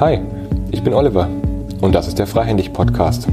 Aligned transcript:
Hi, 0.00 0.18
ich 0.70 0.82
bin 0.82 0.94
Oliver 0.94 1.28
und 1.82 1.92
das 1.92 2.08
ist 2.08 2.18
der 2.18 2.26
Freihändig 2.26 2.72
Podcast. 2.72 3.28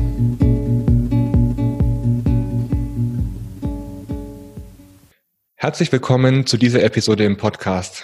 Herzlich 5.55 5.89
willkommen 5.94 6.46
zu 6.46 6.58
dieser 6.58 6.84
Episode 6.84 7.24
im 7.24 7.38
Podcast. 7.38 8.04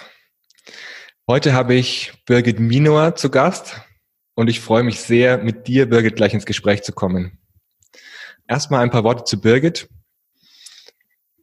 Heute 1.28 1.52
habe 1.52 1.74
ich 1.74 2.14
Birgit 2.24 2.60
Minor 2.60 3.14
zu 3.14 3.28
Gast 3.28 3.82
und 4.36 4.48
ich 4.48 4.60
freue 4.60 4.84
mich 4.84 5.00
sehr, 5.00 5.36
mit 5.36 5.66
dir, 5.66 5.86
Birgit, 5.86 6.16
gleich 6.16 6.32
ins 6.32 6.46
Gespräch 6.46 6.82
zu 6.82 6.92
kommen. 6.92 7.38
Erstmal 8.46 8.80
ein 8.80 8.90
paar 8.90 9.04
Worte 9.04 9.24
zu 9.24 9.38
Birgit. 9.38 9.90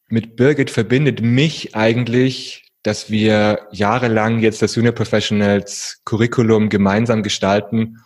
Mit 0.08 0.36
Birgit 0.36 0.70
verbindet 0.70 1.22
mich 1.22 1.76
eigentlich, 1.76 2.72
dass 2.84 3.10
wir 3.10 3.68
jahrelang 3.72 4.40
jetzt 4.40 4.62
das 4.62 4.76
Junior 4.76 4.94
Professionals 4.94 6.02
Curriculum 6.06 6.70
gemeinsam 6.70 7.24
gestalten 7.24 7.98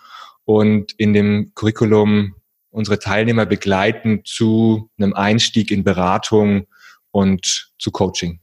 und 0.46 0.94
in 0.94 1.14
dem 1.14 1.52
Curriculum 1.56 2.36
unsere 2.72 3.00
Teilnehmer 3.00 3.46
begleiten 3.46 4.22
zu 4.24 4.90
einem 4.98 5.14
Einstieg 5.14 5.72
in 5.72 5.84
Beratung 5.84 6.68
und 7.12 7.74
zu 7.78 7.92
Coaching. 7.92 8.40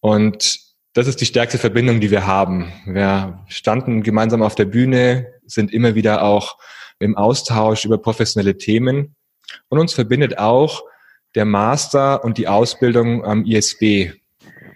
Und 0.00 0.58
das 0.94 1.06
ist 1.06 1.20
die 1.20 1.26
stärkste 1.26 1.58
Verbindung, 1.58 2.00
die 2.00 2.10
wir 2.10 2.26
haben. 2.26 2.72
Wir 2.84 3.44
standen 3.48 4.02
gemeinsam 4.02 4.42
auf 4.42 4.56
der 4.56 4.64
Bühne, 4.64 5.28
sind 5.46 5.72
immer 5.72 5.94
wieder 5.94 6.22
auch 6.22 6.58
im 6.98 7.16
Austausch 7.16 7.84
über 7.84 7.98
professionelle 7.98 8.58
Themen. 8.58 9.14
Und 9.68 9.78
uns 9.78 9.92
verbindet 9.92 10.38
auch 10.38 10.82
der 11.34 11.44
Master 11.44 12.24
und 12.24 12.38
die 12.38 12.48
Ausbildung 12.48 13.24
am 13.24 13.44
ISB. 13.44 14.12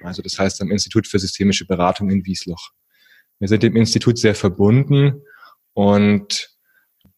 Also 0.03 0.23
das 0.23 0.39
heißt 0.39 0.61
am 0.61 0.71
Institut 0.71 1.07
für 1.07 1.19
systemische 1.19 1.67
Beratung 1.67 2.11
in 2.11 2.25
Wiesloch. 2.25 2.71
Wir 3.39 3.49
sind 3.49 3.63
dem 3.63 3.77
Institut 3.77 4.19
sehr 4.19 4.35
verbunden 4.35 5.23
und 5.73 6.51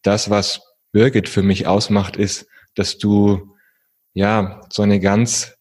das, 0.01 0.29
was 0.29 0.61
Birgit 0.91 1.29
für 1.29 1.43
mich 1.43 1.67
ausmacht, 1.67 2.15
ist, 2.17 2.47
dass 2.75 2.97
du 2.97 3.55
ja 4.13 4.61
so 4.71 4.81
eine 4.81 4.99
ganz 4.99 5.57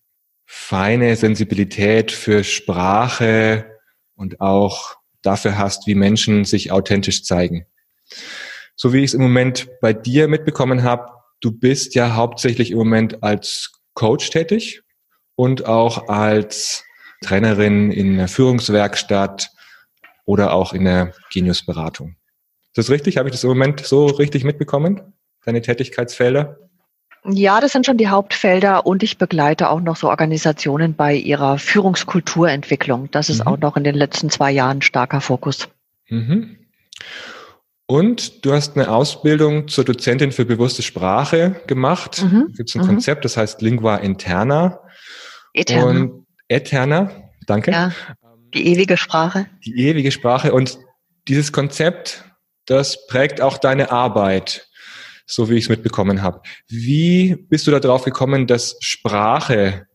feine 0.47 1.17
Sensibilität 1.17 2.13
für 2.13 2.45
Sprache 2.45 3.67
und 4.15 4.41
auch 4.41 4.97
dafür 5.23 5.59
hast, 5.59 5.87
wie 5.87 5.95
Menschen 5.95 6.45
sich 6.45 6.71
authentisch 6.71 7.25
zeigen. 7.25 7.67
So 8.77 8.93
wie 8.93 8.99
ich 8.99 9.07
es 9.07 9.15
im 9.15 9.23
Moment 9.23 9.69
bei 9.81 9.93
dir 9.93 10.29
mitbekommen 10.29 10.83
habe, 10.83 11.16
du 11.41 11.53
bist 11.53 11.95
ja 11.95 12.15
hauptsächlich 12.15 12.71
im 12.71 12.79
Moment 12.79 13.23
als 13.23 13.73
Coach 13.95 14.31
tätig 14.31 14.83
und 15.35 15.67
auch 15.67 16.09
als 16.09 16.85
Trainerin 17.23 17.91
in 17.91 18.17
der 18.17 18.29
Führungswerkstatt 18.29 19.51
oder 20.25 20.53
auch 20.53 20.73
in 20.73 20.85
der 20.85 21.13
Geniusberatung. 21.33 22.17
Ist 22.67 22.79
das 22.79 22.91
richtig? 22.91 23.17
Habe 23.17 23.29
ich 23.29 23.35
das 23.35 23.45
im 23.45 23.49
Moment 23.49 23.81
so 23.81 24.07
richtig 24.07 24.45
mitbekommen? 24.45 25.15
Deine 25.45 25.63
Tätigkeitsfelder? 25.63 26.59
Ja, 27.29 27.61
das 27.61 27.73
sind 27.73 27.87
schon 27.87 27.97
die 27.97 28.09
Hauptfelder 28.09 28.87
und 28.87 29.03
ich 29.03 29.19
begleite 29.19 29.71
auch 29.71 29.81
noch 29.81 29.97
so 29.97 30.09
Organisationen 30.09 30.95
bei 30.95 31.15
ihrer 31.15 31.59
Führungskulturentwicklung. 31.59 33.11
Das 33.11 33.31
ist 33.31 33.41
mhm. 33.41 33.47
auch 33.47 33.59
noch 33.59 33.77
in 33.77 33.85
den 33.85 33.95
letzten 33.95 34.31
zwei 34.31 34.53
Jahren 34.53 34.83
starker 34.83 35.21
Fokus. 35.21 35.69
Mhm. 36.09 36.57
Und 37.87 38.45
du 38.45 38.53
hast 38.53 38.77
eine 38.77 38.91
Ausbildung 38.91 39.69
zur 39.69 39.85
Dozentin 39.85 40.33
für 40.33 40.45
bewusste 40.45 40.83
Sprache 40.83 41.61
gemacht. 41.67 42.23
Mhm. 42.23 42.53
Gibt 42.57 42.69
es 42.69 42.75
ein 42.75 42.83
mhm. 42.83 42.89
Konzept, 42.89 43.25
das 43.25 43.37
heißt 43.37 43.63
Lingua 43.63 43.97
Interna. 43.97 44.81
Eterna. 45.53 45.85
Und 45.85 46.27
Eterna, 46.49 47.11
danke. 47.47 47.71
Ja, 47.71 47.93
die 48.53 48.67
ewige 48.67 48.97
Sprache. 48.97 49.47
Die 49.65 49.89
ewige 49.89 50.11
Sprache. 50.11 50.53
Und 50.53 50.79
dieses 51.29 51.53
Konzept, 51.53 52.25
das 52.67 53.07
prägt 53.07 53.41
auch 53.41 53.59
deine 53.59 53.93
Arbeit 53.93 54.69
so 55.27 55.51
wie 55.51 55.55
ich 55.55 55.65
es 55.65 55.69
mitbekommen 55.69 56.23
habe. 56.23 56.41
Wie 56.69 57.35
bist 57.35 57.67
du 57.67 57.71
da 57.71 57.81
drauf 57.81 58.05
gekommen, 58.05 58.47
dass 58.47 58.77
Sprache 58.81 59.87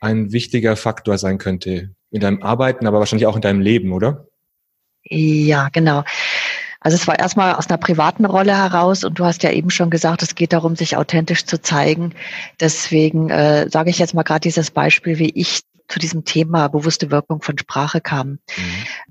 ein 0.00 0.30
wichtiger 0.32 0.76
Faktor 0.76 1.18
sein 1.18 1.38
könnte 1.38 1.94
in 2.10 2.20
deinem 2.20 2.42
Arbeiten, 2.42 2.86
aber 2.86 2.98
wahrscheinlich 3.00 3.26
auch 3.26 3.36
in 3.36 3.42
deinem 3.42 3.60
Leben, 3.60 3.92
oder? 3.92 4.26
Ja, 5.04 5.70
genau. 5.70 6.04
Also 6.80 6.96
es 6.96 7.06
war 7.08 7.18
erstmal 7.18 7.54
aus 7.54 7.68
einer 7.68 7.78
privaten 7.78 8.24
Rolle 8.24 8.56
heraus 8.56 9.02
und 9.04 9.18
du 9.18 9.24
hast 9.24 9.42
ja 9.42 9.50
eben 9.50 9.70
schon 9.70 9.90
gesagt, 9.90 10.22
es 10.22 10.34
geht 10.34 10.52
darum, 10.52 10.76
sich 10.76 10.96
authentisch 10.96 11.44
zu 11.44 11.60
zeigen. 11.60 12.14
Deswegen 12.60 13.30
äh, 13.30 13.68
sage 13.68 13.90
ich 13.90 13.98
jetzt 13.98 14.14
mal 14.14 14.22
gerade 14.22 14.40
dieses 14.40 14.70
Beispiel, 14.70 15.18
wie 15.18 15.30
ich 15.30 15.62
zu 15.88 15.98
diesem 15.98 16.24
Thema 16.24 16.68
bewusste 16.68 17.10
Wirkung 17.10 17.42
von 17.42 17.58
Sprache 17.58 18.00
kam. 18.00 18.28
Mhm. 18.28 18.38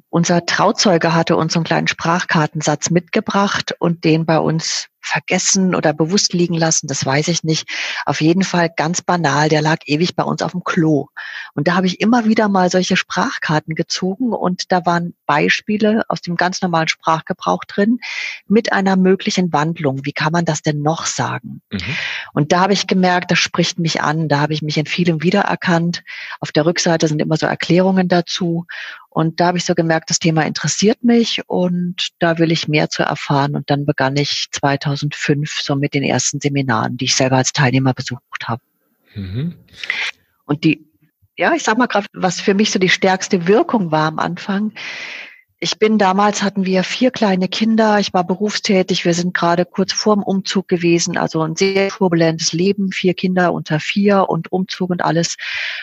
Unser 0.09 0.45
Trauzeuge 0.45 1.13
hatte 1.13 1.35
uns 1.35 1.55
einen 1.55 1.65
kleinen 1.65 1.87
Sprachkartensatz 1.87 2.89
mitgebracht 2.89 3.75
und 3.79 4.03
den 4.03 4.25
bei 4.25 4.39
uns 4.39 4.87
vergessen 5.07 5.73
oder 5.73 5.93
bewusst 5.93 6.33
liegen 6.33 6.53
lassen, 6.53 6.87
das 6.87 7.05
weiß 7.05 7.29
ich 7.29 7.43
nicht. 7.43 7.67
Auf 8.05 8.21
jeden 8.21 8.43
Fall 8.43 8.69
ganz 8.75 9.01
banal, 9.01 9.49
der 9.49 9.61
lag 9.61 9.77
ewig 9.85 10.15
bei 10.15 10.23
uns 10.23 10.41
auf 10.41 10.51
dem 10.51 10.63
Klo. 10.63 11.07
Und 11.53 11.67
da 11.67 11.75
habe 11.75 11.87
ich 11.87 12.01
immer 12.01 12.25
wieder 12.25 12.49
mal 12.49 12.69
solche 12.69 12.97
Sprachkarten 12.97 13.73
gezogen 13.75 14.33
und 14.33 14.71
da 14.71 14.85
waren 14.85 15.13
Beispiele 15.25 16.03
aus 16.09 16.21
dem 16.21 16.35
ganz 16.35 16.61
normalen 16.61 16.87
Sprachgebrauch 16.87 17.63
drin 17.63 17.99
mit 18.47 18.73
einer 18.73 18.95
möglichen 18.95 19.53
Wandlung. 19.53 20.05
Wie 20.05 20.13
kann 20.13 20.33
man 20.33 20.45
das 20.45 20.61
denn 20.61 20.81
noch 20.81 21.05
sagen? 21.05 21.61
Mhm. 21.71 21.97
Und 22.33 22.51
da 22.51 22.61
habe 22.61 22.73
ich 22.73 22.87
gemerkt, 22.87 23.31
das 23.31 23.39
spricht 23.39 23.79
mich 23.79 24.01
an, 24.01 24.27
da 24.27 24.39
habe 24.39 24.53
ich 24.53 24.61
mich 24.61 24.77
in 24.77 24.85
vielem 24.85 25.23
wiedererkannt. 25.23 26.03
Auf 26.39 26.51
der 26.51 26.65
Rückseite 26.65 27.07
sind 27.07 27.21
immer 27.21 27.37
so 27.37 27.45
Erklärungen 27.45 28.07
dazu. 28.07 28.65
Und 29.17 29.39
da 29.39 29.47
habe 29.47 29.57
ich 29.57 29.65
so 29.65 29.73
gemerkt, 29.73 30.11
das 30.11 30.19
Thema 30.19 30.45
interessiert 30.45 31.03
mich 31.03 31.41
und 31.49 32.09
da 32.19 32.37
will 32.37 32.51
ich 32.51 32.67
mehr 32.67 32.91
zu 32.91 33.01
erfahren. 33.01 33.55
Und 33.55 33.71
dann 33.71 33.83
begann 33.83 34.15
ich 34.15 34.45
2005 34.51 35.59
so 35.59 35.75
mit 35.75 35.95
den 35.95 36.03
ersten 36.03 36.39
Seminaren, 36.39 36.97
die 36.97 37.05
ich 37.05 37.15
selber 37.15 37.37
als 37.37 37.51
Teilnehmer 37.51 37.95
besucht 37.95 38.47
habe. 38.47 38.61
Mhm. 39.15 39.55
Und 40.45 40.63
die, 40.63 40.85
ja, 41.35 41.51
ich 41.55 41.63
sag 41.63 41.79
mal 41.79 41.87
gerade, 41.87 42.05
was 42.13 42.39
für 42.39 42.53
mich 42.53 42.69
so 42.69 42.77
die 42.77 42.89
stärkste 42.89 43.47
Wirkung 43.47 43.89
war 43.89 44.07
am 44.07 44.19
Anfang, 44.19 44.73
ich 45.59 45.79
bin 45.79 45.97
damals 45.97 46.43
hatten 46.43 46.65
wir 46.65 46.83
vier 46.83 47.09
kleine 47.09 47.47
Kinder. 47.47 47.97
Ich 47.99 48.13
war 48.13 48.23
berufstätig. 48.23 49.05
Wir 49.05 49.15
sind 49.15 49.33
gerade 49.33 49.65
kurz 49.65 49.91
vorm 49.91 50.21
Umzug 50.21 50.67
gewesen. 50.67 51.17
Also 51.17 51.41
ein 51.41 51.55
sehr 51.55 51.89
turbulentes 51.89 52.53
Leben. 52.53 52.91
Vier 52.91 53.15
Kinder 53.15 53.51
unter 53.53 53.79
vier 53.79 54.29
und 54.29 54.51
Umzug 54.51 54.91
und 54.91 55.03
alles. 55.03 55.35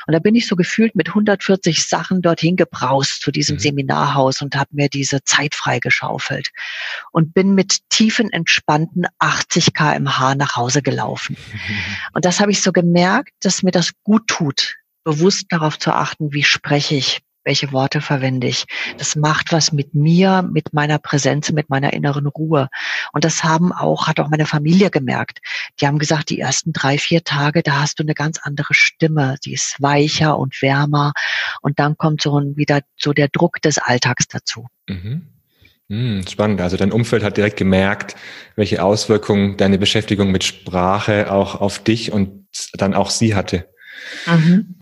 Und 0.07 0.12
da 0.12 0.21
bin 0.21 0.37
ich 0.37 0.47
so 0.47 0.55
gefühlt 0.55 0.95
mit 0.95 1.09
140 1.09 1.89
Sachen 1.89 2.23
dorthin 2.23 2.55
gebraust 2.55 3.21
zu 3.21 3.33
diesem 3.33 3.57
mhm. 3.57 3.61
Seminarhaus 3.61 4.43
und 4.43 4.55
habe 4.55 4.71
mir 4.73 4.89
diese 4.89 5.25
Zeit 5.25 5.57
freigeschaufelt 5.57 6.51
und 7.11 7.35
bin 7.35 7.55
mit 7.55 7.81
tiefen, 7.91 8.33
entspannten 8.33 9.06
80 9.19 9.75
kmh 9.75 10.37
nach 10.37 10.55
Hause 10.55 10.83
gelaufen. 10.83 11.37
Und 12.12 12.25
das 12.25 12.39
habe 12.39 12.53
ich 12.53 12.62
so 12.62 12.71
gemerkt, 12.71 13.33
dass 13.41 13.62
mir 13.62 13.73
das 13.73 13.91
gut 14.05 14.29
tut, 14.29 14.77
bewusst 15.03 15.47
darauf 15.49 15.79
zu 15.79 15.93
achten, 15.93 16.33
wie 16.33 16.45
spreche 16.45 16.95
ich, 16.95 17.23
welche 17.44 17.72
Worte 17.72 18.00
verwende 18.00 18.47
ich. 18.47 18.65
Das 18.99 19.16
macht 19.16 19.53
was 19.53 19.72
mit 19.72 19.94
mir, 19.94 20.43
mit 20.43 20.72
meiner 20.72 20.99
Präsenz, 20.99 21.53
mit 21.53 21.71
meiner 21.71 21.93
inneren 21.93 22.27
Ruhe. 22.27 22.69
Und 23.12 23.25
das 23.25 23.44
haben 23.44 23.72
auch, 23.72 24.06
hat 24.06 24.21
auch 24.21 24.28
meine 24.28 24.47
Familie 24.47 24.91
gemerkt. 24.91 25.41
Die 25.81 25.87
haben 25.87 25.99
gesagt, 25.99 26.31
die 26.31 26.41
ersten 26.41 26.72
drei, 26.72 26.99
vier 26.99 27.25
Tage, 27.25 27.62
da 27.62 27.81
hast 27.81 27.99
du 27.99 28.03
eine 28.03 28.15
ganz 28.15 28.38
andere 28.43 28.75
Stimme. 28.75 29.37
Die 29.44 29.53
ist 29.53 29.81
weicher 29.81 30.38
und 30.38 30.60
wärmer. 30.62 31.12
Und 31.60 31.78
dann 31.78 31.97
kommt 31.97 32.22
so 32.22 32.38
ein, 32.38 32.56
wieder 32.56 32.81
so 32.97 33.12
der 33.12 33.28
Druck 33.28 33.61
des 33.62 33.78
Alltags 33.78 34.26
dazu. 34.28 34.66
Mhm. 34.88 35.28
Hm, 35.91 36.26
spannend. 36.26 36.61
Also 36.61 36.76
dein 36.76 36.93
Umfeld 36.93 37.22
hat 37.22 37.37
direkt 37.37 37.59
gemerkt, 37.59 38.16
welche 38.56 38.82
Auswirkungen 38.82 39.56
deine 39.59 39.78
Beschäftigung 39.78 40.31
mit 40.31 40.43
Sprache 40.43 41.31
auch 41.31 41.61
auf 41.61 41.78
dich 41.78 42.11
und 42.11 42.47
dann 42.72 42.94
auch 42.94 43.11
sie 43.11 43.34
hatte. 43.34 43.69
Mhm. 44.26 44.76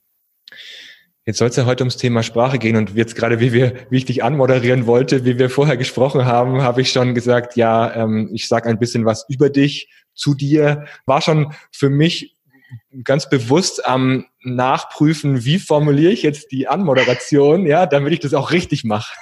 Jetzt 1.25 1.39
soll 1.39 1.49
es 1.49 1.57
ja 1.57 1.67
heute 1.67 1.85
ums 1.85 1.97
Thema 1.97 2.25
Sprache 2.25 2.59
gehen 2.59 2.75
und 2.75 2.97
jetzt 2.97 3.15
gerade, 3.15 3.39
wie 3.39 3.53
wir, 3.53 3.75
wie 3.91 3.99
ich 3.99 4.05
dich 4.05 4.25
anmoderieren 4.25 4.87
wollte, 4.87 5.25
wie 5.25 5.39
wir 5.39 5.51
vorher 5.51 5.77
gesprochen 5.77 6.25
haben, 6.25 6.63
habe 6.63 6.81
ich 6.81 6.91
schon 6.91 7.15
gesagt, 7.15 7.57
ja, 7.57 7.95
ähm, 7.95 8.31
ich 8.33 8.49
sage 8.49 8.69
ein 8.69 8.81
bisschen 8.81 9.05
was 9.05 9.25
über 9.29 9.49
dich, 9.49 9.89
zu 10.15 10.35
dir. 10.35 10.85
War 11.07 11.21
schon 11.21 11.55
für 11.71 11.91
mich 11.91 12.37
ganz 13.05 13.29
bewusst 13.29 13.87
am 13.87 14.27
Nachprüfen, 14.43 15.45
wie 15.45 15.59
formuliere 15.59 16.13
ich 16.13 16.23
jetzt 16.23 16.51
die 16.51 16.69
Anmoderation, 16.69 17.67
ja, 17.67 17.87
damit 17.87 18.13
ich 18.13 18.21
das 18.21 18.35
auch 18.35 18.51
richtig 18.51 18.85
mache. 18.85 19.15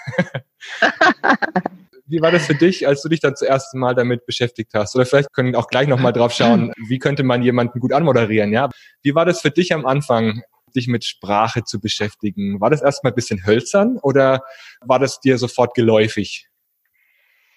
wie 2.06 2.20
war 2.20 2.32
das 2.32 2.46
für 2.46 2.55
dich, 2.55 2.88
als 2.88 3.03
du 3.03 3.08
dich 3.08 3.20
dann 3.20 3.37
zuerst 3.37 3.75
Mal 3.75 3.94
damit 3.94 4.26
beschäftigt 4.26 4.73
hast? 4.75 4.96
Oder 4.96 5.06
vielleicht 5.06 5.32
können 5.32 5.53
wir 5.53 5.58
auch 5.58 5.69
gleich 5.69 5.87
nochmal 5.87 6.12
drauf 6.12 6.32
schauen, 6.32 6.73
wie 6.88 6.99
könnte 6.99 7.23
man 7.23 7.43
jemanden 7.43 7.79
gut 7.79 7.93
anmoderieren, 7.93 8.53
ja? 8.53 8.69
Wie 9.03 9.14
war 9.14 9.25
das 9.25 9.41
für 9.41 9.50
dich 9.50 9.73
am 9.73 9.87
Anfang, 9.87 10.43
dich 10.70 10.88
mit 10.88 11.05
Sprache 11.05 11.64
zu 11.64 11.81
beschäftigen? 11.81 12.61
War 12.61 12.70
das 12.70 12.82
erstmal 12.82 13.12
ein 13.12 13.17
bisschen 13.17 13.46
hölzern 13.46 13.99
oder 13.99 14.43
war 14.81 14.99
das 14.99 15.20
dir 15.20 15.38
sofort 15.38 15.75
geläufig? 15.75 16.49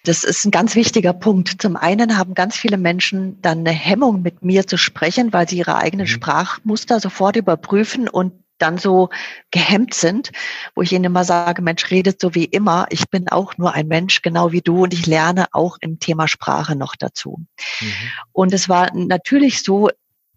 Das 0.04 0.22
ist 0.22 0.44
ein 0.44 0.50
ganz 0.50 0.74
wichtiger 0.74 1.14
Punkt. 1.14 1.62
Zum 1.62 1.76
einen 1.76 2.18
haben 2.18 2.34
ganz 2.34 2.56
viele 2.56 2.76
Menschen 2.76 3.40
dann 3.40 3.60
eine 3.60 3.70
Hemmung, 3.70 4.20
mit 4.20 4.44
mir 4.44 4.66
zu 4.66 4.76
sprechen, 4.76 5.32
weil 5.32 5.48
sie 5.48 5.56
ihre 5.56 5.76
eigenen 5.76 6.06
mhm. 6.06 6.10
Sprachmuster 6.10 7.00
sofort 7.00 7.36
überprüfen 7.36 8.08
und 8.08 8.32
dann 8.58 8.78
so 8.78 9.08
gehemmt 9.50 9.94
sind, 9.94 10.30
wo 10.74 10.82
ich 10.82 10.92
ihnen 10.92 11.04
immer 11.04 11.24
sage, 11.24 11.62
Mensch, 11.62 11.90
redet 11.90 12.20
so 12.20 12.34
wie 12.34 12.44
immer. 12.44 12.86
Ich 12.90 13.08
bin 13.08 13.28
auch 13.28 13.56
nur 13.56 13.72
ein 13.72 13.88
Mensch, 13.88 14.22
genau 14.22 14.52
wie 14.52 14.60
du, 14.60 14.84
und 14.84 14.94
ich 14.94 15.06
lerne 15.06 15.46
auch 15.52 15.78
im 15.80 15.98
Thema 15.98 16.28
Sprache 16.28 16.76
noch 16.76 16.94
dazu. 16.96 17.44
Mhm. 17.80 17.92
Und 18.32 18.52
es 18.52 18.68
war 18.68 18.94
natürlich 18.94 19.62
so, 19.62 19.90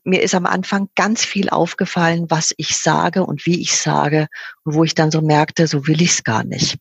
mir 0.08 0.22
ist 0.22 0.36
am 0.36 0.46
Anfang 0.46 0.90
ganz 0.96 1.26
viel 1.26 1.50
aufgefallen, 1.50 2.26
was 2.30 2.54
ich 2.58 2.78
sage 2.78 3.26
und 3.26 3.46
wie 3.46 3.62
ich 3.62 3.76
sage, 3.76 4.28
und 4.64 4.74
wo 4.74 4.84
ich 4.84 4.96
dann 4.96 5.12
so 5.12 5.22
merkte, 5.22 5.68
so 5.68 5.86
will 5.86 6.02
ich 6.02 6.12
es 6.12 6.24
gar 6.24 6.44
nicht. 6.44 6.78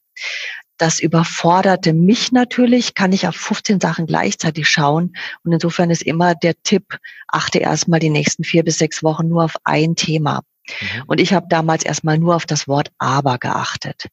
Das 0.79 1.01
überforderte 1.01 1.93
mich 1.93 2.33
natürlich, 2.33 2.95
kann 2.95 3.13
ich 3.13 3.27
auf 3.27 3.35
15 3.35 3.81
Sachen 3.81 4.07
gleichzeitig 4.07 4.69
schauen. 4.69 5.17
Und 5.43 5.53
insofern 5.53 5.91
ist 5.91 6.03
immer 6.03 6.35
der 6.35 6.55
Tipp, 6.63 6.99
achte 7.29 7.59
erstmal 7.59 7.99
die 7.99 8.11
nächsten 8.11 8.45
vier 8.45 8.63
bis 8.63 8.79
sechs 8.79 9.03
Wochen 9.03 9.29
nur 9.29 9.45
auf 9.45 9.55
ein 9.65 9.97
Thema. 9.97 10.43
Mhm. 10.69 11.03
Und 11.07 11.21
ich 11.21 11.33
habe 11.33 11.47
damals 11.49 11.85
erstmal 11.85 12.19
nur 12.19 12.37
auf 12.37 12.47
das 12.47 12.69
Wort 12.69 12.91
aber 12.99 13.39
geachtet. 13.39 14.07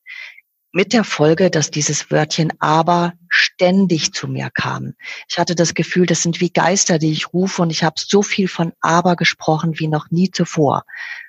Mit 0.75 0.91
der 0.91 1.03
Folge, 1.03 1.51
dass 1.51 1.69
dieses 1.69 2.09
Wörtchen 2.09 2.51
aber 2.59 3.13
ständig 3.29 4.11
zu 4.11 4.27
mir 4.27 4.49
kam. 4.51 4.95
Ich 5.29 5.37
hatte 5.37 5.53
das 5.53 5.75
Gefühl, 5.75 6.07
das 6.07 6.23
sind 6.23 6.41
wie 6.41 6.49
Geister, 6.49 6.97
die 6.97 7.11
ich 7.11 7.31
rufe 7.31 7.61
und 7.61 7.69
ich 7.69 7.83
habe 7.83 7.95
so 7.97 8.23
viel 8.23 8.47
von 8.47 8.73
aber 8.81 9.15
gesprochen 9.15 9.77
wie 9.77 9.87
noch 9.87 10.09
nie 10.09 10.31
zuvor. 10.31 10.83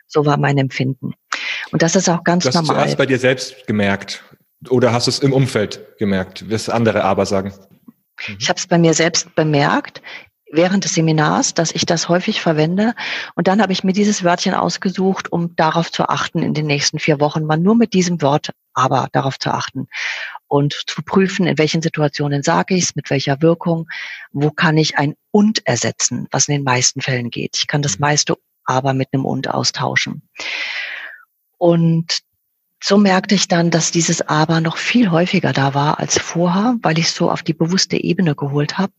So 0.07 0.25
war 0.25 0.39
mein 0.39 0.57
Empfinden. 0.57 1.13
Und 1.73 1.83
das 1.83 1.95
ist 1.95 2.09
auch 2.09 2.25
ganz 2.25 2.45
du 2.45 2.49
hast 2.49 2.55
normal. 2.55 2.85
Hast 2.85 2.95
du 2.95 2.97
bei 2.97 3.05
dir 3.05 3.19
selbst 3.19 3.67
gemerkt 3.67 4.25
oder 4.71 4.93
hast 4.93 5.09
du 5.09 5.11
es 5.11 5.19
im 5.19 5.35
Umfeld 5.35 5.99
gemerkt, 5.99 6.51
was 6.51 6.71
andere 6.71 7.05
aber 7.05 7.27
sagen? 7.27 7.53
Ich 8.39 8.49
habe 8.49 8.59
es 8.59 8.67
bei 8.67 8.79
mir 8.79 8.95
selbst 8.95 9.35
bemerkt 9.35 10.01
während 10.55 10.85
des 10.85 10.95
Seminars, 10.95 11.55
dass 11.55 11.73
ich 11.73 11.87
das 11.87 12.09
häufig 12.09 12.41
verwende. 12.41 12.95
Und 13.35 13.49
dann 13.49 13.61
habe 13.61 13.73
ich 13.73 13.85
mir 13.85 13.93
dieses 13.93 14.25
Wörtchen 14.25 14.55
ausgesucht, 14.55 15.31
um 15.33 15.55
darauf 15.57 15.91
zu 15.91 16.09
achten, 16.09 16.41
in 16.43 16.55
den 16.55 16.67
nächsten 16.67 16.99
vier 16.99 17.21
Wochen 17.21 17.45
mal 17.45 17.59
nur 17.59 17.75
mit 17.75 17.93
diesem 17.93 18.23
Wort 18.23 18.51
aber 18.75 19.09
darauf 19.13 19.39
zu 19.39 19.51
achten 19.51 19.87
und 20.49 20.75
zu 20.87 21.03
prüfen, 21.03 21.47
in 21.47 21.59
welchen 21.59 21.81
Situationen 21.81 22.43
sage 22.43 22.75
ich 22.75 22.85
es, 22.85 22.97
mit 22.97 23.09
welcher 23.09 23.41
Wirkung, 23.41 23.87
wo 24.33 24.51
kann 24.51 24.77
ich 24.77 24.99
ein 24.99 25.15
und 25.31 25.67
ersetzen, 25.67 26.27
was 26.33 26.49
in 26.49 26.57
den 26.57 26.65
meisten 26.65 27.01
Fällen 27.01 27.31
geht. 27.31 27.57
Ich 27.57 27.67
kann 27.67 27.83
das 27.83 27.99
meiste 27.99 28.37
aber 28.65 28.95
mit 28.95 29.09
einem 29.13 29.27
und 29.27 29.49
austauschen. 29.49 30.29
Und 31.59 32.19
so 32.87 32.99
merkte 32.99 33.35
ich 33.35 33.49
dann, 33.49 33.71
dass 33.71 33.93
dieses 33.93 34.21
Aber 34.21 34.61
noch 34.61 34.77
viel 34.77 35.11
häufiger 35.11 35.55
da 35.55 35.73
war 35.73 35.99
als 35.99 36.19
vorher, 36.19 36.77
weil 36.83 36.99
ich 36.99 37.07
es 37.07 37.15
so 37.15 37.31
auf 37.31 37.43
die 37.43 37.55
bewusste 37.55 37.97
Ebene 37.97 38.35
geholt 38.35 38.77
habe. 38.77 38.93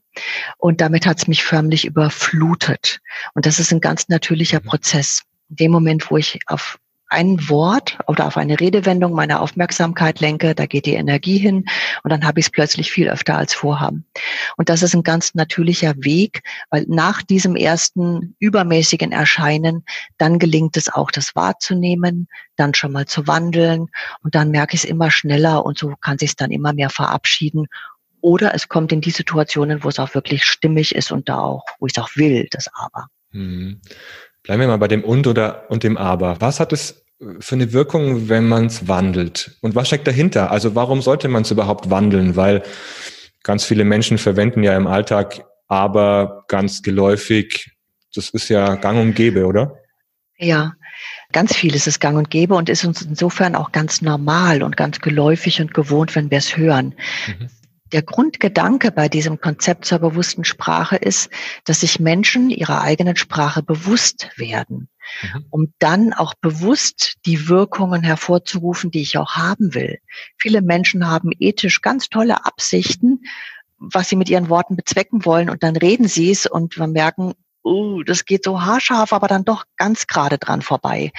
Und 0.58 0.82
damit 0.82 1.06
hat 1.06 1.20
es 1.20 1.28
mich 1.28 1.44
förmlich 1.44 1.86
überflutet. 1.86 3.00
Und 3.36 3.46
das 3.46 3.60
ist 3.60 3.72
ein 3.72 3.82
ganz 3.82 4.10
natürlicher 4.10 4.60
mhm. 4.60 4.70
Prozess. 4.70 5.22
In 5.52 5.58
dem 5.58 5.72
Moment, 5.72 6.10
wo 6.10 6.18
ich 6.18 6.40
auf 6.48 6.80
ein 7.08 7.50
Wort 7.50 7.98
oder 8.08 8.26
auf 8.26 8.38
eine 8.38 8.60
Redewendung 8.60 9.14
meine 9.14 9.40
Aufmerksamkeit 9.40 10.20
lenke, 10.20 10.56
da 10.56 10.66
geht 10.66 10.86
die 10.86 10.94
Energie 10.94 11.38
hin 11.38 11.66
und 12.04 12.12
dann 12.12 12.26
habe 12.26 12.40
ich 12.40 12.48
es 12.48 12.52
plötzlich 12.52 12.92
viel 12.92 13.10
öfter 13.10 13.38
als 13.38 13.54
vorhaben. 13.54 14.06
Und 14.58 14.70
das 14.70 14.82
ist 14.82 14.96
ein 14.96 15.04
ganz 15.04 15.36
natürlicher 15.36 15.94
Weg, 15.98 16.42
weil 16.70 16.86
nach 16.88 17.22
diesem 17.22 17.56
ersten 17.56 18.36
übermäßigen 18.40 19.12
Erscheinen, 19.12 19.86
dann 20.18 20.40
gelingt 20.40 20.78
es 20.78 20.92
auch, 20.92 21.12
das 21.12 21.36
wahrzunehmen, 21.36 22.28
dann 22.56 22.74
schon 22.74 22.92
mal 22.92 23.06
zu 23.06 23.28
wandeln 23.28 23.88
und 24.24 24.36
dann 24.36 24.52
merke 24.52 24.76
ich 24.76 24.84
es 24.84 24.90
immer 24.90 25.12
schneller 25.12 25.66
und 25.66 25.78
so 25.78 25.94
kann 26.02 26.18
sich 26.18 26.32
es 26.32 26.36
dann 26.36 26.52
immer 26.52 26.74
mehr 26.74 26.90
verabschieden 26.90 27.68
oder 28.26 28.56
es 28.56 28.68
kommt 28.70 28.92
in 28.92 29.02
die 29.02 29.12
Situationen, 29.12 29.84
wo 29.84 29.90
es 29.90 30.00
auch 30.00 30.16
wirklich 30.16 30.44
stimmig 30.46 30.96
ist 30.96 31.12
und 31.12 31.30
da 31.30 31.38
auch, 31.38 31.64
wo 31.80 31.86
ich 31.86 31.94
es 31.96 32.02
auch 32.02 32.10
will, 32.16 32.48
das 32.50 32.68
Aber. 32.74 33.08
Hm. 33.30 33.82
Bleiben 34.46 34.62
wir 34.62 34.68
mal 34.68 34.78
bei 34.78 34.88
dem 34.88 35.04
und 35.04 35.28
oder 35.28 35.70
und 35.70 35.84
dem 35.84 35.98
aber. 35.98 36.38
Was 36.40 36.60
hat 36.60 36.72
es 36.72 37.04
für 37.40 37.56
eine 37.56 37.74
Wirkung, 37.74 38.30
wenn 38.30 38.48
man 38.48 38.68
es 38.68 38.88
wandelt? 38.88 39.58
Und 39.62 39.76
was 39.76 39.88
steckt 39.88 40.08
dahinter? 40.08 40.52
Also 40.52 40.76
warum 40.76 41.02
sollte 41.02 41.28
man 41.28 41.44
es 41.44 41.52
überhaupt 41.52 41.90
wandeln? 41.90 42.36
Weil 42.36 42.64
ganz 43.44 43.66
viele 43.66 43.86
Menschen 43.86 44.18
verwenden 44.18 44.64
ja 44.64 44.76
im 44.76 44.88
Alltag 44.88 45.46
aber 45.68 46.46
ganz 46.48 46.84
geläufig. 46.84 47.72
Das 48.14 48.30
ist 48.30 48.50
ja 48.50 48.76
gang 48.76 49.00
und 49.00 49.16
gäbe, 49.16 49.46
oder? 49.46 49.78
Ja, 50.38 50.74
ganz 51.32 51.56
vieles 51.56 51.88
ist 51.88 52.00
gang 52.00 52.18
und 52.18 52.30
gäbe 52.30 52.56
und 52.56 52.70
ist 52.70 52.86
uns 52.86 53.02
insofern 53.02 53.56
auch 53.56 53.72
ganz 53.72 54.02
normal 54.02 54.64
und 54.64 54.78
ganz 54.78 55.00
geläufig 55.00 55.62
und 55.62 55.74
gewohnt, 55.74 56.16
wenn 56.16 56.30
wir 56.30 56.38
es 56.38 56.56
hören. 56.56 56.94
Mhm. 57.28 57.50
Der 57.96 58.04
Grundgedanke 58.04 58.92
bei 58.92 59.08
diesem 59.08 59.40
Konzept 59.40 59.86
zur 59.86 60.00
bewussten 60.00 60.44
Sprache 60.44 60.98
ist, 60.98 61.30
dass 61.64 61.80
sich 61.80 61.98
Menschen 61.98 62.50
ihrer 62.50 62.82
eigenen 62.82 63.16
Sprache 63.16 63.64
bewusst 63.64 64.32
werden, 64.36 64.90
mhm. 65.22 65.46
um 65.50 65.74
dann 65.80 66.12
auch 66.12 66.34
bewusst 66.34 67.14
die 67.26 67.48
Wirkungen 67.48 68.04
hervorzurufen, 68.04 68.92
die 68.92 69.02
ich 69.02 69.18
auch 69.18 69.36
haben 69.38 69.74
will. 69.76 70.00
Viele 70.38 70.62
Menschen 70.62 71.08
haben 71.08 71.30
ethisch 71.40 71.80
ganz 71.80 72.10
tolle 72.10 72.46
Absichten, 72.46 73.22
was 73.78 74.10
sie 74.10 74.18
mit 74.18 74.30
ihren 74.30 74.50
Worten 74.50 74.76
bezwecken 74.76 75.24
wollen 75.24 75.50
und 75.50 75.64
dann 75.64 75.78
reden 75.78 76.10
sie 76.10 76.32
es 76.32 76.48
und 76.48 76.78
wir 76.78 76.88
merken, 76.88 77.32
uh, 77.66 78.04
das 78.04 78.26
geht 78.26 78.44
so 78.46 78.62
haarscharf, 78.62 79.12
aber 79.12 79.28
dann 79.28 79.44
doch 79.44 79.66
ganz 79.76 80.08
gerade 80.08 80.38
dran 80.38 80.62
vorbei. 80.62 81.12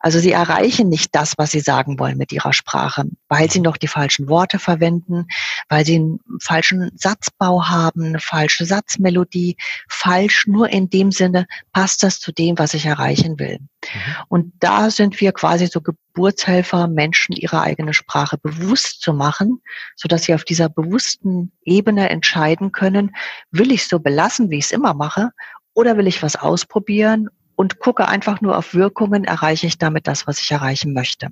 Also 0.00 0.18
sie 0.18 0.32
erreichen 0.32 0.88
nicht 0.88 1.14
das, 1.14 1.34
was 1.36 1.50
sie 1.50 1.60
sagen 1.60 1.98
wollen 1.98 2.16
mit 2.16 2.32
ihrer 2.32 2.52
Sprache, 2.52 3.04
weil 3.28 3.50
sie 3.50 3.60
noch 3.60 3.76
die 3.76 3.88
falschen 3.88 4.28
Worte 4.28 4.58
verwenden, 4.58 5.26
weil 5.68 5.84
sie 5.84 5.96
einen 5.96 6.20
falschen 6.40 6.90
Satzbau 6.96 7.68
haben, 7.68 8.06
eine 8.06 8.20
falsche 8.20 8.64
Satzmelodie. 8.64 9.56
Falsch 9.88 10.46
nur 10.46 10.70
in 10.70 10.88
dem 10.88 11.12
Sinne, 11.12 11.46
passt 11.72 12.02
das 12.02 12.18
zu 12.18 12.32
dem, 12.32 12.58
was 12.58 12.74
ich 12.74 12.86
erreichen 12.86 13.38
will. 13.38 13.58
Mhm. 13.60 14.16
Und 14.28 14.52
da 14.60 14.90
sind 14.90 15.20
wir 15.20 15.32
quasi 15.32 15.66
so 15.66 15.80
Geburtshelfer, 15.80 16.88
Menschen 16.88 17.34
ihre 17.34 17.60
eigene 17.60 17.94
Sprache 17.94 18.38
bewusst 18.38 19.00
zu 19.00 19.12
machen, 19.12 19.62
so 19.96 20.08
dass 20.08 20.24
sie 20.24 20.34
auf 20.34 20.44
dieser 20.44 20.68
bewussten 20.68 21.52
Ebene 21.62 22.10
entscheiden 22.10 22.72
können, 22.72 23.14
will 23.50 23.72
ich 23.72 23.86
so 23.86 24.00
belassen, 24.00 24.50
wie 24.50 24.58
ich 24.58 24.64
es 24.64 24.72
immer 24.72 24.94
mache, 24.94 25.30
oder 25.80 25.96
will 25.96 26.06
ich 26.06 26.22
was 26.22 26.36
ausprobieren 26.36 27.30
und 27.56 27.78
gucke 27.78 28.06
einfach 28.06 28.42
nur 28.42 28.58
auf 28.58 28.74
Wirkungen, 28.74 29.24
erreiche 29.24 29.66
ich 29.66 29.78
damit 29.78 30.06
das, 30.06 30.26
was 30.26 30.38
ich 30.38 30.50
erreichen 30.50 30.92
möchte. 30.92 31.28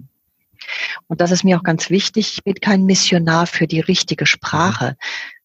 Und 1.06 1.20
das 1.20 1.30
ist 1.30 1.44
mir 1.44 1.58
auch 1.58 1.62
ganz 1.62 1.90
wichtig. 1.90 2.32
Ich 2.32 2.44
bin 2.44 2.54
kein 2.54 2.84
Missionar 2.86 3.46
für 3.46 3.66
die 3.66 3.80
richtige 3.80 4.24
Sprache, 4.24 4.96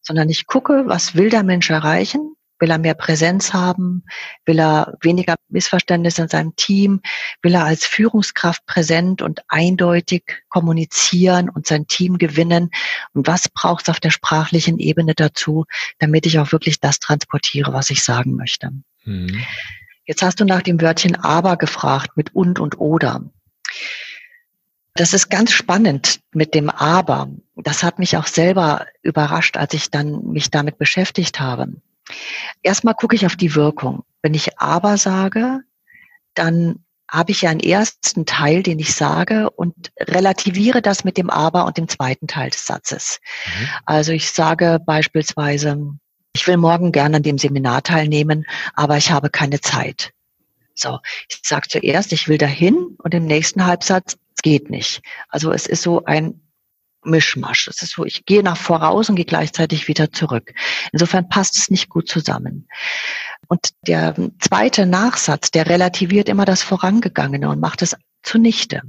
sondern 0.01 0.29
ich 0.29 0.47
gucke, 0.47 0.83
was 0.85 1.15
will 1.15 1.29
der 1.29 1.43
Mensch 1.43 1.69
erreichen? 1.69 2.35
Will 2.59 2.71
er 2.71 2.77
mehr 2.77 2.93
Präsenz 2.93 3.51
haben? 3.51 4.05
Will 4.45 4.57
er 4.57 4.93
weniger 5.01 5.35
Missverständnisse 5.49 6.21
in 6.21 6.29
seinem 6.29 6.55
Team? 6.55 7.01
Will 7.41 7.55
er 7.55 7.65
als 7.65 7.85
Führungskraft 7.85 8.65
präsent 8.65 9.21
und 9.21 9.41
eindeutig 9.49 10.23
kommunizieren 10.47 11.49
und 11.49 11.67
sein 11.67 11.87
Team 11.87 12.17
gewinnen? 12.17 12.69
Und 13.13 13.27
was 13.27 13.49
braucht 13.49 13.83
es 13.83 13.89
auf 13.89 13.99
der 13.99 14.11
sprachlichen 14.11 14.79
Ebene 14.79 15.13
dazu, 15.13 15.65
damit 15.99 16.25
ich 16.25 16.39
auch 16.39 16.53
wirklich 16.53 16.79
das 16.79 16.99
transportiere, 16.99 17.73
was 17.73 17.89
ich 17.89 18.01
sagen 18.01 18.35
möchte? 18.35 18.71
Mhm. 19.05 19.43
Jetzt 20.05 20.21
hast 20.21 20.39
du 20.39 20.45
nach 20.45 20.61
dem 20.61 20.81
Wörtchen 20.81 21.15
aber 21.15 21.57
gefragt 21.57 22.17
mit 22.17 22.35
und 22.35 22.59
und 22.59 22.77
oder. 22.79 23.23
Das 24.95 25.13
ist 25.13 25.29
ganz 25.29 25.51
spannend 25.51 26.19
mit 26.33 26.53
dem 26.53 26.69
aber. 26.69 27.29
Das 27.55 27.83
hat 27.83 27.99
mich 27.99 28.17
auch 28.17 28.27
selber 28.27 28.85
überrascht, 29.01 29.57
als 29.57 29.73
ich 29.73 29.89
dann 29.89 30.23
mich 30.25 30.51
damit 30.51 30.77
beschäftigt 30.77 31.39
habe. 31.39 31.73
Erstmal 32.61 32.93
gucke 32.93 33.15
ich 33.15 33.25
auf 33.25 33.35
die 33.35 33.55
Wirkung. 33.55 34.03
Wenn 34.21 34.33
ich 34.33 34.59
aber 34.59 34.97
sage, 34.97 35.61
dann 36.35 36.83
habe 37.09 37.31
ich 37.31 37.43
ja 37.43 37.49
einen 37.49 37.59
ersten 37.59 38.25
Teil, 38.25 38.63
den 38.63 38.79
ich 38.79 38.95
sage 38.95 39.49
und 39.51 39.91
relativiere 39.99 40.81
das 40.81 41.03
mit 41.03 41.17
dem 41.17 41.29
aber 41.29 41.65
und 41.65 41.77
dem 41.77 41.87
zweiten 41.87 42.27
Teil 42.27 42.49
des 42.49 42.65
Satzes. 42.65 43.19
Mhm. 43.45 43.67
Also 43.85 44.11
ich 44.11 44.31
sage 44.31 44.79
beispielsweise, 44.83 45.95
ich 46.33 46.47
will 46.47 46.57
morgen 46.57 46.91
gerne 46.91 47.17
an 47.17 47.23
dem 47.23 47.37
Seminar 47.37 47.83
teilnehmen, 47.83 48.45
aber 48.73 48.97
ich 48.97 49.11
habe 49.11 49.29
keine 49.29 49.61
Zeit. 49.61 50.11
So, 50.75 50.99
ich 51.29 51.39
sage 51.43 51.67
zuerst, 51.67 52.11
ich 52.11 52.27
will 52.27 52.37
dahin 52.37 52.97
und 52.97 53.13
im 53.13 53.25
nächsten 53.25 53.65
Halbsatz, 53.65 54.17
es 54.35 54.41
geht 54.41 54.69
nicht. 54.69 55.01
Also 55.29 55.51
es 55.51 55.67
ist 55.67 55.83
so 55.83 56.05
ein 56.05 56.41
Mischmasch. 57.05 57.67
Es 57.67 57.81
ist 57.81 57.91
so, 57.91 58.05
ich 58.05 58.25
gehe 58.25 58.43
nach 58.43 58.57
voraus 58.57 59.09
und 59.09 59.15
gehe 59.15 59.25
gleichzeitig 59.25 59.87
wieder 59.87 60.11
zurück. 60.11 60.53
Insofern 60.91 61.29
passt 61.29 61.57
es 61.57 61.69
nicht 61.69 61.89
gut 61.89 62.09
zusammen. 62.09 62.67
Und 63.47 63.69
der 63.87 64.15
zweite 64.39 64.85
Nachsatz, 64.85 65.51
der 65.51 65.67
relativiert 65.67 66.29
immer 66.29 66.45
das 66.45 66.63
Vorangegangene 66.63 67.49
und 67.49 67.59
macht 67.59 67.81
es 67.81 67.95
zunichte. 68.23 68.81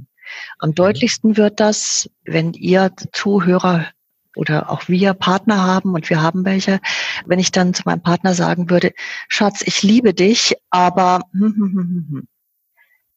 Am 0.59 0.69
mhm. 0.69 0.75
deutlichsten 0.75 1.37
wird 1.37 1.59
das, 1.59 2.09
wenn 2.23 2.53
ihr 2.53 2.91
Zuhörer 3.11 3.87
oder 4.35 4.69
auch 4.69 4.87
wir 4.87 5.13
Partner 5.13 5.63
haben 5.63 5.93
und 5.93 6.09
wir 6.09 6.21
haben 6.21 6.45
welche, 6.45 6.79
wenn 7.25 7.39
ich 7.39 7.51
dann 7.51 7.73
zu 7.73 7.83
meinem 7.85 8.01
Partner 8.01 8.33
sagen 8.33 8.69
würde, 8.69 8.93
Schatz, 9.27 9.61
ich 9.65 9.83
liebe 9.83 10.13
dich, 10.13 10.55
aber 10.69 11.21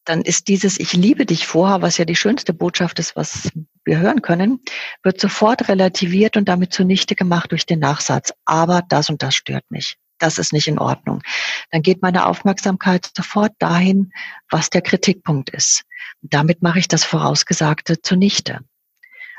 dann 0.08 0.22
ist 0.22 0.48
dieses 0.48 0.80
Ich 0.80 0.94
liebe 0.94 1.26
dich 1.26 1.46
vorher, 1.46 1.82
was 1.82 1.98
ja 1.98 2.04
die 2.04 2.16
schönste 2.16 2.54
Botschaft 2.54 2.98
ist, 2.98 3.14
was 3.14 3.50
wir 3.84 3.98
hören 3.98 4.22
können, 4.22 4.60
wird 5.02 5.20
sofort 5.20 5.68
relativiert 5.68 6.36
und 6.36 6.48
damit 6.48 6.72
zunichte 6.72 7.14
gemacht 7.14 7.52
durch 7.52 7.66
den 7.66 7.80
Nachsatz. 7.80 8.32
Aber 8.46 8.82
das 8.88 9.10
und 9.10 9.22
das 9.22 9.34
stört 9.34 9.64
mich. 9.70 9.96
das 10.20 10.38
ist 10.38 10.52
nicht 10.52 10.66
in 10.66 10.80
Ordnung. 10.80 11.22
Dann 11.70 11.82
geht 11.82 12.02
meine 12.02 12.26
Aufmerksamkeit 12.26 13.10
sofort 13.16 13.52
dahin, 13.60 14.12
was 14.50 14.68
der 14.68 14.82
Kritikpunkt 14.82 15.50
ist. 15.50 15.84
Damit 16.22 16.60
mache 16.60 16.80
ich 16.80 16.88
das 16.88 17.04
Vorausgesagte 17.04 18.00
zunichte. 18.02 18.60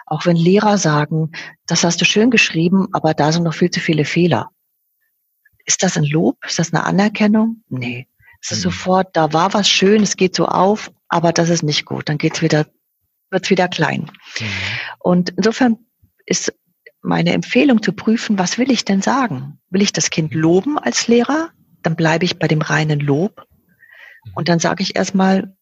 Auch 0.09 0.25
wenn 0.25 0.35
Lehrer 0.35 0.79
sagen, 0.79 1.31
das 1.67 1.83
hast 1.83 2.01
du 2.01 2.05
schön 2.05 2.31
geschrieben, 2.31 2.87
aber 2.93 3.13
da 3.13 3.31
sind 3.31 3.43
noch 3.43 3.53
viel 3.53 3.69
zu 3.69 3.79
viele 3.79 4.05
Fehler. 4.05 4.49
Ist 5.65 5.83
das 5.83 5.97
ein 5.97 6.03
Lob? 6.03 6.37
Ist 6.45 6.57
das 6.57 6.73
eine 6.73 6.83
Anerkennung? 6.83 7.63
Nee. 7.69 8.07
Es 8.41 8.51
ist 8.51 8.59
mhm. 8.59 8.71
sofort, 8.71 9.15
da 9.15 9.33
war 9.33 9.53
was 9.53 9.69
schön, 9.69 10.01
es 10.01 10.17
geht 10.17 10.35
so 10.35 10.47
auf, 10.47 10.91
aber 11.09 11.31
das 11.31 11.49
ist 11.49 11.61
nicht 11.61 11.85
gut. 11.85 12.09
Dann 12.09 12.17
geht's 12.17 12.41
wieder, 12.41 12.65
wird's 13.29 13.51
wieder 13.51 13.67
klein. 13.67 14.09
Mhm. 14.39 14.45
Und 14.97 15.29
insofern 15.37 15.77
ist 16.25 16.51
meine 17.01 17.33
Empfehlung 17.33 17.83
zu 17.83 17.93
prüfen, 17.93 18.39
was 18.39 18.57
will 18.57 18.71
ich 18.71 18.85
denn 18.85 19.03
sagen? 19.03 19.59
Will 19.69 19.83
ich 19.83 19.93
das 19.93 20.09
Kind 20.09 20.33
loben 20.33 20.79
als 20.79 21.07
Lehrer? 21.07 21.51
Dann 21.83 21.95
bleibe 21.95 22.25
ich 22.25 22.39
bei 22.39 22.47
dem 22.47 22.61
reinen 22.61 22.99
Lob. 22.99 23.45
Und 24.33 24.49
dann 24.49 24.57
sage 24.57 24.81
ich 24.81 24.95
erstmal 24.95 25.55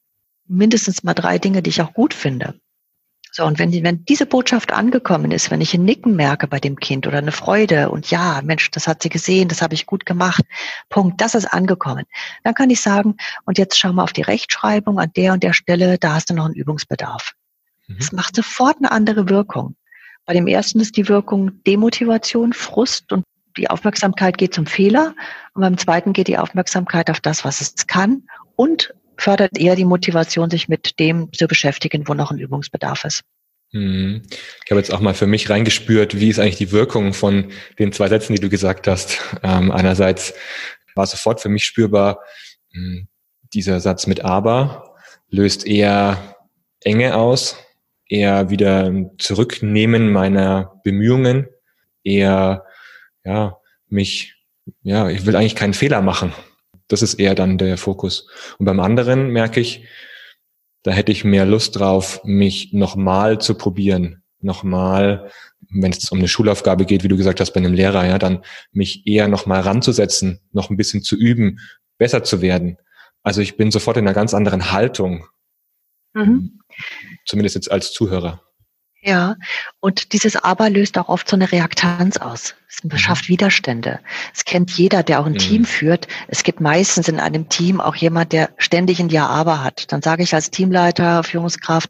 mindestens 0.48 1.04
mal 1.04 1.14
drei 1.14 1.38
Dinge, 1.38 1.62
die 1.62 1.70
ich 1.70 1.82
auch 1.82 1.94
gut 1.94 2.14
finde. 2.14 2.60
So, 3.32 3.46
und 3.46 3.60
wenn, 3.60 3.72
wenn 3.84 4.06
diese 4.06 4.26
Botschaft 4.26 4.74
angekommen 4.74 5.32
ist, 5.32 5.52
wenn 5.52 5.62
ich 5.62 5.74
ein 5.74 5.84
Nicken 5.84 6.16
merke 6.16 6.48
bei 6.48 6.60
dem 6.60 6.78
Kind 6.78 7.08
oder 7.08 7.18
eine 7.18 7.32
Freude 7.32 7.90
und 7.90 8.10
ja, 8.10 8.42
Mensch, 8.44 8.72
das 8.72 8.88
hat 8.88 9.04
sie 9.04 9.10
gesehen, 9.10 9.48
das 9.48 9.62
habe 9.62 9.74
ich 9.74 9.86
gut 9.86 10.06
gemacht, 10.06 10.44
Punkt, 10.90 11.22
das 11.22 11.36
ist 11.36 11.46
angekommen, 11.46 12.06
dann 12.44 12.54
kann 12.54 12.70
ich 12.70 12.82
sagen, 12.82 13.18
und 13.46 13.58
jetzt 13.58 13.78
schau 13.78 13.94
mal 13.94 14.04
auf 14.04 14.14
die 14.14 14.22
Rechtschreibung 14.22 15.00
an 15.00 15.12
der 15.16 15.34
und 15.34 15.44
der 15.44 15.54
Stelle, 15.54 15.98
da 15.98 16.16
hast 16.16 16.30
du 16.30 16.34
noch 16.34 16.46
einen 16.46 16.56
Übungsbedarf. 16.56 17.34
Mhm. 17.88 17.98
Das 17.98 18.12
macht 18.12 18.36
sofort 18.36 18.78
eine 18.78 18.92
andere 18.92 19.30
Wirkung. 19.30 19.76
Bei 20.26 20.34
dem 20.34 20.48
ersten 20.48 20.80
ist 20.80 20.98
die 20.98 21.08
Wirkung 21.08 21.64
Demotivation, 21.64 22.54
Frust 22.54 23.12
und 23.14 23.24
die 23.58 23.70
Aufmerksamkeit 23.70 24.38
geht 24.38 24.54
zum 24.54 24.66
Fehler. 24.66 25.16
Und 25.54 25.62
beim 25.62 25.78
zweiten 25.78 26.14
geht 26.14 26.28
die 26.28 26.38
Aufmerksamkeit 26.38 27.10
auf 27.10 27.20
das, 27.20 27.44
was 27.44 27.62
es 27.62 27.88
kann 27.88 28.24
und 28.56 28.94
fördert 29.18 29.58
eher 29.58 29.76
die 29.76 29.86
Motivation, 29.86 30.50
sich 30.50 30.68
mit 30.68 31.00
dem 31.00 31.32
zu 31.34 31.48
beschäftigen, 31.48 32.08
wo 32.08 32.14
noch 32.14 32.32
ein 32.32 32.40
Übungsbedarf 32.40 33.04
ist. 33.06 33.24
Hm. 33.72 34.22
Ich 34.64 34.72
habe 34.72 34.80
jetzt 34.80 34.94
auch 34.94 35.02
mal 35.02 35.14
für 35.14 35.28
mich 35.28 35.50
reingespürt, 35.50 36.20
wie 36.20 36.30
ist 36.30 36.40
eigentlich 36.40 36.58
die 36.58 36.72
Wirkung 36.72 37.14
von 37.14 37.52
den 37.80 37.92
zwei 37.92 38.08
Sätzen, 38.08 38.34
die 38.34 38.42
du 38.42 38.50
gesagt 38.50 38.88
hast. 38.88 39.20
Ähm, 39.44 39.72
einerseits 39.72 40.34
war 40.96 41.06
sofort 41.06 41.42
für 41.42 41.50
mich 41.50 41.66
spürbar, 41.66 42.20
hm, 42.72 43.08
dieser 43.54 43.80
Satz 43.80 44.08
mit 44.08 44.24
aber 44.24 44.96
löst 45.30 45.66
eher 45.66 46.36
Enge 46.82 47.16
aus, 47.16 47.58
eher 48.08 48.50
wieder 48.50 48.92
zurücknehmen 49.18 50.12
meiner 50.12 50.80
Bemühungen, 50.84 51.48
eher, 52.04 52.66
ja, 53.26 53.58
mich, 53.90 54.36
ja, 54.82 55.10
ich 55.10 55.26
will 55.26 55.36
eigentlich 55.36 55.56
keinen 55.56 55.74
Fehler 55.74 56.02
machen. 56.02 56.34
Das 56.88 57.02
ist 57.02 57.16
eher 57.16 57.36
dann 57.36 57.58
der 57.58 57.78
Fokus. 57.78 58.28
Und 58.58 58.66
beim 58.66 58.80
anderen 58.80 59.30
merke 59.30 59.60
ich, 59.60 59.86
da 60.84 60.92
hätte 60.92 61.12
ich 61.12 61.26
mehr 61.26 61.46
Lust 61.46 61.78
drauf, 61.78 62.22
mich 62.24 62.72
nochmal 62.74 63.40
zu 63.40 63.56
probieren, 63.56 64.24
nochmal, 64.40 65.30
wenn 65.70 65.92
es 65.92 66.10
um 66.12 66.20
eine 66.20 66.28
Schulaufgabe 66.28 66.86
geht, 66.86 67.04
wie 67.04 67.10
du 67.10 67.18
gesagt 67.18 67.42
hast, 67.42 67.52
bei 67.52 67.60
einem 67.60 67.74
Lehrer, 67.74 68.06
ja, 68.06 68.18
dann 68.18 68.44
mich 68.72 69.06
eher 69.06 69.28
nochmal 69.28 69.62
ranzusetzen, 69.62 70.40
noch 70.54 70.70
ein 70.70 70.78
bisschen 70.78 71.04
zu 71.04 71.18
üben, 71.18 71.60
besser 71.98 72.24
zu 72.24 72.42
werden. 72.42 72.78
Also 73.24 73.42
ich 73.42 73.58
bin 73.58 73.72
sofort 73.72 73.98
in 73.98 74.06
einer 74.06 74.14
ganz 74.14 74.34
anderen 74.34 74.72
Haltung. 74.72 75.26
Mhm. 76.14 76.62
Zumindest 77.26 77.56
jetzt 77.56 77.72
als 77.72 77.92
Zuhörer. 77.92 78.47
Ja, 79.08 79.38
und 79.80 80.12
dieses 80.12 80.36
Aber 80.36 80.70
löst 80.70 80.98
auch 80.98 81.08
oft 81.08 81.30
so 81.30 81.38
eine 81.38 81.50
Reaktanz 81.50 82.18
aus. 82.18 82.56
Es 82.68 82.84
mhm. 82.84 82.98
schafft 82.98 83.30
Widerstände. 83.30 84.02
Es 84.36 84.44
kennt 84.44 84.70
jeder, 84.72 85.02
der 85.02 85.22
auch 85.22 85.26
ein 85.26 85.32
mhm. 85.32 85.38
Team 85.38 85.64
führt. 85.64 86.10
Es 86.28 86.44
gibt 86.44 86.60
meistens 86.60 87.08
in 87.08 87.18
einem 87.18 87.48
Team 87.48 87.80
auch 87.80 87.96
jemand, 87.96 88.34
der 88.34 88.50
ständig 88.58 89.00
ein 89.00 89.08
Ja-Aber 89.08 89.64
hat. 89.64 89.94
Dann 89.94 90.02
sage 90.02 90.24
ich 90.24 90.34
als 90.34 90.52
Teamleiter, 90.52 91.24
Führungskraft, 91.24 91.90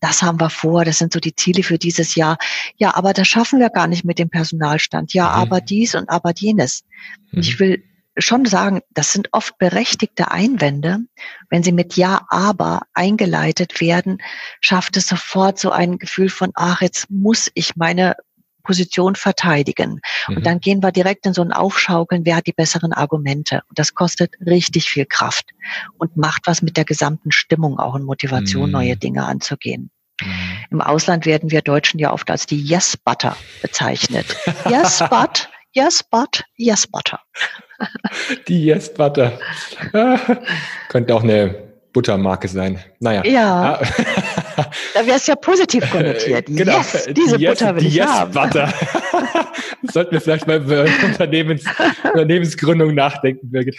das 0.00 0.22
haben 0.22 0.38
wir 0.38 0.50
vor, 0.50 0.84
das 0.84 0.98
sind 0.98 1.12
so 1.12 1.18
die 1.18 1.34
Ziele 1.34 1.64
für 1.64 1.78
dieses 1.78 2.14
Jahr. 2.14 2.38
Ja, 2.76 2.94
aber 2.94 3.12
das 3.12 3.26
schaffen 3.26 3.58
wir 3.58 3.68
gar 3.68 3.88
nicht 3.88 4.04
mit 4.04 4.20
dem 4.20 4.30
Personalstand. 4.30 5.14
Ja, 5.14 5.30
mhm. 5.30 5.42
aber 5.42 5.60
dies 5.60 5.96
und 5.96 6.08
aber 6.10 6.30
jenes. 6.36 6.84
Mhm. 7.32 7.40
Ich 7.40 7.58
will 7.58 7.82
schon 8.16 8.44
sagen, 8.44 8.80
das 8.90 9.12
sind 9.12 9.28
oft 9.32 9.58
berechtigte 9.58 10.30
Einwände. 10.30 10.98
Wenn 11.48 11.62
sie 11.62 11.72
mit 11.72 11.96
Ja, 11.96 12.26
aber 12.28 12.82
eingeleitet 12.94 13.80
werden, 13.80 14.18
schafft 14.60 14.96
es 14.96 15.08
sofort 15.08 15.58
so 15.58 15.70
ein 15.70 15.98
Gefühl 15.98 16.28
von, 16.28 16.50
ach, 16.54 16.82
jetzt 16.82 17.10
muss 17.10 17.50
ich 17.54 17.76
meine 17.76 18.16
Position 18.62 19.16
verteidigen. 19.16 20.00
Mhm. 20.28 20.36
Und 20.36 20.46
dann 20.46 20.60
gehen 20.60 20.82
wir 20.82 20.92
direkt 20.92 21.26
in 21.26 21.34
so 21.34 21.42
ein 21.42 21.52
Aufschaukeln, 21.52 22.24
wer 22.24 22.36
hat 22.36 22.46
die 22.46 22.52
besseren 22.52 22.92
Argumente. 22.92 23.62
Und 23.68 23.78
das 23.78 23.94
kostet 23.94 24.34
richtig 24.44 24.88
viel 24.88 25.06
Kraft 25.06 25.50
und 25.98 26.16
macht 26.16 26.42
was 26.46 26.62
mit 26.62 26.76
der 26.76 26.84
gesamten 26.84 27.32
Stimmung 27.32 27.78
auch 27.78 27.94
und 27.94 28.04
Motivation, 28.04 28.66
mhm. 28.66 28.72
neue 28.72 28.96
Dinge 28.96 29.24
anzugehen. 29.24 29.90
Mhm. 30.20 30.28
Im 30.70 30.80
Ausland 30.80 31.26
werden 31.26 31.50
wir 31.50 31.62
Deutschen 31.62 31.98
ja 31.98 32.12
oft 32.12 32.30
als 32.30 32.46
die 32.46 32.60
Yes-Butter 32.60 33.36
bezeichnet. 33.60 34.36
yes, 34.68 35.02
but, 35.10 35.48
yes, 35.74 36.02
but, 36.02 36.42
yes, 36.56 36.86
butter. 36.86 37.18
Die 38.48 38.64
Yes 38.64 38.92
Butter. 38.92 39.38
Könnte 40.88 41.14
auch 41.14 41.22
eine 41.22 41.72
Buttermarke 41.92 42.48
sein. 42.48 42.82
Naja. 43.00 43.24
Ja. 43.24 43.80
da 44.94 45.06
wäre 45.06 45.16
es 45.16 45.26
ja 45.26 45.36
positiv 45.36 45.88
konnotiert. 45.90 46.46
Genau. 46.46 46.78
Yes, 46.78 47.08
diese 47.12 47.36
die 47.36 47.46
Butter 47.46 47.74
will 47.74 47.82
die 47.82 47.88
ich 47.88 47.94
yes 47.96 48.06
haben. 48.06 48.32
Butter. 48.32 48.72
Sollten 49.92 50.12
wir 50.12 50.20
vielleicht 50.20 50.46
mal 50.46 50.62
über 50.62 50.86
Unternehmens, 51.04 51.64
Unternehmensgründung 52.04 52.94
nachdenken, 52.94 53.50
Birgit. 53.50 53.76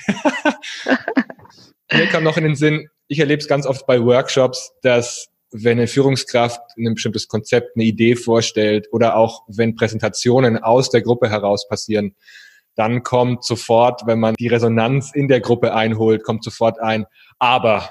Mir 1.92 2.08
kam 2.08 2.24
noch 2.24 2.38
in 2.38 2.44
den 2.44 2.56
Sinn, 2.56 2.88
ich 3.08 3.20
erlebe 3.20 3.42
es 3.42 3.48
ganz 3.48 3.66
oft 3.66 3.86
bei 3.88 4.02
Workshops, 4.02 4.74
dass 4.82 5.30
wenn 5.54 5.78
eine 5.78 5.88
Führungskraft 5.88 6.60
ein 6.78 6.94
bestimmtes 6.94 7.28
Konzept, 7.28 7.76
eine 7.76 7.86
Idee 7.86 8.16
vorstellt 8.16 8.88
oder 8.92 9.16
auch 9.16 9.44
wenn 9.48 9.76
Präsentationen 9.76 10.58
aus 10.58 10.90
der 10.90 11.02
Gruppe 11.02 11.30
heraus 11.30 11.68
passieren, 11.68 12.16
dann 12.76 13.04
kommt 13.04 13.44
sofort, 13.44 14.08
wenn 14.08 14.20
man 14.20 14.34
die 14.36 14.48
Resonanz 14.48 15.12
in 15.14 15.28
der 15.28 15.42
Gruppe 15.42 15.76
einholt, 15.76 16.24
kommt 16.24 16.44
sofort 16.44 16.80
ein, 16.82 17.06
aber, 17.38 17.90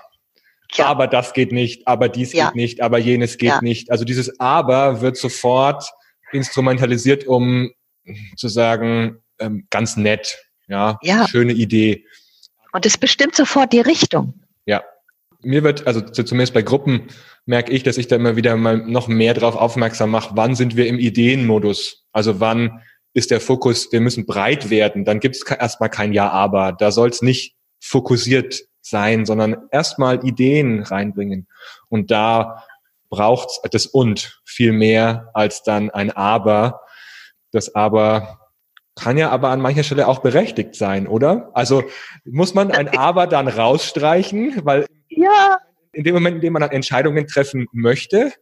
ja. 0.72 0.86
aber 0.86 1.06
das 1.06 1.34
geht 1.34 1.52
nicht, 1.52 1.86
aber 1.86 2.08
dies 2.08 2.32
ja. 2.32 2.46
geht 2.46 2.56
nicht, 2.56 2.80
aber 2.80 2.98
jenes 2.98 3.38
geht 3.38 3.50
ja. 3.50 3.60
nicht. 3.62 3.92
Also 3.92 4.04
dieses 4.04 4.40
aber 4.40 5.00
wird 5.00 5.16
sofort 5.16 5.88
instrumentalisiert, 6.32 7.26
um 7.26 7.70
zu 8.36 8.48
sagen, 8.48 9.22
ähm, 9.38 9.66
ganz 9.70 9.96
nett, 9.96 10.36
ja, 10.66 10.98
ja, 11.02 11.28
schöne 11.28 11.52
Idee. 11.52 12.04
Und 12.72 12.86
es 12.86 12.98
bestimmt 12.98 13.36
sofort 13.36 13.72
die 13.72 13.80
Richtung. 13.80 14.34
Ja. 14.64 14.82
Mir 15.44 15.62
wird, 15.62 15.86
also 15.86 16.00
zumindest 16.00 16.54
bei 16.54 16.62
Gruppen 16.62 17.08
merke 17.46 17.72
ich, 17.72 17.82
dass 17.82 17.98
ich 17.98 18.08
da 18.08 18.16
immer 18.16 18.36
wieder 18.36 18.56
mal 18.56 18.78
noch 18.78 19.08
mehr 19.08 19.34
darauf 19.34 19.56
aufmerksam 19.56 20.10
mache, 20.10 20.36
wann 20.36 20.54
sind 20.54 20.76
wir 20.76 20.86
im 20.86 20.98
Ideenmodus? 20.98 22.04
Also 22.12 22.40
wann 22.40 22.82
ist 23.14 23.30
der 23.30 23.40
Fokus, 23.40 23.92
wir 23.92 24.00
müssen 24.00 24.26
breit 24.26 24.70
werden, 24.70 25.04
dann 25.04 25.20
gibt 25.20 25.36
es 25.36 25.42
erstmal 25.42 25.90
kein 25.90 26.12
Ja, 26.12 26.30
aber. 26.30 26.72
Da 26.72 26.90
soll 26.90 27.10
es 27.10 27.22
nicht 27.22 27.54
fokussiert 27.80 28.62
sein, 28.80 29.26
sondern 29.26 29.56
erstmal 29.70 30.24
Ideen 30.26 30.82
reinbringen. 30.82 31.46
Und 31.88 32.10
da 32.10 32.64
braucht 33.10 33.60
das 33.72 33.86
und 33.86 34.40
viel 34.44 34.72
mehr 34.72 35.30
als 35.34 35.62
dann 35.62 35.90
ein 35.90 36.10
Aber. 36.10 36.80
Das 37.50 37.74
Aber 37.74 38.38
kann 38.94 39.18
ja 39.18 39.30
aber 39.30 39.50
an 39.50 39.60
mancher 39.60 39.82
Stelle 39.82 40.08
auch 40.08 40.20
berechtigt 40.20 40.74
sein, 40.74 41.06
oder? 41.06 41.50
Also 41.54 41.84
muss 42.24 42.54
man 42.54 42.70
ein 42.70 42.96
Aber 42.96 43.26
dann 43.26 43.48
rausstreichen, 43.48 44.64
weil 44.64 44.86
ja. 45.22 45.58
in 45.92 46.04
dem 46.04 46.14
Moment, 46.14 46.36
in 46.36 46.40
dem 46.40 46.52
man 46.52 46.62
dann 46.62 46.70
Entscheidungen 46.70 47.26
treffen 47.26 47.66
möchte, 47.72 48.32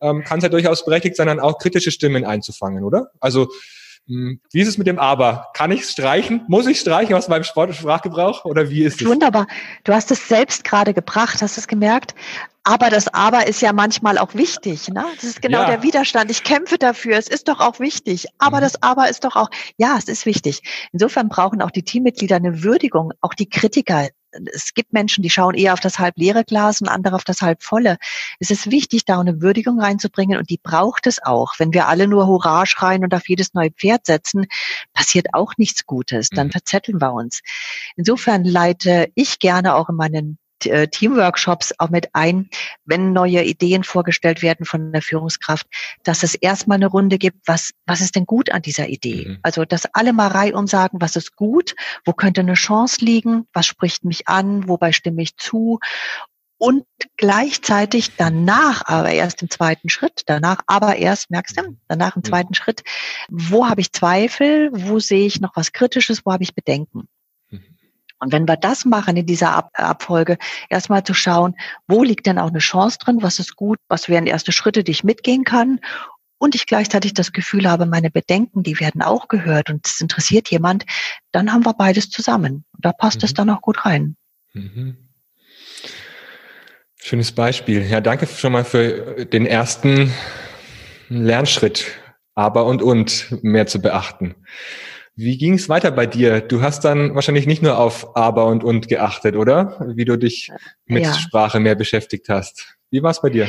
ähm, 0.00 0.24
kann 0.24 0.38
es 0.38 0.44
ja 0.44 0.48
durchaus 0.48 0.84
berechtigt 0.84 1.16
sein, 1.16 1.26
dann 1.26 1.40
auch 1.40 1.58
kritische 1.58 1.90
Stimmen 1.90 2.24
einzufangen, 2.24 2.84
oder? 2.84 3.10
Also 3.20 3.48
hm, 4.08 4.40
wie 4.52 4.60
ist 4.60 4.68
es 4.68 4.78
mit 4.78 4.86
dem 4.86 4.98
Aber? 4.98 5.48
Kann 5.52 5.70
ich 5.70 5.82
es 5.82 5.92
streichen? 5.92 6.42
Muss 6.48 6.66
ich 6.66 6.80
streichen 6.80 7.14
aus 7.14 7.28
meinem 7.28 7.44
Sport 7.44 7.74
Sprachgebrauch 7.74 8.46
oder 8.46 8.70
wie 8.70 8.84
ist 8.84 9.02
es? 9.02 9.06
Wunderbar. 9.06 9.46
Du 9.84 9.92
hast 9.92 10.10
es 10.10 10.28
selbst 10.28 10.64
gerade 10.64 10.94
gebracht, 10.94 11.42
hast 11.42 11.58
es 11.58 11.68
gemerkt. 11.68 12.14
Aber 12.64 12.88
das 12.88 13.08
Aber 13.08 13.46
ist 13.46 13.60
ja 13.60 13.72
manchmal 13.72 14.16
auch 14.16 14.34
wichtig. 14.34 14.88
Ne? 14.88 15.04
Das 15.14 15.24
ist 15.24 15.42
genau 15.42 15.60
ja. 15.60 15.66
der 15.66 15.82
Widerstand. 15.82 16.30
Ich 16.30 16.42
kämpfe 16.42 16.78
dafür. 16.78 17.18
Es 17.18 17.28
ist 17.28 17.48
doch 17.48 17.60
auch 17.60 17.80
wichtig. 17.80 18.26
Aber 18.38 18.58
mhm. 18.58 18.62
das 18.62 18.82
Aber 18.82 19.10
ist 19.10 19.24
doch 19.24 19.36
auch, 19.36 19.50
ja, 19.76 19.96
es 19.98 20.04
ist 20.04 20.24
wichtig. 20.24 20.62
Insofern 20.92 21.28
brauchen 21.28 21.60
auch 21.60 21.70
die 21.70 21.82
Teammitglieder 21.82 22.36
eine 22.36 22.62
Würdigung. 22.62 23.12
Auch 23.20 23.34
die 23.34 23.48
Kritiker 23.48 24.08
es 24.52 24.74
gibt 24.74 24.92
Menschen, 24.92 25.22
die 25.22 25.30
schauen 25.30 25.54
eher 25.54 25.72
auf 25.72 25.80
das 25.80 25.98
halb 25.98 26.16
leere 26.16 26.44
Glas 26.44 26.80
und 26.80 26.88
andere 26.88 27.16
auf 27.16 27.24
das 27.24 27.40
halb 27.40 27.62
volle. 27.62 27.98
Es 28.40 28.50
ist 28.50 28.70
wichtig, 28.70 29.04
da 29.04 29.20
eine 29.20 29.40
Würdigung 29.40 29.80
reinzubringen 29.80 30.38
und 30.38 30.50
die 30.50 30.60
braucht 30.62 31.06
es 31.06 31.22
auch. 31.22 31.54
Wenn 31.58 31.72
wir 31.72 31.88
alle 31.88 32.08
nur 32.08 32.26
Hurra 32.26 32.66
schreien 32.66 33.04
und 33.04 33.14
auf 33.14 33.28
jedes 33.28 33.54
neue 33.54 33.70
Pferd 33.70 34.06
setzen, 34.06 34.46
passiert 34.92 35.28
auch 35.32 35.52
nichts 35.56 35.86
Gutes. 35.86 36.30
Dann 36.30 36.48
mhm. 36.48 36.52
verzetteln 36.52 37.00
wir 37.00 37.12
uns. 37.12 37.40
Insofern 37.96 38.44
leite 38.44 39.10
ich 39.14 39.38
gerne 39.38 39.74
auch 39.74 39.88
in 39.88 39.96
meinen 39.96 40.38
äh, 40.66 40.88
Teamworkshops 40.88 41.74
auch 41.78 41.90
mit 41.90 42.08
ein, 42.14 42.48
wenn 42.84 43.12
neue 43.12 43.42
Ideen 43.44 43.84
vorgestellt 43.84 44.42
werden 44.42 44.66
von 44.66 44.92
der 44.92 45.02
Führungskraft, 45.02 45.66
dass 46.04 46.22
es 46.22 46.34
erstmal 46.34 46.76
eine 46.76 46.86
Runde 46.86 47.18
gibt, 47.18 47.46
was, 47.46 47.70
was 47.86 48.00
ist 48.00 48.16
denn 48.16 48.26
gut 48.26 48.50
an 48.50 48.62
dieser 48.62 48.88
Idee? 48.88 49.26
Mhm. 49.28 49.38
Also, 49.42 49.64
dass 49.64 49.86
alle 49.94 50.12
mal 50.12 50.28
reihum 50.28 50.66
sagen, 50.66 51.00
was 51.00 51.16
ist 51.16 51.36
gut, 51.36 51.74
wo 52.04 52.12
könnte 52.12 52.40
eine 52.40 52.54
Chance 52.54 53.04
liegen, 53.04 53.46
was 53.52 53.66
spricht 53.66 54.04
mich 54.04 54.28
an, 54.28 54.68
wobei 54.68 54.92
stimme 54.92 55.22
ich 55.22 55.36
zu 55.36 55.78
und 56.58 56.84
gleichzeitig 57.16 58.16
danach, 58.16 58.82
aber 58.86 59.10
erst 59.10 59.42
im 59.42 59.50
zweiten 59.50 59.88
Schritt, 59.88 60.22
danach 60.26 60.60
aber 60.66 60.96
erst, 60.96 61.30
merkst 61.30 61.56
du, 61.56 61.76
danach 61.86 62.16
im 62.16 62.24
zweiten 62.24 62.52
Schritt, 62.54 62.82
wo 63.30 63.68
habe 63.68 63.80
ich 63.80 63.92
Zweifel, 63.92 64.70
wo 64.72 64.98
sehe 64.98 65.26
ich 65.26 65.40
noch 65.40 65.54
was 65.54 65.72
Kritisches, 65.72 66.26
wo 66.26 66.32
habe 66.32 66.42
ich 66.42 66.54
Bedenken. 66.54 67.08
Und 68.20 68.32
wenn 68.32 68.48
wir 68.48 68.56
das 68.56 68.84
machen 68.84 69.16
in 69.16 69.26
dieser 69.26 69.52
Ab 69.52 69.70
Abfolge, 69.74 70.38
erstmal 70.68 71.04
zu 71.04 71.14
schauen, 71.14 71.54
wo 71.86 72.02
liegt 72.02 72.26
denn 72.26 72.38
auch 72.38 72.48
eine 72.48 72.58
Chance 72.58 72.98
drin, 72.98 73.18
was 73.22 73.38
ist 73.38 73.56
gut, 73.56 73.78
was 73.88 74.08
wären 74.08 74.26
erste 74.26 74.52
Schritte, 74.52 74.82
die 74.82 74.92
ich 74.92 75.04
mitgehen 75.04 75.44
kann 75.44 75.80
und 76.38 76.54
ich 76.54 76.66
gleichzeitig 76.66 77.14
das 77.14 77.32
Gefühl 77.32 77.68
habe, 77.68 77.86
meine 77.86 78.10
Bedenken, 78.10 78.62
die 78.62 78.80
werden 78.80 79.02
auch 79.02 79.28
gehört 79.28 79.70
und 79.70 79.86
es 79.86 80.00
interessiert 80.00 80.50
jemand, 80.50 80.84
dann 81.32 81.52
haben 81.52 81.64
wir 81.64 81.74
beides 81.74 82.10
zusammen. 82.10 82.64
Und 82.72 82.84
da 82.84 82.92
passt 82.92 83.18
mhm. 83.18 83.24
es 83.24 83.34
dann 83.34 83.50
auch 83.50 83.60
gut 83.60 83.84
rein. 83.84 84.16
Mhm. 84.52 84.96
Schönes 86.96 87.32
Beispiel. 87.32 87.84
Ja, 87.84 88.00
danke 88.00 88.26
schon 88.26 88.52
mal 88.52 88.64
für 88.64 89.24
den 89.24 89.46
ersten 89.46 90.12
Lernschritt, 91.08 91.86
aber 92.34 92.66
und 92.66 92.82
und 92.82 93.42
mehr 93.42 93.66
zu 93.66 93.80
beachten. 93.80 94.34
Wie 95.20 95.36
ging 95.36 95.54
es 95.54 95.68
weiter 95.68 95.90
bei 95.90 96.06
dir? 96.06 96.40
Du 96.40 96.62
hast 96.62 96.84
dann 96.84 97.16
wahrscheinlich 97.16 97.48
nicht 97.48 97.60
nur 97.60 97.76
auf 97.76 98.16
aber 98.16 98.46
und 98.46 98.62
und 98.62 98.86
geachtet, 98.86 99.34
oder? 99.34 99.92
Wie 99.96 100.04
du 100.04 100.16
dich 100.16 100.52
mit 100.86 101.02
ja. 101.02 101.12
Sprache 101.12 101.58
mehr 101.58 101.74
beschäftigt 101.74 102.28
hast. 102.28 102.78
Wie 102.92 103.02
war 103.02 103.10
es 103.10 103.20
bei 103.20 103.28
dir? 103.28 103.48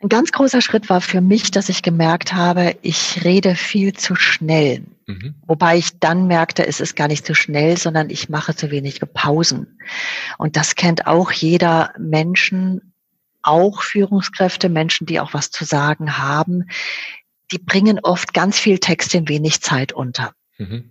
Ein 0.00 0.08
ganz 0.08 0.32
großer 0.32 0.60
Schritt 0.60 0.90
war 0.90 1.00
für 1.00 1.20
mich, 1.20 1.52
dass 1.52 1.68
ich 1.68 1.82
gemerkt 1.82 2.32
habe, 2.32 2.74
ich 2.82 3.24
rede 3.24 3.54
viel 3.54 3.92
zu 3.92 4.16
schnell. 4.16 4.82
Mhm. 5.06 5.36
Wobei 5.46 5.76
ich 5.76 6.00
dann 6.00 6.26
merkte, 6.26 6.66
es 6.66 6.80
ist 6.80 6.96
gar 6.96 7.06
nicht 7.06 7.24
zu 7.24 7.36
schnell, 7.36 7.76
sondern 7.76 8.10
ich 8.10 8.28
mache 8.28 8.56
zu 8.56 8.72
wenige 8.72 9.06
Pausen. 9.06 9.78
Und 10.36 10.56
das 10.56 10.74
kennt 10.74 11.06
auch 11.06 11.30
jeder 11.30 11.94
Menschen, 11.96 12.92
auch 13.42 13.84
Führungskräfte, 13.84 14.68
Menschen, 14.68 15.06
die 15.06 15.20
auch 15.20 15.32
was 15.32 15.52
zu 15.52 15.64
sagen 15.64 16.18
haben. 16.18 16.64
Die 17.52 17.58
bringen 17.58 18.00
oft 18.02 18.34
ganz 18.34 18.58
viel 18.58 18.80
Text 18.80 19.14
in 19.14 19.28
wenig 19.28 19.60
Zeit 19.60 19.92
unter. 19.92 20.34
Mhm. 20.58 20.90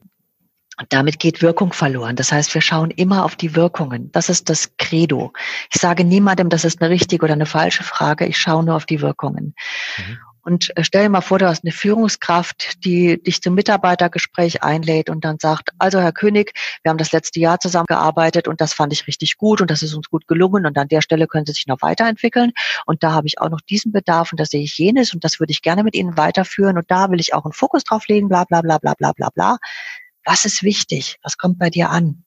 Und 0.77 0.91
damit 0.91 1.19
geht 1.19 1.41
Wirkung 1.41 1.71
verloren. 1.71 2.17
Das 2.17 2.31
heißt, 2.31 2.53
wir 2.53 2.61
schauen 2.61 2.91
immer 2.91 3.23
auf 3.23 3.37
die 3.37 3.55
Wirkungen. 3.55 4.11
Das 4.11 4.27
ist 4.27 4.49
das 4.49 4.75
Credo. 4.77 5.31
Ich 5.73 5.79
sage 5.79 6.03
niemandem, 6.03 6.49
das 6.49 6.65
ist 6.65 6.81
eine 6.81 6.89
richtige 6.89 7.23
oder 7.23 7.33
eine 7.33 7.45
falsche 7.45 7.83
Frage. 7.83 8.25
Ich 8.25 8.37
schaue 8.37 8.63
nur 8.65 8.75
auf 8.75 8.85
die 8.85 9.01
Wirkungen. 9.01 9.55
Mhm. 9.97 10.17
Und 10.45 10.71
äh, 10.77 10.83
stell 10.83 11.03
dir 11.03 11.09
mal 11.09 11.21
vor, 11.21 11.39
du 11.39 11.47
hast 11.47 11.63
eine 11.63 11.71
Führungskraft, 11.71 12.85
die 12.85 13.21
dich 13.21 13.41
zum 13.41 13.55
Mitarbeitergespräch 13.55 14.61
einlädt 14.61 15.09
und 15.09 15.25
dann 15.25 15.39
sagt, 15.39 15.71
also 15.79 15.99
Herr 15.99 16.11
König, 16.11 16.53
wir 16.83 16.91
haben 16.91 16.99
das 16.99 17.11
letzte 17.11 17.39
Jahr 17.39 17.59
zusammengearbeitet 17.59 18.47
und 18.47 18.61
das 18.61 18.71
fand 18.71 18.93
ich 18.93 19.07
richtig 19.07 19.37
gut 19.37 19.59
und 19.59 19.71
das 19.71 19.81
ist 19.81 19.95
uns 19.95 20.07
gut 20.07 20.27
gelungen 20.27 20.67
und 20.67 20.77
an 20.77 20.87
der 20.87 21.01
Stelle 21.01 21.25
können 21.25 21.47
Sie 21.47 21.53
sich 21.53 21.65
noch 21.65 21.81
weiterentwickeln 21.81 22.51
und 22.85 23.01
da 23.01 23.11
habe 23.11 23.25
ich 23.25 23.41
auch 23.41 23.49
noch 23.49 23.59
diesen 23.61 23.91
Bedarf 23.91 24.31
und 24.31 24.39
da 24.39 24.45
sehe 24.45 24.61
ich 24.61 24.77
jenes 24.77 25.15
und 25.15 25.23
das 25.23 25.39
würde 25.39 25.51
ich 25.51 25.63
gerne 25.63 25.83
mit 25.83 25.95
Ihnen 25.95 26.15
weiterführen 26.15 26.77
und 26.77 26.91
da 26.91 27.09
will 27.09 27.19
ich 27.19 27.33
auch 27.33 27.45
einen 27.45 27.53
Fokus 27.53 27.83
drauf 27.83 28.07
legen, 28.07 28.29
bla 28.29 28.43
bla 28.43 28.61
bla 28.61 28.77
bla 28.77 28.93
bla 28.93 29.13
bla 29.13 29.29
bla. 29.33 29.57
Was 30.25 30.45
ist 30.45 30.61
wichtig? 30.61 31.17
Was 31.23 31.37
kommt 31.37 31.57
bei 31.57 31.71
dir 31.71 31.89
an? 31.89 32.23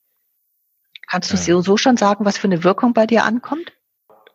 Kannst 1.06 1.32
du 1.32 1.36
ja. 1.36 1.62
so 1.62 1.76
schon 1.76 1.96
sagen, 1.96 2.24
was 2.24 2.36
für 2.36 2.48
eine 2.48 2.64
Wirkung 2.64 2.94
bei 2.94 3.06
dir 3.06 3.22
ankommt? 3.22 3.72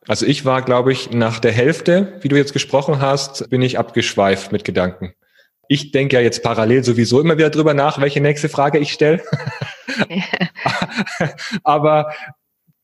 Also 0.07 0.25
ich 0.25 0.43
war, 0.43 0.61
glaube 0.61 0.91
ich, 0.91 1.11
nach 1.11 1.39
der 1.39 1.51
Hälfte, 1.51 2.19
wie 2.21 2.27
du 2.27 2.35
jetzt 2.35 2.53
gesprochen 2.53 2.99
hast, 2.99 3.49
bin 3.49 3.61
ich 3.61 3.79
abgeschweift 3.79 4.51
mit 4.51 4.65
Gedanken. 4.65 5.13
Ich 5.69 5.91
denke 5.91 6.17
ja 6.17 6.21
jetzt 6.21 6.43
parallel 6.43 6.83
sowieso 6.83 7.21
immer 7.21 7.37
wieder 7.37 7.49
drüber 7.49 7.73
nach, 7.73 8.01
welche 8.01 8.19
nächste 8.19 8.49
Frage 8.49 8.79
ich 8.79 8.91
stelle. 8.91 9.23
Aber 11.63 12.13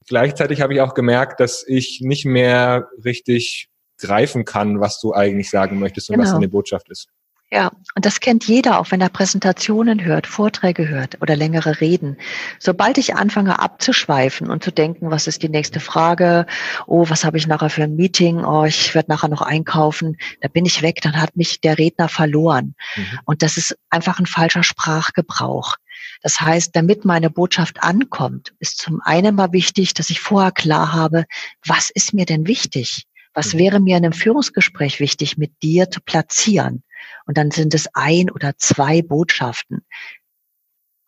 gleichzeitig 0.07 0.61
habe 0.61 0.73
ich 0.73 0.81
auch 0.81 0.93
gemerkt, 0.93 1.41
dass 1.41 1.65
ich 1.67 1.99
nicht 2.01 2.25
mehr 2.25 2.87
richtig 3.03 3.69
greifen 3.97 4.45
kann, 4.45 4.79
was 4.79 5.01
du 5.01 5.13
eigentlich 5.13 5.49
sagen 5.49 5.77
möchtest 5.77 6.09
und 6.09 6.15
genau. 6.15 6.25
was 6.25 6.33
deine 6.33 6.47
Botschaft 6.47 6.89
ist. 6.89 7.09
Ja, 7.51 7.71
und 7.95 8.05
das 8.05 8.19
kennt 8.19 8.45
jeder, 8.45 8.79
auch 8.79 8.91
wenn 8.91 9.01
er 9.01 9.09
Präsentationen 9.09 10.03
hört, 10.05 10.27
Vorträge 10.27 10.87
hört 10.87 11.19
oder 11.19 11.35
längere 11.35 11.81
Reden. 11.81 12.17
Sobald 12.59 12.99
ich 12.99 13.15
anfange 13.15 13.57
abzuschweifen 13.57 14.51
und 14.51 14.63
zu 14.63 14.71
denken, 14.71 15.09
was 15.09 15.25
ist 15.25 15.41
die 15.41 15.49
nächste 15.49 15.79
Frage, 15.79 16.45
oh, 16.85 17.09
was 17.09 17.25
habe 17.25 17.37
ich 17.37 17.47
nachher 17.47 17.71
für 17.71 17.83
ein 17.83 17.95
Meeting, 17.95 18.45
oh, 18.45 18.65
ich 18.65 18.93
werde 18.93 19.09
nachher 19.09 19.29
noch 19.29 19.41
einkaufen, 19.41 20.17
da 20.41 20.47
bin 20.47 20.65
ich 20.65 20.83
weg, 20.83 21.01
dann 21.01 21.19
hat 21.19 21.35
mich 21.35 21.59
der 21.59 21.79
Redner 21.79 22.07
verloren. 22.07 22.75
Mhm. 22.95 23.19
Und 23.25 23.41
das 23.41 23.57
ist 23.57 23.75
einfach 23.89 24.19
ein 24.19 24.27
falscher 24.27 24.61
Sprachgebrauch. 24.61 25.75
Das 26.21 26.39
heißt, 26.39 26.75
damit 26.75 27.03
meine 27.03 27.31
Botschaft 27.31 27.81
ankommt, 27.81 28.53
ist 28.59 28.77
zum 28.77 29.01
einen 29.03 29.33
mal 29.33 29.53
wichtig, 29.53 29.95
dass 29.95 30.11
ich 30.11 30.21
vorher 30.21 30.51
klar 30.51 30.93
habe, 30.93 31.25
was 31.65 31.89
ist 31.89 32.13
mir 32.13 32.27
denn 32.27 32.45
wichtig? 32.45 33.07
Was 33.33 33.55
mhm. 33.55 33.57
wäre 33.57 33.79
mir 33.79 33.97
in 33.97 34.05
einem 34.05 34.13
Führungsgespräch 34.13 34.99
wichtig, 34.99 35.37
mit 35.37 35.63
dir 35.63 35.89
zu 35.89 35.99
platzieren? 35.99 36.83
Und 37.25 37.37
dann 37.37 37.51
sind 37.51 37.73
es 37.73 37.87
ein 37.93 38.29
oder 38.29 38.57
zwei 38.57 39.01
Botschaften, 39.01 39.85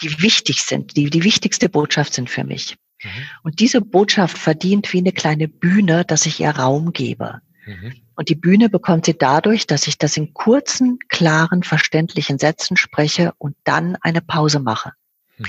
die 0.02 0.22
wichtig 0.22 0.62
sind, 0.62 0.96
die 0.98 1.10
die 1.10 1.24
wichtigste 1.24 1.70
Botschaft 1.70 2.14
sind 2.14 2.30
für 2.30 2.44
mich. 2.44 2.78
Mhm. 3.04 3.10
Und 3.44 3.60
diese 3.60 3.82
Botschaft 3.82 4.38
verdient 4.38 4.92
wie 4.94 5.00
eine 5.00 5.12
kleine 5.12 5.48
Bühne, 5.48 6.06
dass 6.06 6.26
ich 6.26 6.40
ihr 6.40 6.50
Raum 6.50 6.94
gebe. 6.94 7.42
Mhm. 7.66 7.96
Und 8.16 8.30
die 8.30 8.36
Bühne 8.36 8.70
bekommt 8.70 9.06
sie 9.06 9.18
dadurch, 9.18 9.68
dass 9.68 9.88
ich 9.88 9.98
das 9.98 10.18
in 10.18 10.34
kurzen, 10.34 11.00
klaren, 11.10 11.64
verständlichen 11.64 12.38
Sätzen 12.38 12.78
spreche 12.78 13.34
und 13.38 13.56
dann 13.64 13.96
eine 14.02 14.22
Pause 14.22 14.60
mache. 14.60 14.94
Mhm. 15.38 15.46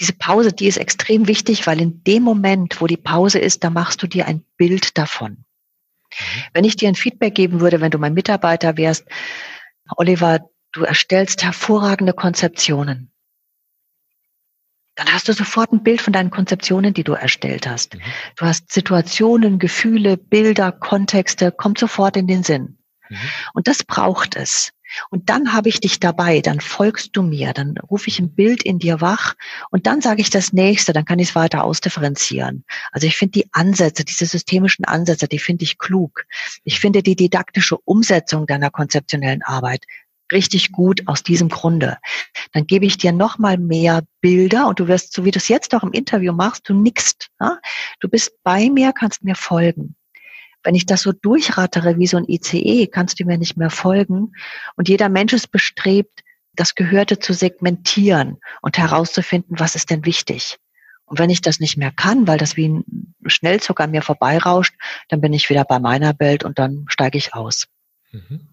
Diese 0.00 0.12
Pause, 0.12 0.52
die 0.52 0.66
ist 0.66 0.76
extrem 0.76 1.26
wichtig, 1.26 1.66
weil 1.66 1.80
in 1.80 2.04
dem 2.04 2.22
Moment, 2.22 2.80
wo 2.80 2.86
die 2.86 2.96
Pause 2.96 3.40
ist, 3.40 3.64
da 3.64 3.70
machst 3.70 4.02
du 4.02 4.06
dir 4.06 4.26
ein 4.26 4.44
Bild 4.56 4.96
davon. 4.96 5.44
Mhm. 6.18 6.42
Wenn 6.52 6.64
ich 6.64 6.76
dir 6.76 6.88
ein 6.88 6.94
Feedback 6.94 7.34
geben 7.34 7.60
würde, 7.60 7.80
wenn 7.80 7.90
du 7.90 7.98
mein 7.98 8.14
Mitarbeiter 8.14 8.76
wärst, 8.76 9.06
Oliver, 9.96 10.40
du 10.72 10.82
erstellst 10.82 11.42
hervorragende 11.44 12.12
Konzeptionen. 12.12 13.10
Dann 14.96 15.12
hast 15.12 15.28
du 15.28 15.32
sofort 15.32 15.72
ein 15.72 15.84
Bild 15.84 16.00
von 16.00 16.12
deinen 16.12 16.30
Konzeptionen, 16.30 16.92
die 16.92 17.04
du 17.04 17.12
erstellt 17.12 17.68
hast. 17.68 17.94
Mhm. 17.94 18.00
Du 18.36 18.46
hast 18.46 18.72
Situationen, 18.72 19.58
Gefühle, 19.60 20.16
Bilder, 20.16 20.72
Kontexte, 20.72 21.52
kommt 21.52 21.78
sofort 21.78 22.16
in 22.16 22.26
den 22.26 22.42
Sinn. 22.42 22.78
Mhm. 23.08 23.16
Und 23.54 23.68
das 23.68 23.84
braucht 23.84 24.34
es. 24.34 24.72
Und 25.10 25.28
dann 25.30 25.52
habe 25.52 25.68
ich 25.68 25.80
dich 25.80 26.00
dabei, 26.00 26.40
dann 26.40 26.60
folgst 26.60 27.16
du 27.16 27.22
mir, 27.22 27.52
dann 27.52 27.76
rufe 27.78 28.08
ich 28.08 28.18
ein 28.18 28.34
Bild 28.34 28.62
in 28.62 28.78
dir 28.78 29.00
wach 29.00 29.34
und 29.70 29.86
dann 29.86 30.00
sage 30.00 30.20
ich 30.20 30.30
das 30.30 30.52
nächste, 30.52 30.92
dann 30.92 31.04
kann 31.04 31.18
ich 31.18 31.30
es 31.30 31.34
weiter 31.34 31.64
ausdifferenzieren. 31.64 32.64
Also 32.92 33.06
ich 33.06 33.16
finde 33.16 33.32
die 33.32 33.48
Ansätze, 33.52 34.04
diese 34.04 34.26
systemischen 34.26 34.84
Ansätze, 34.84 35.28
die 35.28 35.38
finde 35.38 35.64
ich 35.64 35.78
klug. 35.78 36.24
Ich 36.64 36.80
finde 36.80 37.02
die 37.02 37.16
didaktische 37.16 37.78
Umsetzung 37.78 38.46
deiner 38.46 38.70
konzeptionellen 38.70 39.42
Arbeit 39.42 39.84
richtig 40.32 40.72
gut 40.72 41.02
aus 41.06 41.22
diesem 41.22 41.48
Grunde. 41.48 41.98
Dann 42.52 42.66
gebe 42.66 42.86
ich 42.86 42.98
dir 42.98 43.12
noch 43.12 43.38
mal 43.38 43.58
mehr 43.58 44.02
Bilder 44.20 44.68
und 44.68 44.80
du 44.80 44.88
wirst, 44.88 45.12
so 45.12 45.24
wie 45.24 45.30
du 45.30 45.38
es 45.38 45.48
jetzt 45.48 45.74
auch 45.74 45.82
im 45.82 45.92
Interview 45.92 46.32
machst, 46.32 46.68
du 46.68 46.74
nickst. 46.74 47.28
Ja? 47.40 47.58
Du 48.00 48.08
bist 48.08 48.32
bei 48.42 48.68
mir, 48.70 48.92
kannst 48.92 49.24
mir 49.24 49.34
folgen. 49.34 49.96
Wenn 50.62 50.74
ich 50.74 50.86
das 50.86 51.02
so 51.02 51.12
durchrattere 51.12 51.98
wie 51.98 52.06
so 52.06 52.16
ein 52.16 52.28
ICE, 52.28 52.86
kannst 52.86 53.20
du 53.20 53.24
mir 53.24 53.38
nicht 53.38 53.56
mehr 53.56 53.70
folgen. 53.70 54.32
Und 54.76 54.88
jeder 54.88 55.08
Mensch 55.08 55.32
ist 55.32 55.50
bestrebt, 55.50 56.22
das 56.54 56.74
Gehörte 56.74 57.18
zu 57.18 57.32
segmentieren 57.32 58.38
und 58.62 58.78
herauszufinden, 58.78 59.60
was 59.60 59.76
ist 59.76 59.90
denn 59.90 60.04
wichtig. 60.04 60.58
Und 61.06 61.18
wenn 61.18 61.30
ich 61.30 61.40
das 61.40 61.60
nicht 61.60 61.76
mehr 61.76 61.92
kann, 61.92 62.26
weil 62.26 62.38
das 62.38 62.56
wie 62.56 62.68
ein 62.68 63.14
Schnellzug 63.26 63.80
an 63.80 63.92
mir 63.92 64.02
vorbeirauscht, 64.02 64.74
dann 65.08 65.20
bin 65.20 65.32
ich 65.32 65.48
wieder 65.48 65.64
bei 65.64 65.78
meiner 65.78 66.18
Welt 66.18 66.44
und 66.44 66.58
dann 66.58 66.84
steige 66.88 67.16
ich 67.16 67.34
aus. 67.34 67.66
Mhm. 68.10 68.48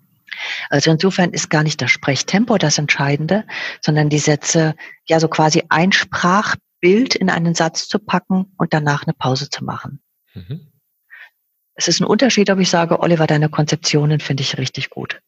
Also 0.69 0.91
insofern 0.91 1.31
ist 1.31 1.49
gar 1.49 1.63
nicht 1.63 1.81
das 1.81 1.91
Sprechtempo 1.91 2.57
das 2.57 2.77
Entscheidende, 2.77 3.45
sondern 3.81 4.09
die 4.09 4.19
Sätze, 4.19 4.75
ja 5.07 5.19
so 5.19 5.27
quasi 5.27 5.63
ein 5.69 5.91
Sprachbild 5.91 7.15
in 7.15 7.29
einen 7.29 7.55
Satz 7.55 7.87
zu 7.87 7.99
packen 7.99 8.53
und 8.57 8.73
danach 8.73 9.03
eine 9.03 9.13
Pause 9.13 9.49
zu 9.49 9.63
machen. 9.63 10.01
Mhm. 10.33 10.71
Es 11.75 11.87
ist 11.87 11.99
ein 11.99 12.05
Unterschied, 12.05 12.49
ob 12.49 12.59
ich 12.59 12.69
sage, 12.69 12.99
Oliver, 13.01 13.27
deine 13.27 13.49
Konzeptionen 13.49 14.19
finde 14.19 14.43
ich 14.43 14.57
richtig 14.57 14.89
gut. 14.89 15.19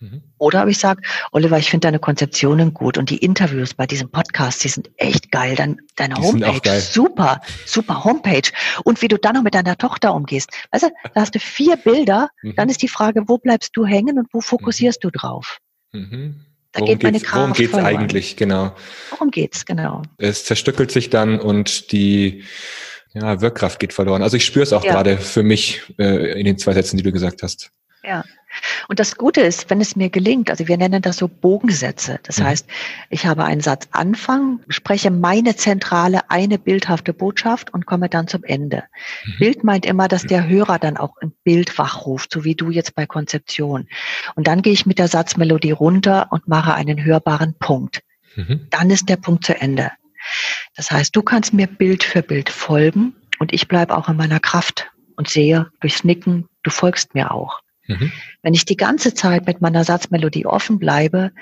Mhm. 0.00 0.22
Oder 0.38 0.64
ob 0.64 0.68
ich 0.68 0.78
sage, 0.78 1.02
Oliver, 1.32 1.58
ich 1.58 1.70
finde 1.70 1.86
deine 1.86 1.98
Konzeptionen 1.98 2.74
gut 2.74 2.98
und 2.98 3.10
die 3.10 3.18
Interviews 3.18 3.74
bei 3.74 3.86
diesem 3.86 4.10
Podcast, 4.10 4.64
die 4.64 4.68
sind 4.68 4.90
echt 4.96 5.30
geil. 5.30 5.54
Dann 5.54 5.80
deine 5.96 6.14
die 6.14 6.22
Homepage, 6.22 6.80
super, 6.80 7.40
super 7.64 8.04
Homepage. 8.04 8.50
Und 8.84 9.00
wie 9.02 9.08
du 9.08 9.16
dann 9.16 9.36
noch 9.36 9.42
mit 9.42 9.54
deiner 9.54 9.78
Tochter 9.78 10.14
umgehst. 10.14 10.50
Weißt 10.72 10.84
du, 10.84 10.88
da 11.14 11.20
hast 11.20 11.34
du 11.34 11.38
vier 11.38 11.76
Bilder, 11.76 12.28
mhm. 12.42 12.54
dann 12.56 12.68
ist 12.68 12.82
die 12.82 12.88
Frage, 12.88 13.22
wo 13.26 13.38
bleibst 13.38 13.76
du 13.76 13.86
hängen 13.86 14.18
und 14.18 14.28
wo 14.32 14.40
fokussierst 14.40 15.02
mhm. 15.04 15.10
du 15.10 15.18
drauf? 15.18 15.58
Mhm. 15.92 16.40
Da 16.72 16.80
worum 16.80 16.92
geht 16.92 17.02
meine 17.04 17.20
Kraft 17.20 17.36
Worum 17.36 17.52
geht's 17.52 17.74
eigentlich, 17.74 18.36
genau? 18.36 18.74
Worum 19.10 19.30
geht's, 19.30 19.64
genau? 19.64 20.02
Es 20.18 20.44
zerstückelt 20.44 20.90
sich 20.90 21.08
dann 21.08 21.38
und 21.38 21.92
die 21.92 22.42
Ja, 23.14 23.40
Wirkkraft 23.40 23.78
geht 23.78 23.92
verloren. 23.92 24.22
Also 24.22 24.36
ich 24.36 24.44
spüre 24.44 24.64
es 24.64 24.72
auch 24.72 24.84
ja. 24.84 24.92
gerade 24.92 25.18
für 25.18 25.42
mich 25.42 25.82
äh, 25.98 26.38
in 26.38 26.44
den 26.44 26.58
zwei 26.58 26.72
Sätzen, 26.72 26.96
die 26.96 27.02
du 27.02 27.12
gesagt 27.12 27.42
hast. 27.42 27.70
Ja. 28.02 28.24
Und 28.88 29.00
das 29.00 29.16
Gute 29.16 29.40
ist, 29.40 29.70
wenn 29.70 29.80
es 29.80 29.96
mir 29.96 30.10
gelingt, 30.10 30.50
also 30.50 30.68
wir 30.68 30.76
nennen 30.76 31.02
das 31.02 31.16
so 31.16 31.28
Bogensätze. 31.28 32.20
Das 32.22 32.38
mhm. 32.38 32.44
heißt, 32.44 32.66
ich 33.10 33.26
habe 33.26 33.44
einen 33.44 33.60
Satz 33.60 33.88
Anfang, 33.92 34.60
spreche 34.68 35.10
meine 35.10 35.56
zentrale, 35.56 36.30
eine 36.30 36.58
bildhafte 36.58 37.12
Botschaft 37.12 37.72
und 37.72 37.86
komme 37.86 38.08
dann 38.08 38.28
zum 38.28 38.44
Ende. 38.44 38.84
Mhm. 39.24 39.38
Bild 39.38 39.64
meint 39.64 39.86
immer, 39.86 40.06
dass 40.08 40.22
der 40.22 40.48
Hörer 40.48 40.78
dann 40.78 40.96
auch 40.96 41.16
ein 41.20 41.32
Bild 41.42 41.76
wachruft, 41.78 42.32
so 42.32 42.44
wie 42.44 42.54
du 42.54 42.70
jetzt 42.70 42.94
bei 42.94 43.06
Konzeption. 43.06 43.88
Und 44.34 44.46
dann 44.46 44.62
gehe 44.62 44.72
ich 44.72 44.86
mit 44.86 44.98
der 44.98 45.08
Satzmelodie 45.08 45.72
runter 45.72 46.28
und 46.30 46.46
mache 46.46 46.74
einen 46.74 47.04
hörbaren 47.04 47.54
Punkt. 47.58 48.02
Mhm. 48.36 48.66
Dann 48.70 48.90
ist 48.90 49.08
der 49.08 49.16
Punkt 49.16 49.44
zu 49.44 49.58
Ende. 49.58 49.90
Das 50.76 50.90
heißt, 50.90 51.14
du 51.14 51.22
kannst 51.22 51.52
mir 51.52 51.66
Bild 51.66 52.04
für 52.04 52.22
Bild 52.22 52.48
folgen 52.50 53.14
und 53.38 53.52
ich 53.52 53.68
bleibe 53.68 53.96
auch 53.96 54.08
in 54.08 54.16
meiner 54.16 54.40
Kraft 54.40 54.90
und 55.16 55.28
sehe 55.28 55.70
durchs 55.80 56.04
Nicken, 56.04 56.48
du 56.62 56.70
folgst 56.70 57.14
mir 57.14 57.30
auch. 57.30 57.60
Mhm. 57.86 58.12
Wenn 58.42 58.54
ich 58.54 58.64
die 58.64 58.76
ganze 58.76 59.14
Zeit 59.14 59.46
mit 59.46 59.60
meiner 59.60 59.84
Satzmelodie 59.84 60.46
offen 60.46 60.78
bleibe, 60.78 61.32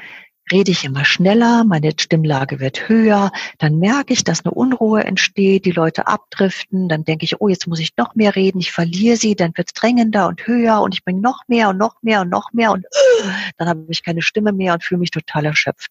rede 0.51 0.73
ich 0.73 0.85
immer 0.85 1.05
schneller, 1.05 1.64
meine 1.64 1.92
Stimmlage 1.99 2.59
wird 2.59 2.88
höher, 2.88 3.31
dann 3.59 3.79
merke 3.79 4.12
ich, 4.12 4.25
dass 4.25 4.45
eine 4.45 4.53
Unruhe 4.53 5.05
entsteht, 5.05 5.64
die 5.64 5.71
Leute 5.71 6.09
abdriften, 6.09 6.88
dann 6.88 7.05
denke 7.05 7.25
ich, 7.25 7.40
oh, 7.40 7.49
jetzt 7.49 7.66
muss 7.66 7.79
ich 7.79 7.97
noch 7.97 8.14
mehr 8.14 8.35
reden, 8.35 8.59
ich 8.59 8.73
verliere 8.73 9.16
sie, 9.16 9.37
dann 9.37 9.53
wird 9.57 9.68
es 9.68 9.75
drängender 9.75 10.27
und 10.27 10.47
höher 10.47 10.81
und 10.81 10.95
ich 10.95 11.05
bringe 11.05 11.21
noch 11.21 11.42
mehr 11.47 11.68
und 11.68 11.79
noch 11.79 12.03
mehr 12.03 12.23
und 12.23 12.29
noch 12.29 12.53
mehr 12.53 12.73
und 12.73 12.85
uh, 12.85 13.29
dann 13.57 13.68
habe 13.68 13.87
ich 13.88 14.03
keine 14.03 14.23
Stimme 14.23 14.53
mehr 14.53 14.75
und 14.75 14.83
fühle 14.83 14.99
mich 14.99 15.11
total 15.11 15.47
erschöpft. 15.47 15.90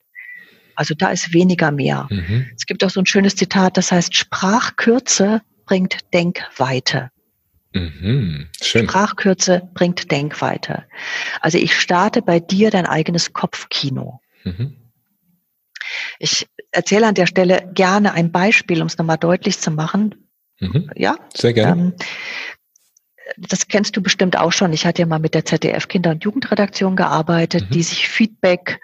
Also 0.76 0.94
da 0.96 1.10
ist 1.10 1.34
weniger 1.34 1.72
mehr. 1.72 2.08
Mhm. 2.10 2.48
Es 2.56 2.66
gibt 2.66 2.84
auch 2.84 2.90
so 2.90 3.00
ein 3.00 3.06
schönes 3.06 3.36
Zitat, 3.36 3.78
das 3.78 3.92
heißt, 3.92 4.16
Sprachkürze 4.16 5.42
bringt 5.66 6.00
Denkweite. 6.14 7.12
Mhm, 7.74 8.50
schön. 8.62 8.88
Sprachkürze 8.88 9.70
bringt 9.74 10.12
Denkweite. 10.12 10.86
Also 11.40 11.58
ich 11.58 11.80
starte 11.80 12.22
bei 12.22 12.40
dir 12.40 12.70
dein 12.70 12.86
eigenes 12.86 13.32
Kopfkino. 13.34 14.20
Mhm. 14.44 14.76
Ich 16.20 16.48
erzähle 16.72 17.08
an 17.08 17.16
der 17.16 17.28
Stelle 17.28 17.70
gerne 17.74 18.14
ein 18.14 18.32
Beispiel, 18.32 18.82
um 18.82 18.88
es 18.88 18.98
nochmal 18.98 19.18
deutlich 19.18 19.60
zu 19.60 19.72
machen. 19.72 20.16
Mhm. 20.60 20.92
Ja? 20.96 21.18
Sehr 21.34 21.54
gerne. 21.54 21.82
Ähm, 21.82 21.94
das 23.38 23.68
kennst 23.68 23.96
du 23.96 24.02
bestimmt 24.02 24.38
auch 24.38 24.52
schon. 24.52 24.74
Ich 24.74 24.86
hatte 24.86 25.02
ja 25.02 25.06
mal 25.06 25.20
mit 25.20 25.34
der 25.34 25.46
ZDF 25.46 25.88
Kinder- 25.88 26.12
und 26.12 26.24
Jugendredaktion 26.24 26.96
gearbeitet, 26.96 27.70
mhm. 27.70 27.74
die 27.74 27.84
sich 27.84 28.10
Feedback 28.10 28.82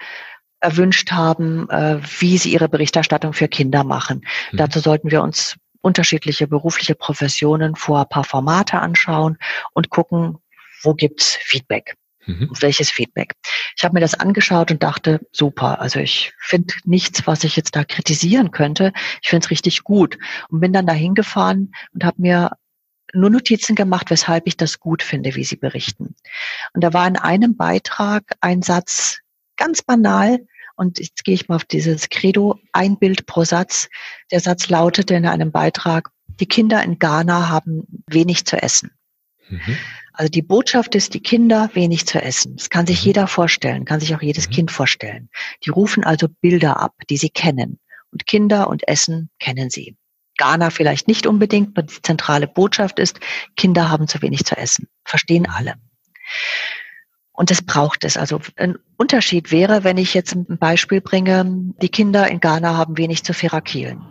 erwünscht 0.59 1.11
haben, 1.11 1.69
äh, 1.69 1.99
wie 2.19 2.37
sie 2.37 2.51
ihre 2.51 2.69
Berichterstattung 2.69 3.33
für 3.33 3.47
Kinder 3.47 3.83
machen. 3.83 4.25
Mhm. 4.51 4.57
Dazu 4.57 4.79
sollten 4.79 5.11
wir 5.11 5.21
uns 5.21 5.55
unterschiedliche 5.81 6.47
berufliche 6.47 6.95
Professionen 6.95 7.75
vor 7.75 8.01
ein 8.01 8.09
paar 8.09 8.23
Formate 8.23 8.79
anschauen 8.79 9.37
und 9.73 9.89
gucken, 9.89 10.37
wo 10.81 10.93
gibt's 10.93 11.37
Feedback. 11.41 11.95
Mhm. 12.25 12.49
Welches 12.59 12.91
Feedback? 12.91 13.33
Ich 13.75 13.83
habe 13.83 13.93
mir 13.93 14.01
das 14.01 14.15
angeschaut 14.15 14.69
und 14.69 14.83
dachte, 14.83 15.21
super. 15.31 15.79
Also 15.79 15.99
ich 15.99 16.33
finde 16.39 16.73
nichts, 16.83 17.25
was 17.25 17.43
ich 17.43 17.55
jetzt 17.55 17.75
da 17.75 17.85
kritisieren 17.85 18.51
könnte. 18.51 18.91
Ich 19.21 19.29
finde 19.29 19.45
es 19.45 19.51
richtig 19.51 19.83
gut 19.83 20.17
und 20.49 20.59
bin 20.59 20.73
dann 20.73 20.85
dahin 20.85 21.15
gefahren 21.15 21.71
und 21.93 22.03
habe 22.03 22.21
mir 22.21 22.51
nur 23.13 23.29
Notizen 23.29 23.75
gemacht, 23.75 24.09
weshalb 24.09 24.47
ich 24.47 24.57
das 24.57 24.79
gut 24.79 25.01
finde, 25.01 25.35
wie 25.35 25.45
Sie 25.45 25.55
berichten. 25.55 26.15
Und 26.73 26.83
da 26.83 26.93
war 26.93 27.07
in 27.07 27.15
einem 27.15 27.55
Beitrag 27.55 28.35
ein 28.41 28.61
Satz 28.61 29.19
ganz 29.57 29.81
banal, 29.81 30.39
und 30.75 30.99
jetzt 30.99 31.23
gehe 31.23 31.33
ich 31.33 31.49
mal 31.49 31.55
auf 31.55 31.65
dieses 31.65 32.09
Credo, 32.09 32.59
ein 32.71 32.97
Bild 32.97 33.25
pro 33.25 33.43
Satz. 33.43 33.89
Der 34.31 34.39
Satz 34.39 34.69
lautete 34.69 35.15
in 35.15 35.25
einem 35.25 35.51
Beitrag, 35.51 36.11
die 36.39 36.45
Kinder 36.45 36.83
in 36.83 36.99
Ghana 36.99 37.49
haben 37.49 38.03
wenig 38.05 38.45
zu 38.45 38.61
essen. 38.61 38.91
Mhm. 39.49 39.77
Also 40.13 40.29
die 40.29 40.43
Botschaft 40.43 40.93
ist, 40.93 41.15
die 41.15 41.19
Kinder 41.21 41.69
wenig 41.73 42.05
zu 42.05 42.21
essen. 42.21 42.55
Das 42.57 42.69
kann 42.69 42.85
sich 42.85 43.01
mhm. 43.01 43.07
jeder 43.07 43.27
vorstellen, 43.27 43.85
kann 43.85 43.99
sich 43.99 44.15
auch 44.15 44.21
jedes 44.21 44.47
mhm. 44.49 44.53
Kind 44.53 44.71
vorstellen. 44.71 45.29
Die 45.65 45.71
rufen 45.71 46.03
also 46.03 46.27
Bilder 46.41 46.79
ab, 46.79 46.93
die 47.09 47.17
sie 47.17 47.29
kennen. 47.29 47.79
Und 48.11 48.25
Kinder 48.25 48.67
und 48.69 48.87
Essen 48.87 49.29
kennen 49.39 49.69
sie. 49.69 49.97
Ghana 50.37 50.69
vielleicht 50.69 51.07
nicht 51.07 51.25
unbedingt, 51.25 51.75
aber 51.75 51.87
die 51.87 52.01
zentrale 52.03 52.47
Botschaft 52.47 52.99
ist, 52.99 53.19
Kinder 53.55 53.89
haben 53.89 54.07
zu 54.07 54.21
wenig 54.21 54.45
zu 54.45 54.55
essen. 54.55 54.87
Verstehen 55.03 55.47
alle. 55.47 55.73
Und 57.37 57.51
das 57.51 57.61
braucht 57.61 58.03
es. 58.03 58.17
Also 58.17 58.41
ein 58.55 58.79
Unterschied 58.97 59.51
wäre, 59.51 59.83
wenn 59.83 59.97
ich 59.97 60.15
jetzt 60.15 60.33
ein 60.33 60.57
Beispiel 60.57 61.01
bringe, 61.01 61.45
die 61.83 61.89
Kinder 61.89 62.27
in 62.27 62.39
Ghana 62.39 62.75
haben 62.75 62.97
wenig 62.97 63.23
zu 63.23 63.31
Ferakilen. 63.31 64.01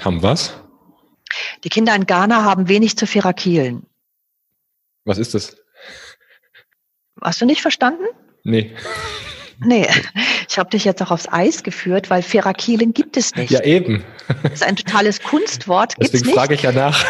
Haben 0.00 0.22
was? 0.22 0.54
Die 1.64 1.68
Kinder 1.68 1.94
in 1.94 2.06
Ghana 2.06 2.42
haben 2.42 2.66
wenig 2.66 2.96
zu 2.96 3.06
Ferakilen. 3.06 3.84
Was 5.04 5.18
ist 5.18 5.34
das? 5.34 5.54
Hast 7.20 7.42
du 7.42 7.44
nicht 7.44 7.60
verstanden? 7.60 8.04
Nee. 8.42 8.74
Nee, 9.58 9.86
ich 10.48 10.58
habe 10.58 10.70
dich 10.70 10.86
jetzt 10.86 11.02
auch 11.02 11.10
aufs 11.10 11.28
Eis 11.30 11.62
geführt, 11.62 12.08
weil 12.08 12.22
Ferakilen 12.22 12.94
gibt 12.94 13.18
es 13.18 13.34
nicht. 13.34 13.50
Ja, 13.50 13.62
eben. 13.62 14.02
Das 14.44 14.52
ist 14.54 14.64
ein 14.64 14.76
totales 14.76 15.20
Kunstwort. 15.22 15.92
Deswegen 16.00 16.30
frage 16.30 16.54
ich 16.54 16.62
ja 16.62 16.72
nach. 16.72 17.04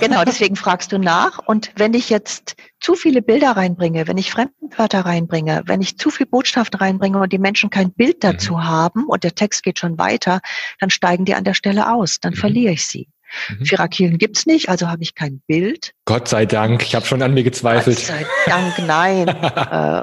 Genau, 0.00 0.24
deswegen 0.24 0.56
fragst 0.56 0.90
du 0.92 0.98
nach. 0.98 1.38
Und 1.38 1.70
wenn 1.76 1.92
ich 1.92 2.08
jetzt 2.08 2.56
zu 2.80 2.94
viele 2.94 3.22
Bilder 3.22 3.52
reinbringe, 3.52 4.08
wenn 4.08 4.18
ich 4.18 4.30
Fremdenwörter 4.30 5.00
reinbringe, 5.00 5.62
wenn 5.66 5.82
ich 5.82 5.98
zu 5.98 6.10
viel 6.10 6.26
Botschaft 6.26 6.80
reinbringe 6.80 7.18
und 7.18 7.32
die 7.32 7.38
Menschen 7.38 7.70
kein 7.70 7.92
Bild 7.92 8.16
mhm. 8.16 8.20
dazu 8.20 8.54
mhm. 8.54 8.64
haben 8.64 9.04
und 9.06 9.22
der 9.22 9.34
Text 9.34 9.62
geht 9.62 9.78
schon 9.78 9.98
weiter, 9.98 10.40
dann 10.78 10.90
steigen 10.90 11.24
die 11.24 11.34
an 11.34 11.44
der 11.44 11.54
Stelle 11.54 11.92
aus, 11.92 12.20
dann 12.20 12.32
mhm. 12.32 12.38
verliere 12.38 12.72
ich 12.72 12.86
sie. 12.86 13.08
Mhm. 13.48 13.64
Firakilen 13.64 14.18
gibt's 14.18 14.46
nicht, 14.46 14.68
also 14.68 14.88
habe 14.88 15.02
ich 15.02 15.14
kein 15.14 15.40
Bild. 15.46 15.92
Gott 16.04 16.28
sei 16.28 16.46
Dank, 16.46 16.82
ich 16.82 16.94
habe 16.94 17.06
schon 17.06 17.22
an 17.22 17.34
mir 17.34 17.44
gezweifelt. 17.44 17.98
Gott 17.98 18.06
sei 18.06 18.26
Dank, 18.46 18.78
nein. 18.86 19.28
Äh, 19.70 20.02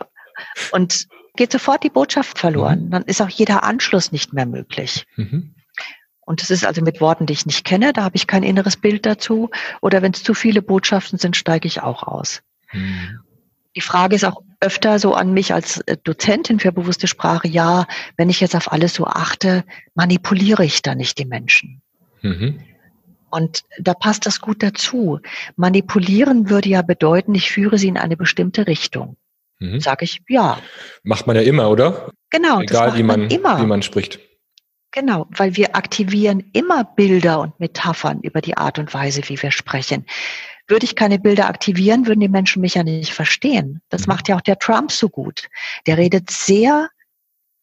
und 0.71 1.07
geht 1.35 1.51
sofort 1.51 1.83
die 1.83 1.89
Botschaft 1.89 2.37
verloren. 2.37 2.85
Mhm. 2.85 2.91
Dann 2.91 3.03
ist 3.03 3.21
auch 3.21 3.29
jeder 3.29 3.63
Anschluss 3.63 4.11
nicht 4.11 4.33
mehr 4.33 4.45
möglich. 4.45 5.05
Mhm. 5.15 5.55
Und 6.27 6.41
das 6.41 6.51
ist 6.51 6.65
also 6.65 6.81
mit 6.81 7.01
Worten, 7.01 7.25
die 7.25 7.33
ich 7.33 7.45
nicht 7.45 7.63
kenne, 7.63 7.93
da 7.93 8.03
habe 8.03 8.17
ich 8.17 8.27
kein 8.27 8.43
inneres 8.43 8.75
Bild 8.75 9.05
dazu. 9.05 9.49
Oder 9.81 10.01
wenn 10.01 10.11
es 10.11 10.23
zu 10.23 10.33
viele 10.33 10.61
Botschaften 10.61 11.17
sind, 11.17 11.37
steige 11.37 11.67
ich 11.67 11.81
auch 11.81 12.03
aus. 12.03 12.41
Mhm. 12.71 13.19
Die 13.75 13.81
Frage 13.81 14.15
ist 14.15 14.25
auch 14.25 14.41
öfter 14.59 14.97
so 14.97 15.13
an 15.13 15.33
mich 15.33 15.53
als 15.53 15.81
äh, 15.81 15.97
Dozentin 16.03 16.59
für 16.59 16.71
bewusste 16.71 17.07
Sprache, 17.07 17.47
ja, 17.47 17.85
wenn 18.17 18.29
ich 18.29 18.39
jetzt 18.39 18.55
auf 18.55 18.71
alles 18.71 18.93
so 18.93 19.05
achte, 19.05 19.63
manipuliere 19.93 20.65
ich 20.65 20.81
da 20.81 20.95
nicht 20.95 21.19
die 21.19 21.25
Menschen. 21.25 21.81
Mhm. 22.21 22.59
Und 23.29 23.63
da 23.79 23.93
passt 23.93 24.25
das 24.25 24.41
gut 24.41 24.63
dazu. 24.63 25.19
Manipulieren 25.57 26.49
würde 26.49 26.69
ja 26.69 26.81
bedeuten, 26.81 27.35
ich 27.35 27.51
führe 27.51 27.77
sie 27.77 27.87
in 27.87 27.97
eine 27.97 28.17
bestimmte 28.17 28.67
Richtung. 28.67 29.17
Mhm. 29.59 29.79
Sage 29.79 30.05
ich 30.05 30.21
ja. 30.27 30.59
Macht 31.03 31.27
man 31.27 31.35
ja 31.35 31.41
immer, 31.41 31.69
oder? 31.69 32.11
Genau. 32.29 32.61
Egal, 32.61 32.97
wie 32.97 33.03
man, 33.03 33.21
man 33.21 33.29
immer. 33.29 33.61
wie 33.61 33.65
man 33.65 33.81
spricht. 33.81 34.19
Genau, 34.91 35.27
weil 35.29 35.55
wir 35.55 35.75
aktivieren 35.75 36.49
immer 36.53 36.83
Bilder 36.83 37.41
und 37.41 37.59
Metaphern 37.59 38.21
über 38.21 38.41
die 38.41 38.57
Art 38.57 38.79
und 38.79 38.93
Weise, 38.93 39.21
wie 39.27 39.41
wir 39.41 39.51
sprechen. 39.51 40.05
Würde 40.67 40.85
ich 40.85 40.95
keine 40.95 41.19
Bilder 41.19 41.47
aktivieren, 41.47 42.07
würden 42.07 42.19
die 42.19 42.27
Menschen 42.27 42.61
mich 42.61 42.75
ja 42.75 42.83
nicht 42.83 43.13
verstehen. 43.13 43.81
Das 43.89 44.01
mhm. 44.01 44.13
macht 44.13 44.27
ja 44.27 44.35
auch 44.35 44.41
der 44.41 44.59
Trump 44.59 44.91
so 44.91 45.09
gut. 45.09 45.47
Der 45.85 45.97
redet 45.97 46.29
sehr 46.29 46.89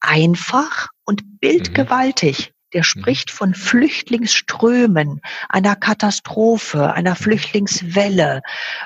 einfach 0.00 0.88
und 1.04 1.40
bildgewaltig. 1.40 2.53
Der 2.74 2.80
mhm. 2.80 2.84
spricht 2.84 3.30
von 3.30 3.54
Flüchtlingsströmen, 3.54 5.20
einer 5.48 5.76
Katastrophe, 5.76 6.92
einer 6.92 7.16
Flüchtlingswelle 7.16 8.42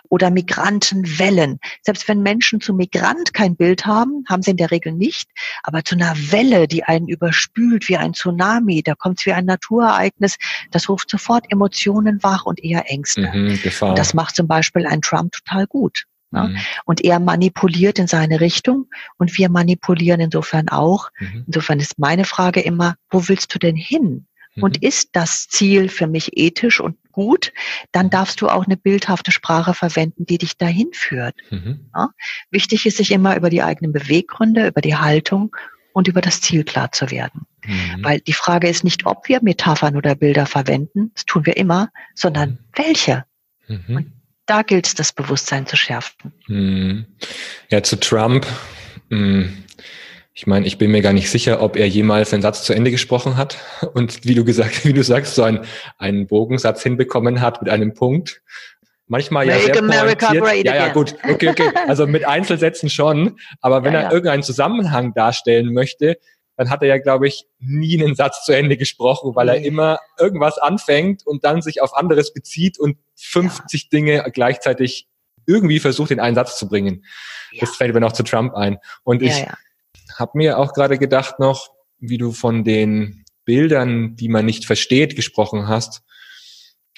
oder 0.08 0.30
Migrantenwellen. 0.30 1.58
Selbst 1.82 2.06
wenn 2.06 2.22
Menschen 2.22 2.60
zu 2.60 2.74
Migrant 2.74 3.34
kein 3.34 3.56
Bild 3.56 3.86
haben, 3.86 4.24
haben 4.28 4.42
sie 4.42 4.52
in 4.52 4.56
der 4.56 4.70
Regel 4.70 4.92
nicht, 4.92 5.30
aber 5.62 5.84
zu 5.84 5.96
einer 5.96 6.14
Welle, 6.30 6.68
die 6.68 6.84
einen 6.84 7.08
überspült 7.08 7.88
wie 7.88 7.96
ein 7.96 8.14
Tsunami, 8.14 8.82
da 8.82 8.94
kommt 8.94 9.18
es 9.20 9.26
wie 9.26 9.32
ein 9.32 9.46
Naturereignis, 9.46 10.36
das 10.70 10.88
ruft 10.88 11.10
sofort 11.10 11.50
Emotionen 11.50 12.22
wach 12.22 12.44
und 12.44 12.62
eher 12.62 12.90
Ängste. 12.90 13.30
Mhm, 13.32 13.58
und 13.80 13.98
das 13.98 14.14
macht 14.14 14.36
zum 14.36 14.46
Beispiel 14.46 14.86
ein 14.86 15.00
Trump 15.00 15.32
total 15.32 15.66
gut. 15.66 16.04
Ne? 16.30 16.48
Mhm. 16.48 16.58
Und 16.84 17.04
er 17.04 17.20
manipuliert 17.20 17.98
in 17.98 18.06
seine 18.06 18.40
Richtung 18.40 18.86
und 19.16 19.36
wir 19.38 19.48
manipulieren 19.48 20.20
insofern 20.20 20.68
auch. 20.68 21.10
Mhm. 21.18 21.44
Insofern 21.46 21.80
ist 21.80 21.98
meine 21.98 22.24
Frage 22.24 22.60
immer, 22.60 22.96
wo 23.10 23.28
willst 23.28 23.54
du 23.54 23.58
denn 23.58 23.76
hin? 23.76 24.26
Mhm. 24.54 24.62
Und 24.62 24.82
ist 24.82 25.10
das 25.12 25.48
Ziel 25.48 25.88
für 25.88 26.06
mich 26.06 26.36
ethisch 26.36 26.80
und 26.80 26.96
gut, 27.12 27.52
dann 27.92 28.06
mhm. 28.06 28.10
darfst 28.10 28.40
du 28.40 28.48
auch 28.48 28.66
eine 28.66 28.76
bildhafte 28.76 29.32
Sprache 29.32 29.74
verwenden, 29.74 30.26
die 30.26 30.38
dich 30.38 30.56
dahin 30.56 30.90
führt. 30.92 31.34
Ja? 31.94 32.10
Wichtig 32.50 32.86
ist 32.86 32.98
sich 32.98 33.10
immer 33.10 33.36
über 33.36 33.50
die 33.50 33.62
eigenen 33.62 33.92
Beweggründe, 33.92 34.68
über 34.68 34.80
die 34.80 34.96
Haltung 34.96 35.56
und 35.92 36.08
über 36.08 36.20
das 36.20 36.40
Ziel 36.40 36.64
klar 36.64 36.92
zu 36.92 37.10
werden. 37.10 37.46
Mhm. 37.64 38.04
Weil 38.04 38.20
die 38.20 38.34
Frage 38.34 38.68
ist 38.68 38.84
nicht, 38.84 39.06
ob 39.06 39.28
wir 39.28 39.42
Metaphern 39.42 39.96
oder 39.96 40.14
Bilder 40.14 40.46
verwenden, 40.46 41.10
das 41.14 41.24
tun 41.24 41.46
wir 41.46 41.56
immer, 41.56 41.90
sondern 42.14 42.58
welche. 42.74 43.24
Und 43.96 44.12
da 44.48 44.62
gilt 44.62 44.86
es, 44.86 44.94
das 44.94 45.12
Bewusstsein 45.12 45.66
zu 45.66 45.76
schärfen. 45.76 46.32
Hm. 46.46 47.06
Ja, 47.70 47.82
zu 47.82 48.00
Trump. 48.00 48.46
Hm. 49.10 49.64
Ich 50.34 50.46
meine, 50.46 50.66
ich 50.66 50.78
bin 50.78 50.90
mir 50.90 51.02
gar 51.02 51.12
nicht 51.12 51.30
sicher, 51.30 51.60
ob 51.62 51.76
er 51.76 51.88
jemals 51.88 52.32
einen 52.32 52.42
Satz 52.42 52.62
zu 52.62 52.72
Ende 52.72 52.90
gesprochen 52.90 53.36
hat 53.36 53.58
und 53.94 54.24
wie 54.24 54.34
du 54.34 54.44
gesagt, 54.44 54.84
wie 54.84 54.92
du 54.92 55.02
sagst, 55.02 55.34
so 55.34 55.42
einen, 55.42 55.60
einen 55.98 56.26
Bogensatz 56.26 56.82
hinbekommen 56.82 57.40
hat 57.40 57.62
mit 57.62 57.70
einem 57.70 57.94
Punkt. 57.94 58.42
Manchmal 59.06 59.46
Make 59.46 59.58
ja 59.58 59.64
sehr 59.64 59.78
America 59.78 60.32
great 60.34 60.64
Ja, 60.66 60.74
ja, 60.74 60.92
gut. 60.92 61.14
Okay, 61.24 61.48
okay. 61.48 61.70
Also 61.86 62.06
mit 62.06 62.26
Einzelsätzen 62.26 62.90
schon. 62.90 63.38
Aber 63.60 63.82
wenn 63.82 63.92
ja, 63.94 64.00
er 64.00 64.12
irgendeinen 64.12 64.42
Zusammenhang 64.42 65.14
darstellen 65.14 65.72
möchte, 65.72 66.18
dann 66.58 66.70
hat 66.70 66.82
er 66.82 66.88
ja, 66.88 66.98
glaube 66.98 67.28
ich, 67.28 67.46
nie 67.60 68.02
einen 68.02 68.16
Satz 68.16 68.44
zu 68.44 68.52
Ende 68.52 68.76
gesprochen, 68.76 69.36
weil 69.36 69.48
er 69.48 69.62
immer 69.62 70.00
irgendwas 70.18 70.58
anfängt 70.58 71.24
und 71.24 71.44
dann 71.44 71.62
sich 71.62 71.80
auf 71.80 71.96
anderes 71.96 72.34
bezieht 72.34 72.80
und 72.80 72.98
50 73.14 73.82
ja. 73.84 73.88
Dinge 73.92 74.30
gleichzeitig 74.34 75.06
irgendwie 75.46 75.78
versucht, 75.78 76.10
in 76.10 76.18
einen 76.18 76.34
Satz 76.34 76.58
zu 76.58 76.68
bringen. 76.68 77.04
Ja. 77.52 77.60
Das 77.60 77.76
fällt 77.76 77.94
mir 77.94 78.00
noch 78.00 78.12
zu 78.12 78.24
Trump 78.24 78.54
ein. 78.54 78.78
Und 79.04 79.22
ich 79.22 79.38
ja, 79.38 79.56
habe 80.18 80.32
mir 80.34 80.58
auch 80.58 80.72
gerade 80.72 80.98
gedacht 80.98 81.38
noch, 81.38 81.70
wie 82.00 82.18
du 82.18 82.32
von 82.32 82.64
den 82.64 83.24
Bildern, 83.44 84.16
die 84.16 84.28
man 84.28 84.44
nicht 84.44 84.66
versteht, 84.66 85.14
gesprochen 85.14 85.68
hast. 85.68 86.02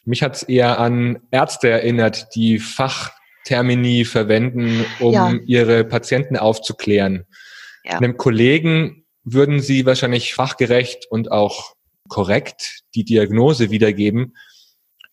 Mich 0.07 0.23
hat 0.23 0.37
es 0.37 0.43
eher 0.43 0.81
an 0.81 1.19
Ärzte 1.31 1.69
erinnert, 1.69 2.35
die 2.35 2.59
Fachtermini 2.59 4.07
verwenden, 4.07 4.87
um 5.01 5.13
ja. 5.13 5.35
ihre 5.45 5.85
Patienten 5.85 6.39
aufzuklären. 6.39 7.27
Ja. 7.85 7.99
Einem 7.99 8.17
Kollegen 8.17 9.00
würden 9.33 9.61
sie 9.61 9.87
wahrscheinlich 9.87 10.35
fachgerecht 10.35 11.07
und 11.11 11.31
auch 11.31 11.75
korrekt 12.09 12.83
die 12.95 13.05
Diagnose 13.05 13.71
wiedergeben. 13.71 14.37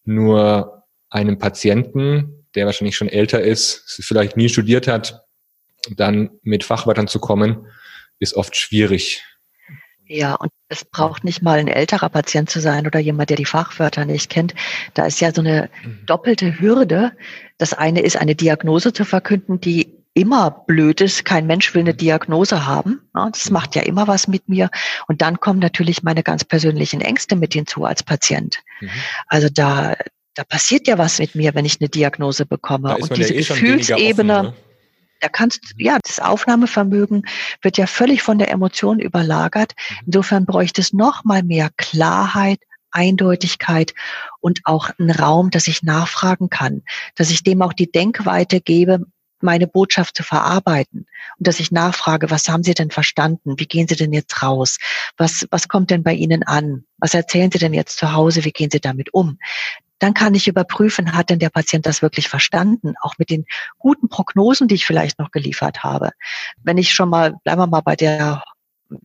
Nur 0.03 0.83
einem 1.09 1.37
Patienten, 1.37 2.45
der 2.55 2.65
wahrscheinlich 2.65 2.97
schon 2.97 3.09
älter 3.09 3.41
ist, 3.41 3.83
vielleicht 4.03 4.37
nie 4.37 4.49
studiert 4.49 4.87
hat, 4.87 5.23
dann 5.95 6.31
mit 6.41 6.63
Fachwörtern 6.63 7.07
zu 7.07 7.19
kommen, 7.19 7.67
ist 8.19 8.35
oft 8.35 8.55
schwierig. 8.55 9.23
Ja, 10.09 10.35
und 10.35 10.51
es 10.69 10.85
braucht 10.85 11.25
nicht 11.25 11.41
mal 11.41 11.59
ein 11.59 11.67
älterer 11.67 12.09
Patient 12.09 12.49
zu 12.49 12.61
sein 12.61 12.87
oder 12.87 12.99
jemand, 12.99 13.29
der 13.29 13.37
die 13.37 13.45
Fachwörter 13.45 14.05
nicht 14.05 14.29
kennt. 14.29 14.55
Da 14.93 15.05
ist 15.05 15.19
ja 15.19 15.33
so 15.33 15.41
eine 15.41 15.69
mhm. 15.83 16.05
doppelte 16.05 16.59
Hürde. 16.59 17.11
Das 17.57 17.73
eine 17.73 18.01
ist, 18.01 18.15
eine 18.15 18.35
Diagnose 18.35 18.93
zu 18.93 19.03
verkünden, 19.03 19.59
die 19.59 19.96
immer 20.17 20.49
blöd 20.51 20.99
ist. 20.99 21.25
Kein 21.25 21.45
Mensch 21.45 21.73
will 21.73 21.81
eine 21.81 21.93
mhm. 21.93 21.97
Diagnose 21.97 22.65
haben. 22.65 23.01
Das 23.13 23.45
mhm. 23.45 23.53
macht 23.53 23.75
ja 23.75 23.83
immer 23.83 24.07
was 24.07 24.27
mit 24.27 24.49
mir. 24.49 24.69
Und 25.07 25.21
dann 25.21 25.39
kommen 25.39 25.59
natürlich 25.59 26.03
meine 26.03 26.23
ganz 26.23 26.43
persönlichen 26.43 27.01
Ängste 27.01 27.35
mit 27.35 27.53
hinzu 27.53 27.85
als 27.85 28.03
Patient. 28.03 28.59
Mhm. 28.81 28.89
Also 29.27 29.49
da, 29.49 29.95
da 30.33 30.43
passiert 30.43 30.87
ja 30.87 30.97
was 30.97 31.19
mit 31.19 31.35
mir, 31.35 31.53
wenn 31.53 31.65
ich 31.65 31.79
eine 31.79 31.89
Diagnose 31.89 32.45
bekomme. 32.45 32.97
Und 32.97 33.15
diese 33.15 33.33
ja 33.33 33.41
eh 33.41 33.43
Gefühlsebene, 33.43 34.33
offen, 34.33 34.45
ne? 34.47 34.53
da 35.19 35.29
kannst, 35.29 35.61
ja, 35.77 35.99
das 36.03 36.19
Aufnahmevermögen 36.19 37.23
wird 37.61 37.77
ja 37.77 37.85
völlig 37.85 38.23
von 38.23 38.39
der 38.39 38.49
Emotion 38.49 38.99
überlagert. 38.99 39.73
Mhm. 39.77 39.95
Insofern 40.07 40.45
bräuchte 40.45 40.81
es 40.81 40.93
noch 40.93 41.23
mal 41.25 41.43
mehr 41.43 41.69
Klarheit, 41.77 42.59
Eindeutigkeit 42.89 43.93
und 44.39 44.61
auch 44.63 44.89
einen 44.97 45.11
Raum, 45.11 45.51
dass 45.51 45.67
ich 45.67 45.83
nachfragen 45.83 46.49
kann, 46.49 46.81
dass 47.15 47.29
ich 47.29 47.43
dem 47.43 47.61
auch 47.61 47.73
die 47.73 47.91
Denkweite 47.91 48.61
gebe, 48.61 49.05
meine 49.41 49.67
Botschaft 49.67 50.15
zu 50.15 50.23
verarbeiten 50.23 51.07
und 51.37 51.47
dass 51.47 51.59
ich 51.59 51.71
nachfrage, 51.71 52.29
was 52.31 52.47
haben 52.49 52.63
Sie 52.63 52.73
denn 52.73 52.91
verstanden? 52.91 53.55
Wie 53.57 53.67
gehen 53.67 53.87
Sie 53.87 53.95
denn 53.95 54.13
jetzt 54.13 54.41
raus? 54.41 54.77
Was, 55.17 55.47
was 55.51 55.67
kommt 55.67 55.89
denn 55.89 56.03
bei 56.03 56.13
Ihnen 56.13 56.43
an? 56.43 56.85
Was 56.97 57.13
erzählen 57.13 57.51
Sie 57.51 57.59
denn 57.59 57.73
jetzt 57.73 57.97
zu 57.97 58.13
Hause? 58.13 58.43
Wie 58.45 58.51
gehen 58.51 58.71
Sie 58.71 58.79
damit 58.79 59.13
um? 59.13 59.37
dann 59.99 60.13
kann 60.13 60.35
ich 60.35 60.47
überprüfen, 60.47 61.13
hat 61.13 61.29
denn 61.29 61.39
der 61.39 61.49
Patient 61.49 61.85
das 61.85 62.01
wirklich 62.01 62.29
verstanden, 62.29 62.93
auch 63.01 63.15
mit 63.17 63.29
den 63.29 63.45
guten 63.79 64.09
Prognosen, 64.09 64.67
die 64.67 64.75
ich 64.75 64.85
vielleicht 64.85 65.19
noch 65.19 65.31
geliefert 65.31 65.83
habe. 65.83 66.11
Wenn 66.61 66.77
ich 66.77 66.93
schon 66.93 67.09
mal, 67.09 67.33
bleiben 67.43 67.61
wir 67.61 67.67
mal 67.67 67.81
bei 67.81 67.95
der 67.95 68.43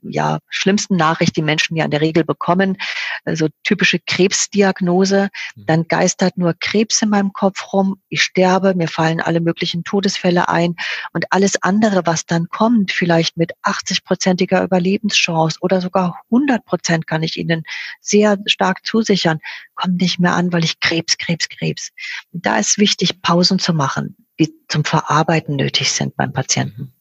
ja, 0.03 0.39
schlimmsten 0.49 0.97
Nachricht, 0.97 1.37
die 1.37 1.43
Menschen 1.43 1.77
ja 1.77 1.85
in 1.85 1.91
der 1.91 2.01
Regel 2.01 2.25
bekommen, 2.25 2.77
so 3.25 3.31
also 3.31 3.49
typische 3.63 3.99
Krebsdiagnose, 3.99 5.29
mhm. 5.55 5.67
dann 5.67 5.89
geistert 5.89 6.37
nur 6.37 6.55
Krebs 6.59 7.03
in 7.03 7.11
meinem 7.11 7.33
Kopf 7.33 7.73
rum, 7.73 8.01
ich 8.09 8.23
sterbe, 8.23 8.75
mir 8.75 8.89
fallen 8.89 9.21
alle 9.21 9.41
möglichen 9.41 9.85
Todesfälle 9.85 10.49
ein 10.49 10.77
und 11.13 11.27
alles 11.31 11.63
andere, 11.63 12.07
was 12.07 12.27
dann 12.27 12.49
kommt, 12.49 12.93
vielleicht 12.93 13.37
mit 13.37 13.53
80-prozentiger 13.63 14.63
Überlebenschance 14.63 15.59
oder 15.61 15.81
sogar 15.81 16.23
100 16.31 16.65
Prozent 16.65 17.07
kann 17.07 17.23
ich 17.23 17.37
Ihnen 17.37 17.65
sehr 18.01 18.39
stark 18.47 18.85
zusichern, 18.85 19.39
kommt 19.75 20.01
nicht 20.01 20.19
mehr 20.19 20.35
an, 20.35 20.53
weil 20.53 20.65
ich 20.65 20.81
Krebs, 20.81 21.19
Krebs, 21.19 21.49
Krebs. 21.49 21.91
Und 22.33 22.47
da 22.47 22.59
ist 22.59 22.79
wichtig, 22.79 23.23
Pausen 23.23 23.59
zu 23.59 23.73
machen, 23.73 24.17
die 24.39 24.53
zum 24.69 24.85
Verarbeiten 24.85 25.57
nötig 25.57 25.93
sind 25.93 26.17
beim 26.17 26.33
Patienten. 26.33 26.93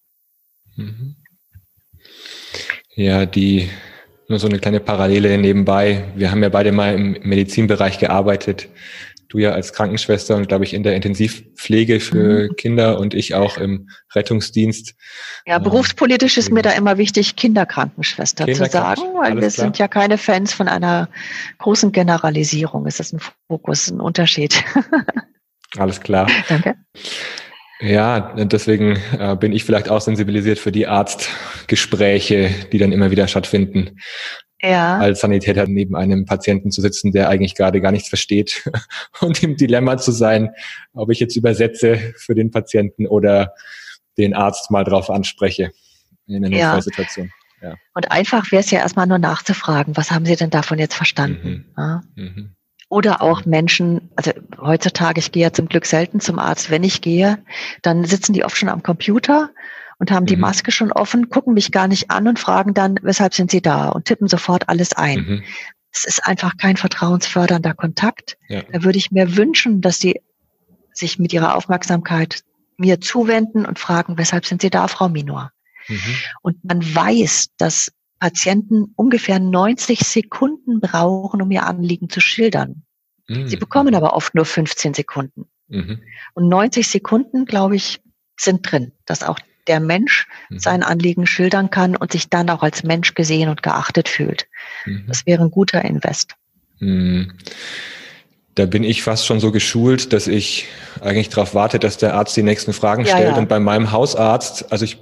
Mhm. 0.75 1.15
Ja, 3.01 3.25
die 3.25 3.69
nur 4.27 4.39
so 4.39 4.47
eine 4.47 4.59
kleine 4.59 4.79
Parallele 4.79 5.37
nebenbei. 5.37 6.05
Wir 6.15 6.31
haben 6.31 6.43
ja 6.43 6.49
beide 6.49 6.71
mal 6.71 6.93
im 6.93 7.17
Medizinbereich 7.23 7.97
gearbeitet. 7.99 8.69
Du 9.27 9.39
ja 9.39 9.51
als 9.51 9.73
Krankenschwester 9.73 10.35
und 10.35 10.47
glaube 10.47 10.65
ich 10.65 10.73
in 10.73 10.83
der 10.83 10.95
Intensivpflege 10.95 11.99
für 11.99 12.49
mhm. 12.49 12.55
Kinder 12.57 12.99
und 12.99 13.13
ich 13.13 13.33
auch 13.33 13.57
im 13.57 13.89
Rettungsdienst. 14.13 14.93
Ja, 15.45 15.57
berufspolitisch 15.57 16.37
ist 16.37 16.51
mir 16.51 16.61
da 16.61 16.71
immer 16.71 16.97
wichtig, 16.97 17.35
Kinderkrankenschwester 17.35 18.45
zu 18.45 18.65
sagen, 18.65 19.01
weil 19.15 19.33
wir 19.33 19.39
klar. 19.39 19.49
sind 19.49 19.77
ja 19.79 19.87
keine 19.87 20.17
Fans 20.17 20.53
von 20.53 20.67
einer 20.67 21.09
großen 21.57 21.91
Generalisierung. 21.91 22.85
Es 22.85 22.99
ist 22.99 23.13
ein 23.13 23.21
Fokus, 23.47 23.89
ein 23.89 23.99
Unterschied. 23.99 24.63
Alles 25.77 26.01
klar. 26.01 26.29
Danke. 26.49 26.75
Ja, 27.81 28.33
deswegen 28.35 28.99
äh, 29.17 29.35
bin 29.35 29.53
ich 29.53 29.63
vielleicht 29.63 29.89
auch 29.89 30.01
sensibilisiert 30.01 30.59
für 30.59 30.71
die 30.71 30.85
Arztgespräche, 30.87 32.51
die 32.71 32.77
dann 32.77 32.91
immer 32.91 33.09
wieder 33.09 33.27
stattfinden. 33.27 33.99
Ja. 34.61 34.99
Als 34.99 35.21
Sanitäter 35.21 35.65
neben 35.65 35.95
einem 35.95 36.25
Patienten 36.25 36.69
zu 36.69 36.81
sitzen, 36.81 37.11
der 37.11 37.29
eigentlich 37.29 37.55
gerade 37.55 37.81
gar 37.81 37.91
nichts 37.91 38.09
versteht 38.09 38.69
und 39.19 39.41
im 39.41 39.57
Dilemma 39.57 39.97
zu 39.97 40.11
sein, 40.11 40.51
ob 40.93 41.09
ich 41.09 41.19
jetzt 41.19 41.35
übersetze 41.35 42.13
für 42.17 42.35
den 42.35 42.51
Patienten 42.51 43.07
oder 43.07 43.55
den 44.19 44.35
Arzt 44.35 44.69
mal 44.69 44.83
drauf 44.83 45.09
anspreche 45.09 45.71
in 46.27 46.45
einer 46.45 46.49
Notfallsituation. 46.49 47.31
Ja. 47.63 47.75
Und 47.95 48.11
einfach 48.11 48.51
wäre 48.51 48.61
es 48.61 48.69
ja 48.69 48.79
erstmal 48.79 49.07
nur 49.07 49.17
nachzufragen, 49.17 49.97
was 49.97 50.11
haben 50.11 50.25
Sie 50.25 50.35
denn 50.35 50.51
davon 50.51 50.77
jetzt 50.77 50.95
verstanden? 50.95 51.47
Mhm. 51.47 51.65
Ja? 51.77 52.01
Mhm. 52.15 52.55
Oder 52.91 53.21
auch 53.21 53.45
Menschen, 53.45 54.09
also 54.17 54.31
heutzutage, 54.59 55.19
ich 55.19 55.31
gehe 55.31 55.43
ja 55.43 55.53
zum 55.53 55.69
Glück 55.69 55.85
selten 55.85 56.19
zum 56.19 56.39
Arzt. 56.39 56.69
Wenn 56.69 56.83
ich 56.83 56.99
gehe, 56.99 57.41
dann 57.83 58.03
sitzen 58.03 58.33
die 58.33 58.43
oft 58.43 58.57
schon 58.57 58.67
am 58.67 58.83
Computer 58.83 59.49
und 59.97 60.11
haben 60.11 60.25
die 60.25 60.35
mhm. 60.35 60.41
Maske 60.41 60.73
schon 60.73 60.91
offen, 60.91 61.29
gucken 61.29 61.53
mich 61.53 61.71
gar 61.71 61.87
nicht 61.87 62.11
an 62.11 62.27
und 62.27 62.37
fragen 62.37 62.73
dann, 62.73 62.99
weshalb 63.01 63.33
sind 63.33 63.49
sie 63.49 63.61
da 63.61 63.87
und 63.87 64.03
tippen 64.03 64.27
sofort 64.27 64.67
alles 64.67 64.91
ein. 64.91 65.19
Mhm. 65.19 65.43
Es 65.93 66.03
ist 66.03 66.25
einfach 66.25 66.57
kein 66.57 66.75
vertrauensfördernder 66.75 67.75
Kontakt. 67.75 68.37
Ja. 68.49 68.61
Da 68.69 68.83
würde 68.83 68.97
ich 68.97 69.09
mir 69.09 69.37
wünschen, 69.37 69.79
dass 69.79 69.99
sie 70.01 70.19
sich 70.91 71.17
mit 71.17 71.31
ihrer 71.31 71.55
Aufmerksamkeit 71.55 72.43
mir 72.75 72.99
zuwenden 72.99 73.65
und 73.65 73.79
fragen, 73.79 74.17
weshalb 74.17 74.45
sind 74.45 74.61
Sie 74.61 74.69
da, 74.69 74.89
Frau 74.89 75.07
Minor? 75.07 75.53
Mhm. 75.87 76.15
Und 76.41 76.65
man 76.65 76.83
weiß, 76.83 77.51
dass 77.57 77.93
Patienten 78.21 78.93
ungefähr 78.95 79.39
90 79.39 80.01
Sekunden 80.01 80.79
brauchen, 80.79 81.41
um 81.41 81.49
ihr 81.49 81.65
Anliegen 81.65 82.07
zu 82.07 82.21
schildern. 82.21 82.83
Mhm. 83.27 83.47
Sie 83.47 83.57
bekommen 83.57 83.95
aber 83.95 84.13
oft 84.13 84.35
nur 84.35 84.45
15 84.45 84.93
Sekunden. 84.93 85.45
Mhm. 85.67 85.99
Und 86.35 86.47
90 86.47 86.87
Sekunden, 86.87 87.45
glaube 87.45 87.75
ich, 87.75 87.99
sind 88.39 88.71
drin, 88.71 88.91
dass 89.07 89.23
auch 89.23 89.39
der 89.67 89.79
Mensch 89.79 90.27
mhm. 90.49 90.59
sein 90.59 90.83
Anliegen 90.83 91.25
schildern 91.25 91.71
kann 91.71 91.95
und 91.95 92.11
sich 92.11 92.29
dann 92.29 92.51
auch 92.51 92.61
als 92.61 92.83
Mensch 92.83 93.15
gesehen 93.15 93.49
und 93.49 93.63
geachtet 93.63 94.07
fühlt. 94.07 94.47
Mhm. 94.85 95.05
Das 95.07 95.25
wäre 95.25 95.43
ein 95.43 95.51
guter 95.51 95.83
Invest. 95.83 96.35
Mhm. 96.79 97.33
Da 98.53 98.67
bin 98.67 98.83
ich 98.83 99.01
fast 99.01 99.25
schon 99.25 99.39
so 99.39 99.51
geschult, 99.51 100.13
dass 100.13 100.27
ich 100.27 100.67
eigentlich 100.99 101.29
darauf 101.29 101.55
warte, 101.55 101.79
dass 101.79 101.97
der 101.97 102.13
Arzt 102.13 102.37
die 102.37 102.43
nächsten 102.43 102.73
Fragen 102.73 103.03
ja, 103.03 103.15
stellt. 103.15 103.31
Ja. 103.31 103.37
Und 103.37 103.49
bei 103.49 103.59
meinem 103.59 103.91
Hausarzt, 103.91 104.71
also 104.71 104.85
ich 104.85 104.99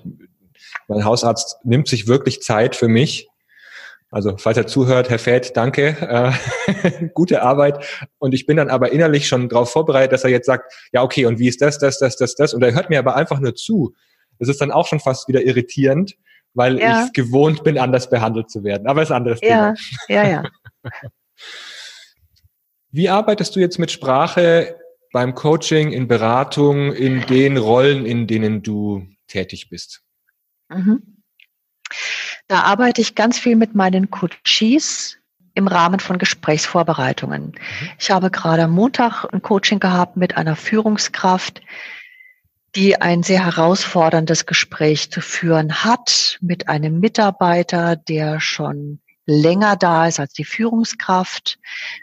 mein 0.89 1.05
Hausarzt 1.05 1.57
nimmt 1.63 1.87
sich 1.87 2.07
wirklich 2.07 2.41
Zeit 2.41 2.75
für 2.75 2.87
mich. 2.87 3.29
Also 4.11 4.37
falls 4.37 4.57
er 4.57 4.65
zuhört, 4.65 5.09
Herr 5.09 5.19
Feld, 5.19 5.55
danke, 5.55 5.95
äh, 6.01 7.07
gute 7.13 7.43
Arbeit. 7.43 7.85
Und 8.17 8.33
ich 8.33 8.47
bin 8.47 8.57
dann 8.57 8.69
aber 8.69 8.91
innerlich 8.91 9.27
schon 9.27 9.49
darauf 9.49 9.71
vorbereitet, 9.71 10.13
dass 10.13 10.23
er 10.23 10.31
jetzt 10.31 10.47
sagt, 10.47 10.73
ja 10.91 11.03
okay, 11.03 11.25
und 11.27 11.37
wie 11.37 11.47
ist 11.47 11.61
das, 11.61 11.77
das, 11.77 11.99
das, 11.99 12.17
das, 12.17 12.33
das? 12.33 12.55
Und 12.55 12.63
er 12.63 12.73
hört 12.73 12.89
mir 12.89 12.97
aber 12.97 13.15
einfach 13.15 13.39
nur 13.39 13.53
zu. 13.53 13.93
Das 14.39 14.49
ist 14.49 14.61
dann 14.61 14.71
auch 14.71 14.87
schon 14.87 14.99
fast 14.99 15.27
wieder 15.27 15.43
irritierend, 15.43 16.15
weil 16.55 16.79
ja. 16.79 17.05
ich 17.05 17.13
gewohnt 17.13 17.63
bin, 17.63 17.77
anders 17.77 18.09
behandelt 18.09 18.49
zu 18.49 18.63
werden. 18.63 18.87
Aber 18.87 19.03
es 19.03 19.09
ist 19.09 19.11
ein 19.11 19.17
anderes 19.17 19.41
ja. 19.43 19.75
Thema. 20.07 20.23
Ja, 20.23 20.27
ja. 20.27 20.43
Wie 22.91 23.09
arbeitest 23.09 23.55
du 23.55 23.59
jetzt 23.59 23.77
mit 23.77 23.91
Sprache 23.91 24.75
beim 25.11 25.35
Coaching, 25.35 25.91
in 25.91 26.07
Beratung, 26.07 26.93
in 26.93 27.21
den 27.27 27.57
Rollen, 27.57 28.07
in 28.07 28.25
denen 28.25 28.63
du 28.63 29.05
tätig 29.27 29.69
bist? 29.69 30.01
Mhm. 30.69 31.23
Da 32.47 32.61
arbeite 32.61 33.01
ich 33.01 33.15
ganz 33.15 33.37
viel 33.37 33.55
mit 33.55 33.75
meinen 33.75 34.09
Coaches 34.09 35.17
im 35.53 35.67
Rahmen 35.67 35.99
von 35.99 36.17
Gesprächsvorbereitungen. 36.17 37.47
Mhm. 37.47 37.89
Ich 37.99 38.11
habe 38.11 38.31
gerade 38.31 38.63
am 38.63 38.71
Montag 38.71 39.25
ein 39.25 39.41
Coaching 39.41 39.79
gehabt 39.79 40.17
mit 40.17 40.37
einer 40.37 40.55
Führungskraft, 40.55 41.61
die 42.75 43.01
ein 43.01 43.23
sehr 43.23 43.45
herausforderndes 43.45 44.45
Gespräch 44.45 45.11
zu 45.11 45.21
führen 45.21 45.83
hat 45.83 46.37
mit 46.41 46.69
einem 46.69 46.99
Mitarbeiter, 46.99 47.95
der 47.95 48.39
schon 48.39 48.99
länger 49.25 49.75
da 49.75 50.07
ist 50.07 50.19
als 50.19 50.33
die 50.33 50.45
Führungskraft, 50.45 51.59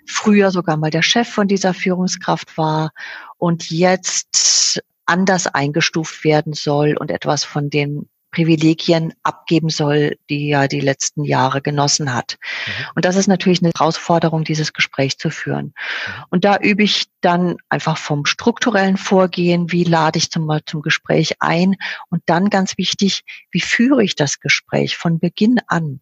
früher 0.06 0.50
sogar 0.50 0.76
mal 0.76 0.90
der 0.90 1.02
Chef 1.02 1.28
von 1.28 1.48
dieser 1.48 1.74
Führungskraft 1.74 2.56
war 2.56 2.92
und 3.36 3.70
jetzt 3.70 4.82
anders 5.06 5.46
eingestuft 5.46 6.24
werden 6.24 6.52
soll 6.52 6.96
und 6.96 7.10
etwas 7.10 7.44
von 7.44 7.70
den 7.70 8.08
Privilegien 8.36 9.14
abgeben 9.22 9.70
soll, 9.70 10.18
die 10.28 10.50
er 10.50 10.68
die 10.68 10.80
letzten 10.80 11.24
Jahre 11.24 11.62
genossen 11.62 12.12
hat. 12.12 12.36
Mhm. 12.66 12.72
Und 12.96 13.04
das 13.06 13.16
ist 13.16 13.28
natürlich 13.28 13.62
eine 13.62 13.72
Herausforderung, 13.74 14.44
dieses 14.44 14.74
Gespräch 14.74 15.16
zu 15.16 15.30
führen. 15.30 15.66
Mhm. 15.66 16.24
Und 16.28 16.44
da 16.44 16.58
übe 16.58 16.82
ich 16.82 17.06
dann 17.22 17.56
einfach 17.70 17.96
vom 17.96 18.26
strukturellen 18.26 18.98
Vorgehen, 18.98 19.72
wie 19.72 19.84
lade 19.84 20.18
ich 20.18 20.30
zum, 20.30 20.54
zum 20.66 20.82
Gespräch 20.82 21.36
ein 21.40 21.76
und 22.10 22.22
dann 22.26 22.50
ganz 22.50 22.76
wichtig, 22.76 23.22
wie 23.50 23.62
führe 23.62 24.04
ich 24.04 24.16
das 24.16 24.38
Gespräch 24.38 24.98
von 24.98 25.18
Beginn 25.18 25.58
an? 25.66 26.00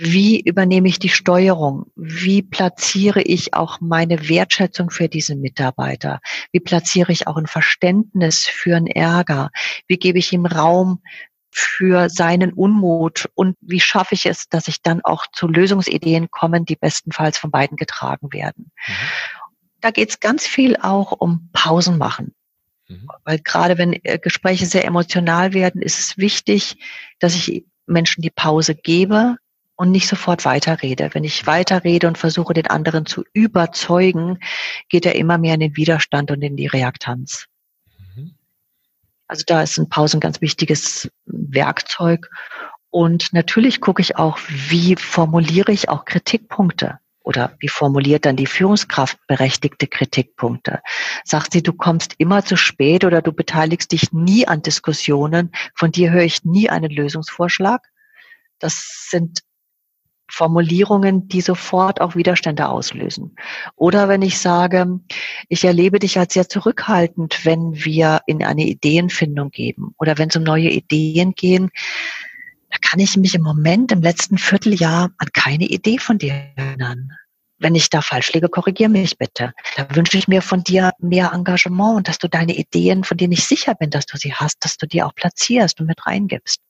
Wie 0.00 0.40
übernehme 0.40 0.86
ich 0.86 1.00
die 1.00 1.08
Steuerung? 1.08 1.90
Wie 1.96 2.42
platziere 2.42 3.20
ich 3.20 3.54
auch 3.54 3.80
meine 3.80 4.28
Wertschätzung 4.28 4.90
für 4.90 5.08
diesen 5.08 5.40
Mitarbeiter? 5.40 6.20
Wie 6.52 6.60
platziere 6.60 7.10
ich 7.10 7.26
auch 7.26 7.36
ein 7.36 7.48
Verständnis 7.48 8.46
für 8.46 8.76
einen 8.76 8.86
Ärger? 8.86 9.50
Wie 9.88 9.96
gebe 9.96 10.20
ich 10.20 10.32
ihm 10.32 10.46
Raum 10.46 11.02
für 11.50 12.10
seinen 12.10 12.52
Unmut? 12.52 13.28
Und 13.34 13.56
wie 13.60 13.80
schaffe 13.80 14.14
ich 14.14 14.26
es, 14.26 14.48
dass 14.48 14.68
ich 14.68 14.82
dann 14.82 15.00
auch 15.02 15.26
zu 15.32 15.48
Lösungsideen 15.48 16.30
komme, 16.30 16.62
die 16.62 16.76
bestenfalls 16.76 17.36
von 17.36 17.50
beiden 17.50 17.76
getragen 17.76 18.32
werden? 18.32 18.70
Mhm. 18.86 18.92
Da 19.80 19.90
geht 19.90 20.10
es 20.10 20.20
ganz 20.20 20.46
viel 20.46 20.76
auch 20.76 21.10
um 21.10 21.50
Pausen 21.52 21.98
machen. 21.98 22.36
Mhm. 22.86 23.08
Weil 23.24 23.40
gerade 23.40 23.78
wenn 23.78 23.98
äh, 24.04 24.20
Gespräche 24.20 24.66
sehr 24.66 24.84
emotional 24.84 25.54
werden, 25.54 25.82
ist 25.82 25.98
es 25.98 26.18
wichtig, 26.18 26.76
dass 27.18 27.34
ich 27.34 27.64
Menschen 27.86 28.22
die 28.22 28.30
Pause 28.30 28.76
gebe, 28.76 29.38
und 29.78 29.92
nicht 29.92 30.08
sofort 30.08 30.44
weiterrede. 30.44 31.10
Wenn 31.12 31.22
ich 31.22 31.46
weiterrede 31.46 32.08
und 32.08 32.18
versuche, 32.18 32.52
den 32.52 32.66
anderen 32.66 33.06
zu 33.06 33.24
überzeugen, 33.32 34.40
geht 34.88 35.06
er 35.06 35.14
immer 35.14 35.38
mehr 35.38 35.54
in 35.54 35.60
den 35.60 35.76
Widerstand 35.76 36.32
und 36.32 36.42
in 36.42 36.56
die 36.56 36.66
Reaktanz. 36.66 37.46
Mhm. 38.14 38.34
Also 39.28 39.44
da 39.46 39.62
ist 39.62 39.78
ein 39.78 39.88
Pause 39.88 40.18
ein 40.18 40.20
ganz 40.20 40.40
wichtiges 40.40 41.10
Werkzeug. 41.26 42.28
Und 42.90 43.32
natürlich 43.32 43.80
gucke 43.80 44.02
ich 44.02 44.16
auch, 44.16 44.38
wie 44.48 44.96
formuliere 44.96 45.70
ich 45.70 45.88
auch 45.88 46.04
Kritikpunkte 46.04 46.98
oder 47.22 47.54
wie 47.60 47.68
formuliert 47.68 48.24
dann 48.24 48.34
die 48.34 48.46
Führungskraft 48.46 49.16
berechtigte 49.28 49.86
Kritikpunkte? 49.86 50.80
Sagt 51.24 51.52
sie, 51.52 51.62
du 51.62 51.72
kommst 51.72 52.14
immer 52.18 52.44
zu 52.44 52.56
spät 52.56 53.04
oder 53.04 53.22
du 53.22 53.32
beteiligst 53.32 53.92
dich 53.92 54.12
nie 54.12 54.48
an 54.48 54.60
Diskussionen, 54.60 55.52
von 55.76 55.92
dir 55.92 56.10
höre 56.10 56.24
ich 56.24 56.44
nie 56.44 56.68
einen 56.68 56.90
Lösungsvorschlag? 56.90 57.86
Das 58.58 59.06
sind 59.10 59.44
Formulierungen, 60.30 61.28
die 61.28 61.40
sofort 61.40 62.00
auch 62.00 62.14
Widerstände 62.14 62.68
auslösen. 62.68 63.34
Oder 63.76 64.08
wenn 64.08 64.22
ich 64.22 64.38
sage, 64.38 65.00
ich 65.48 65.64
erlebe 65.64 65.98
dich 65.98 66.18
als 66.18 66.34
sehr 66.34 66.48
zurückhaltend, 66.48 67.44
wenn 67.44 67.84
wir 67.84 68.20
in 68.26 68.44
eine 68.44 68.66
Ideenfindung 68.66 69.50
geben 69.50 69.94
oder 69.98 70.18
wenn 70.18 70.28
es 70.28 70.36
um 70.36 70.42
neue 70.42 70.70
Ideen 70.70 71.32
gehen, 71.34 71.70
da 72.70 72.76
kann 72.80 73.00
ich 73.00 73.16
mich 73.16 73.34
im 73.34 73.42
Moment, 73.42 73.92
im 73.92 74.02
letzten 74.02 74.38
Vierteljahr 74.38 75.10
an 75.16 75.28
keine 75.32 75.64
Idee 75.64 75.98
von 75.98 76.18
dir 76.18 76.34
erinnern. 76.56 77.10
Wenn 77.60 77.74
ich 77.74 77.90
da 77.90 78.02
falsch 78.02 78.32
liege, 78.34 78.48
korrigiere 78.48 78.90
mich 78.90 79.18
bitte. 79.18 79.52
Da 79.76 79.88
wünsche 79.96 80.16
ich 80.16 80.28
mir 80.28 80.42
von 80.42 80.62
dir 80.62 80.92
mehr 81.00 81.32
Engagement 81.32 81.96
und 81.96 82.08
dass 82.08 82.18
du 82.18 82.28
deine 82.28 82.54
Ideen, 82.54 83.02
von 83.02 83.16
denen 83.16 83.32
ich 83.32 83.44
sicher 83.44 83.74
bin, 83.74 83.90
dass 83.90 84.06
du 84.06 84.16
sie 84.16 84.32
hast, 84.32 84.64
dass 84.64 84.76
du 84.76 84.86
die 84.86 85.02
auch 85.02 85.14
platzierst 85.14 85.80
und 85.80 85.86
mit 85.86 86.06
reingibst. 86.06 86.60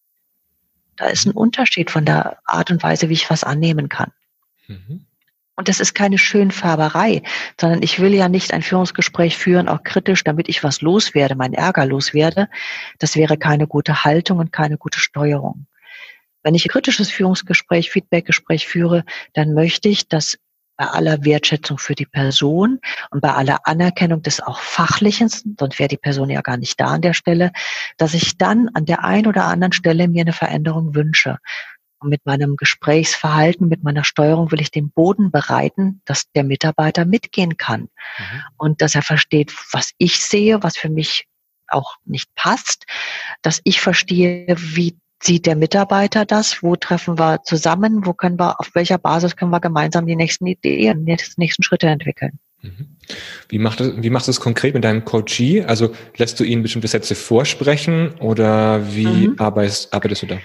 Da 0.98 1.06
ist 1.06 1.26
ein 1.26 1.32
Unterschied 1.32 1.90
von 1.90 2.04
der 2.04 2.38
Art 2.44 2.70
und 2.70 2.82
Weise, 2.82 3.08
wie 3.08 3.14
ich 3.14 3.30
was 3.30 3.44
annehmen 3.44 3.88
kann. 3.88 4.12
Mhm. 4.66 5.06
Und 5.54 5.68
das 5.68 5.80
ist 5.80 5.94
keine 5.94 6.18
Schönfärberei, 6.18 7.22
sondern 7.60 7.82
ich 7.82 7.98
will 7.98 8.14
ja 8.14 8.28
nicht 8.28 8.52
ein 8.52 8.62
Führungsgespräch 8.62 9.36
führen, 9.36 9.68
auch 9.68 9.82
kritisch, 9.82 10.22
damit 10.22 10.48
ich 10.48 10.62
was 10.62 10.82
loswerde, 10.82 11.34
mein 11.34 11.52
Ärger 11.52 11.84
loswerde. 11.84 12.48
Das 13.00 13.16
wäre 13.16 13.36
keine 13.36 13.66
gute 13.66 14.04
Haltung 14.04 14.38
und 14.38 14.52
keine 14.52 14.78
gute 14.78 15.00
Steuerung. 15.00 15.66
Wenn 16.44 16.54
ich 16.54 16.64
ein 16.64 16.70
kritisches 16.70 17.10
Führungsgespräch, 17.10 17.90
Feedbackgespräch 17.90 18.68
führe, 18.68 19.04
dann 19.32 19.52
möchte 19.52 19.88
ich, 19.88 20.08
dass 20.08 20.38
bei 20.78 20.86
aller 20.86 21.24
Wertschätzung 21.24 21.76
für 21.76 21.94
die 21.94 22.06
Person 22.06 22.80
und 23.10 23.20
bei 23.20 23.34
aller 23.34 23.58
Anerkennung 23.64 24.22
des 24.22 24.40
auch 24.40 24.60
Fachlichen, 24.60 25.28
sonst 25.28 25.78
wäre 25.78 25.88
die 25.88 25.98
Person 25.98 26.30
ja 26.30 26.40
gar 26.40 26.56
nicht 26.56 26.80
da 26.80 26.86
an 26.86 27.02
der 27.02 27.14
Stelle, 27.14 27.52
dass 27.98 28.14
ich 28.14 28.38
dann 28.38 28.70
an 28.72 28.86
der 28.86 29.04
einen 29.04 29.26
oder 29.26 29.44
anderen 29.44 29.72
Stelle 29.72 30.08
mir 30.08 30.22
eine 30.22 30.32
Veränderung 30.32 30.94
wünsche. 30.94 31.38
Und 32.00 32.10
mit 32.10 32.24
meinem 32.24 32.54
Gesprächsverhalten, 32.56 33.68
mit 33.68 33.82
meiner 33.82 34.04
Steuerung 34.04 34.52
will 34.52 34.60
ich 34.60 34.70
den 34.70 34.90
Boden 34.92 35.32
bereiten, 35.32 36.00
dass 36.04 36.30
der 36.30 36.44
Mitarbeiter 36.44 37.04
mitgehen 37.04 37.56
kann 37.56 37.82
mhm. 37.82 38.42
und 38.56 38.80
dass 38.80 38.94
er 38.94 39.02
versteht, 39.02 39.52
was 39.72 39.90
ich 39.98 40.20
sehe, 40.20 40.62
was 40.62 40.76
für 40.76 40.90
mich 40.90 41.26
auch 41.66 41.96
nicht 42.04 42.32
passt, 42.36 42.86
dass 43.42 43.60
ich 43.64 43.80
verstehe, 43.80 44.46
wie 44.56 44.96
sieht 45.22 45.46
der 45.46 45.56
Mitarbeiter 45.56 46.24
das? 46.24 46.62
Wo 46.62 46.76
treffen 46.76 47.18
wir 47.18 47.42
zusammen? 47.44 48.06
Wo 48.06 48.12
können 48.12 48.38
wir, 48.38 48.60
auf 48.60 48.70
welcher 48.74 48.98
Basis 48.98 49.36
können 49.36 49.50
wir 49.50 49.60
gemeinsam 49.60 50.06
die 50.06 50.16
nächsten 50.16 50.46
Ideen, 50.46 51.04
die 51.04 51.16
nächsten 51.36 51.62
Schritte 51.62 51.88
entwickeln? 51.88 52.38
Mhm. 52.62 52.96
Wie, 53.48 53.58
macht 53.58 53.80
das, 53.80 53.92
wie 53.96 54.10
machst 54.10 54.28
du 54.28 54.30
das 54.30 54.40
konkret 54.40 54.74
mit 54.74 54.84
deinem 54.84 55.04
Coachee? 55.04 55.64
Also 55.64 55.94
lässt 56.16 56.38
du 56.40 56.44
ihnen 56.44 56.62
bestimmte 56.62 56.88
Sätze 56.88 57.14
vorsprechen 57.14 58.14
oder 58.20 58.94
wie 58.94 59.28
mhm. 59.28 59.34
arbeitest, 59.38 59.92
arbeitest 59.92 60.22
du 60.22 60.26
da? 60.26 60.38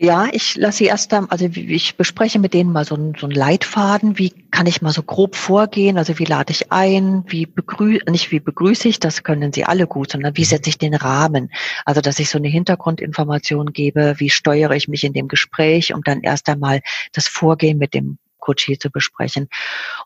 Ja, 0.00 0.28
ich 0.30 0.54
lasse 0.54 0.78
sie 0.78 0.84
erst, 0.84 1.12
also 1.12 1.46
ich 1.52 1.96
bespreche 1.96 2.38
mit 2.38 2.54
denen 2.54 2.70
mal 2.70 2.84
so 2.84 2.94
einen, 2.94 3.16
so 3.16 3.26
einen 3.26 3.34
Leitfaden, 3.34 4.16
wie 4.16 4.30
kann 4.52 4.66
ich 4.66 4.80
mal 4.80 4.92
so 4.92 5.02
grob 5.02 5.34
vorgehen, 5.34 5.98
also 5.98 6.20
wie 6.20 6.24
lade 6.24 6.52
ich 6.52 6.70
ein, 6.70 7.24
wie 7.26 7.46
begrüße, 7.46 8.04
nicht 8.08 8.30
wie 8.30 8.38
begrüße 8.38 8.86
ich, 8.86 9.00
das 9.00 9.24
können 9.24 9.52
sie 9.52 9.64
alle 9.64 9.88
gut, 9.88 10.12
sondern 10.12 10.36
wie 10.36 10.42
mhm. 10.42 10.46
setze 10.46 10.70
ich 10.70 10.78
den 10.78 10.94
Rahmen, 10.94 11.50
also 11.84 12.00
dass 12.00 12.20
ich 12.20 12.30
so 12.30 12.38
eine 12.38 12.46
Hintergrundinformation 12.46 13.72
gebe, 13.72 14.14
wie 14.18 14.30
steuere 14.30 14.76
ich 14.76 14.86
mich 14.86 15.02
in 15.02 15.14
dem 15.14 15.26
Gespräch, 15.26 15.92
um 15.92 16.02
dann 16.04 16.20
erst 16.20 16.48
einmal 16.48 16.80
das 17.12 17.26
Vorgehen 17.26 17.78
mit 17.78 17.92
dem 17.92 18.18
Coach 18.38 18.70
zu 18.78 18.90
besprechen. 18.90 19.48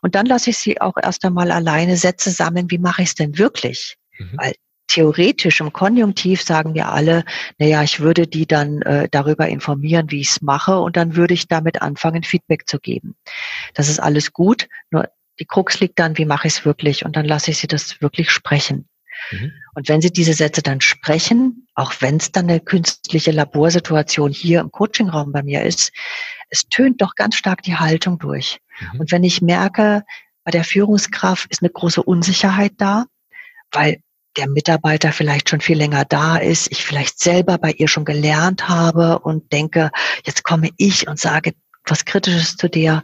Und 0.01 0.15
dann 0.15 0.25
lasse 0.25 0.49
ich 0.49 0.57
sie 0.57 0.81
auch 0.81 0.97
erst 1.01 1.23
einmal 1.23 1.51
alleine 1.51 1.97
Sätze 1.97 2.31
sammeln, 2.31 2.71
wie 2.71 2.79
mache 2.79 3.03
ich 3.03 3.09
es 3.09 3.15
denn 3.15 3.37
wirklich? 3.37 3.95
Mhm. 4.17 4.37
Weil 4.37 4.53
theoretisch 4.93 5.59
im 5.59 5.73
Konjunktiv 5.73 6.43
sagen 6.43 6.75
wir 6.75 6.89
alle, 6.89 7.25
naja, 7.57 7.81
ich 7.81 7.99
würde 7.99 8.27
die 8.27 8.45
dann 8.45 8.83
äh, 8.83 9.07
darüber 9.09 9.47
informieren, 9.47 10.11
wie 10.11 10.21
ich 10.21 10.29
es 10.29 10.41
mache 10.41 10.79
und 10.79 10.95
dann 10.97 11.15
würde 11.15 11.33
ich 11.33 11.47
damit 11.47 11.81
anfangen, 11.81 12.23
Feedback 12.23 12.67
zu 12.67 12.79
geben. 12.79 13.15
Das 13.73 13.89
ist 13.89 13.99
alles 13.99 14.33
gut, 14.33 14.67
nur 14.91 15.09
die 15.39 15.45
Krux 15.45 15.79
liegt 15.79 15.97
dann, 15.97 16.17
wie 16.19 16.25
mache 16.25 16.47
ich 16.47 16.53
es 16.55 16.65
wirklich 16.65 17.05
und 17.05 17.15
dann 17.15 17.25
lasse 17.25 17.49
ich 17.49 17.57
sie 17.57 17.67
das 17.67 18.01
wirklich 18.01 18.29
sprechen. 18.29 18.87
Mhm. 19.31 19.51
Und 19.73 19.89
wenn 19.89 20.01
sie 20.01 20.11
diese 20.11 20.33
Sätze 20.33 20.61
dann 20.61 20.79
sprechen, 20.79 21.67
auch 21.73 21.93
wenn 21.99 22.17
es 22.17 22.31
dann 22.31 22.47
eine 22.47 22.59
künstliche 22.59 23.31
Laborsituation 23.31 24.31
hier 24.31 24.59
im 24.59 24.71
Coachingraum 24.71 25.31
bei 25.31 25.41
mir 25.41 25.63
ist, 25.63 25.91
es 26.49 26.67
tönt 26.69 27.01
doch 27.01 27.15
ganz 27.15 27.35
stark 27.35 27.63
die 27.63 27.77
Haltung 27.77 28.19
durch. 28.19 28.59
Mhm. 28.79 28.99
Und 28.99 29.11
wenn 29.11 29.23
ich 29.23 29.41
merke, 29.41 30.03
bei 30.43 30.51
der 30.51 30.63
Führungskraft 30.63 31.49
ist 31.49 31.63
eine 31.63 31.71
große 31.71 32.03
Unsicherheit 32.03 32.73
da, 32.77 33.05
weil 33.71 33.97
der 34.37 34.49
Mitarbeiter 34.49 35.11
vielleicht 35.11 35.49
schon 35.49 35.61
viel 35.61 35.77
länger 35.77 36.05
da 36.05 36.37
ist, 36.37 36.71
ich 36.71 36.83
vielleicht 36.83 37.19
selber 37.19 37.57
bei 37.57 37.71
ihr 37.71 37.87
schon 37.87 38.05
gelernt 38.05 38.67
habe 38.69 39.19
und 39.19 39.51
denke, 39.51 39.91
jetzt 40.25 40.43
komme 40.43 40.69
ich 40.77 41.07
und 41.07 41.19
sage 41.19 41.53
was 41.85 42.05
Kritisches 42.05 42.55
zu 42.55 42.69
dir, 42.69 43.03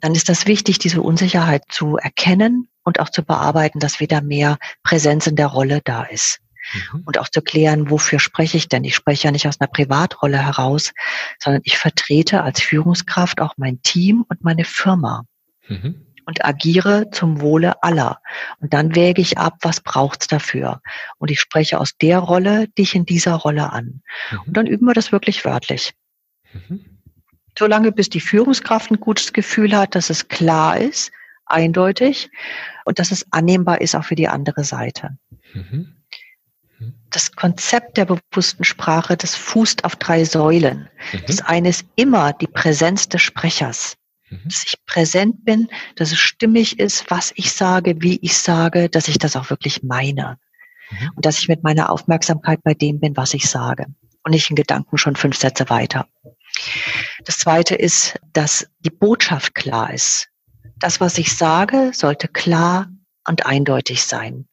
dann 0.00 0.14
ist 0.14 0.28
das 0.28 0.46
wichtig, 0.46 0.78
diese 0.78 1.02
Unsicherheit 1.02 1.64
zu 1.68 1.98
erkennen 1.98 2.68
und 2.82 3.00
auch 3.00 3.10
zu 3.10 3.22
bearbeiten, 3.22 3.80
dass 3.80 4.00
wieder 4.00 4.22
mehr 4.22 4.58
Präsenz 4.82 5.26
in 5.26 5.36
der 5.36 5.48
Rolle 5.48 5.80
da 5.84 6.04
ist. 6.04 6.40
Mhm. 6.72 7.02
Und 7.04 7.18
auch 7.18 7.28
zu 7.28 7.42
klären, 7.42 7.90
wofür 7.90 8.18
spreche 8.18 8.56
ich 8.56 8.68
denn? 8.68 8.84
Ich 8.84 8.94
spreche 8.94 9.24
ja 9.24 9.32
nicht 9.32 9.46
aus 9.46 9.60
einer 9.60 9.68
Privatrolle 9.68 10.38
heraus, 10.38 10.92
sondern 11.38 11.60
ich 11.64 11.76
vertrete 11.76 12.42
als 12.42 12.62
Führungskraft 12.62 13.42
auch 13.42 13.54
mein 13.58 13.82
Team 13.82 14.24
und 14.26 14.42
meine 14.42 14.64
Firma. 14.64 15.24
Mhm 15.68 16.06
und 16.26 16.44
agiere 16.44 17.10
zum 17.10 17.40
Wohle 17.40 17.82
aller. 17.82 18.20
Und 18.60 18.72
dann 18.72 18.94
wäge 18.94 19.20
ich 19.20 19.38
ab, 19.38 19.58
was 19.60 19.80
braucht's 19.80 20.26
dafür. 20.26 20.80
Und 21.18 21.30
ich 21.30 21.40
spreche 21.40 21.78
aus 21.80 21.96
der 21.96 22.18
Rolle 22.18 22.68
dich 22.68 22.94
in 22.94 23.04
dieser 23.04 23.34
Rolle 23.34 23.72
an. 23.72 24.02
Mhm. 24.30 24.38
Und 24.46 24.56
dann 24.56 24.66
üben 24.66 24.86
wir 24.86 24.94
das 24.94 25.12
wirklich 25.12 25.44
wörtlich. 25.44 25.94
Mhm. 26.52 26.84
Solange 27.58 27.92
bis 27.92 28.08
die 28.08 28.20
Führungskraft 28.20 28.90
ein 28.90 29.00
gutes 29.00 29.32
Gefühl 29.32 29.76
hat, 29.76 29.94
dass 29.94 30.10
es 30.10 30.28
klar 30.28 30.78
ist, 30.78 31.12
eindeutig 31.46 32.30
und 32.84 32.98
dass 32.98 33.10
es 33.10 33.26
annehmbar 33.30 33.80
ist 33.80 33.94
auch 33.94 34.04
für 34.04 34.14
die 34.14 34.28
andere 34.28 34.64
Seite. 34.64 35.18
Mhm. 35.52 35.94
mhm. 36.78 36.94
Das 37.10 37.32
Konzept 37.32 37.96
der 37.96 38.06
bewussten 38.06 38.64
Sprache, 38.64 39.16
das 39.16 39.36
fußt 39.36 39.84
auf 39.84 39.96
drei 39.96 40.24
Säulen. 40.24 40.88
Mhm. 41.12 41.22
Das 41.26 41.42
eine 41.42 41.68
ist 41.68 41.86
immer 41.96 42.32
die 42.32 42.48
Präsenz 42.48 43.08
des 43.08 43.22
Sprechers. 43.22 43.96
Mhm. 44.34 44.48
dass 44.48 44.64
ich 44.66 44.84
präsent 44.86 45.44
bin, 45.44 45.68
dass 45.96 46.12
es 46.12 46.18
stimmig 46.18 46.78
ist, 46.78 47.10
was 47.10 47.32
ich 47.36 47.52
sage, 47.52 47.96
wie 48.00 48.18
ich 48.22 48.36
sage, 48.36 48.88
dass 48.88 49.08
ich 49.08 49.18
das 49.18 49.36
auch 49.36 49.50
wirklich 49.50 49.82
meine. 49.82 50.38
Mhm. 50.90 51.10
Und 51.14 51.26
dass 51.26 51.38
ich 51.38 51.48
mit 51.48 51.62
meiner 51.62 51.90
Aufmerksamkeit 51.90 52.62
bei 52.62 52.74
dem 52.74 53.00
bin, 53.00 53.16
was 53.16 53.34
ich 53.34 53.48
sage. 53.48 53.86
Und 54.22 54.32
nicht 54.32 54.48
in 54.50 54.56
Gedanken 54.56 54.96
schon 54.96 55.16
fünf 55.16 55.36
Sätze 55.36 55.68
weiter. 55.68 56.08
Das 57.24 57.38
zweite 57.38 57.74
ist, 57.74 58.18
dass 58.32 58.68
die 58.80 58.90
Botschaft 58.90 59.54
klar 59.54 59.92
ist. 59.92 60.28
Das, 60.78 61.00
was 61.00 61.18
ich 61.18 61.36
sage, 61.36 61.90
sollte 61.92 62.28
klar 62.28 62.88
und 63.26 63.46
eindeutig 63.46 64.04
sein. 64.04 64.46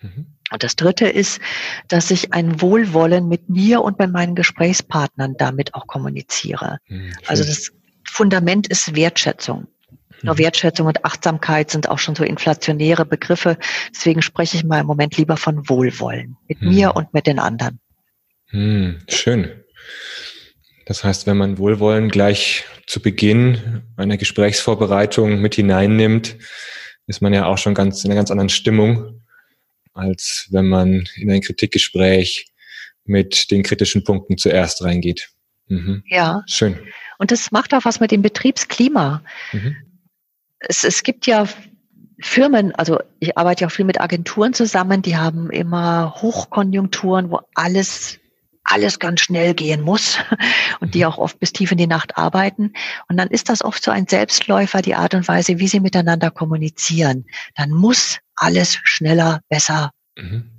Mhm. 0.00 0.38
Und 0.50 0.62
das 0.62 0.76
dritte 0.76 1.08
ist, 1.08 1.40
dass 1.88 2.10
ich 2.10 2.32
ein 2.32 2.60
Wohlwollen 2.60 3.28
mit 3.28 3.50
mir 3.50 3.82
und 3.82 3.98
mit 3.98 4.10
meinen 4.10 4.34
Gesprächspartnern 4.34 5.34
damit 5.36 5.74
auch 5.74 5.86
kommuniziere. 5.86 6.78
Mhm, 6.88 7.12
also 7.26 7.44
das 7.44 7.72
Fundament 8.10 8.66
ist 8.66 8.94
Wertschätzung. 8.94 9.68
Nur 10.22 10.34
mhm. 10.34 10.38
Wertschätzung 10.38 10.86
und 10.86 11.04
Achtsamkeit 11.04 11.70
sind 11.70 11.88
auch 11.88 11.98
schon 11.98 12.14
so 12.14 12.24
inflationäre 12.24 13.04
Begriffe. 13.04 13.56
Deswegen 13.94 14.22
spreche 14.22 14.56
ich 14.56 14.64
mal 14.64 14.80
im 14.80 14.86
Moment 14.86 15.16
lieber 15.16 15.36
von 15.36 15.68
Wohlwollen 15.68 16.36
mit 16.48 16.60
hm. 16.60 16.68
mir 16.68 16.96
und 16.96 17.14
mit 17.14 17.26
den 17.26 17.38
anderen. 17.38 17.78
Hm, 18.48 18.98
schön. 19.08 19.62
Das 20.86 21.04
heißt, 21.04 21.26
wenn 21.26 21.36
man 21.36 21.58
Wohlwollen 21.58 22.08
gleich 22.08 22.64
zu 22.86 23.00
Beginn 23.00 23.82
einer 23.96 24.16
Gesprächsvorbereitung 24.16 25.40
mit 25.40 25.54
hineinnimmt, 25.54 26.36
ist 27.06 27.20
man 27.20 27.34
ja 27.34 27.46
auch 27.46 27.58
schon 27.58 27.74
ganz 27.74 28.04
in 28.04 28.10
einer 28.10 28.18
ganz 28.18 28.30
anderen 28.30 28.48
Stimmung, 28.48 29.22
als 29.92 30.48
wenn 30.50 30.66
man 30.66 31.06
in 31.16 31.30
ein 31.30 31.42
Kritikgespräch 31.42 32.46
mit 33.04 33.50
den 33.50 33.62
kritischen 33.62 34.02
Punkten 34.02 34.38
zuerst 34.38 34.82
reingeht. 34.82 35.30
Mhm. 35.68 36.02
Ja. 36.06 36.42
Schön. 36.46 36.78
Und 37.18 37.30
das 37.30 37.50
macht 37.50 37.74
auch 37.74 37.84
was 37.84 38.00
mit 38.00 38.10
dem 38.10 38.22
Betriebsklima. 38.22 39.22
Mhm 39.52 39.76
es, 40.60 40.84
es 40.84 41.02
gibt 41.02 41.26
ja 41.26 41.46
Firmen, 42.20 42.74
also 42.74 42.98
ich 43.20 43.38
arbeite 43.38 43.62
ja 43.62 43.68
auch 43.68 43.72
viel 43.72 43.84
mit 43.84 44.00
Agenturen 44.00 44.52
zusammen, 44.52 45.02
die 45.02 45.16
haben 45.16 45.50
immer 45.50 46.14
Hochkonjunkturen, 46.16 47.30
wo 47.30 47.40
alles 47.54 48.18
alles 48.70 48.98
ganz 48.98 49.22
schnell 49.22 49.54
gehen 49.54 49.80
muss 49.80 50.18
und 50.80 50.92
die 50.92 50.98
mhm. 50.98 51.04
auch 51.06 51.16
oft 51.16 51.38
bis 51.40 51.54
tief 51.54 51.72
in 51.72 51.78
die 51.78 51.86
Nacht 51.86 52.18
arbeiten. 52.18 52.74
Und 53.08 53.16
dann 53.16 53.28
ist 53.28 53.48
das 53.48 53.64
oft 53.64 53.82
so 53.82 53.90
ein 53.90 54.06
Selbstläufer, 54.06 54.82
die 54.82 54.94
Art 54.94 55.14
und 55.14 55.26
Weise, 55.26 55.58
wie 55.58 55.68
sie 55.68 55.80
miteinander 55.80 56.30
kommunizieren. 56.30 57.24
Dann 57.54 57.70
muss 57.70 58.18
alles 58.36 58.78
schneller, 58.82 59.40
besser 59.48 59.92
mhm. 60.18 60.50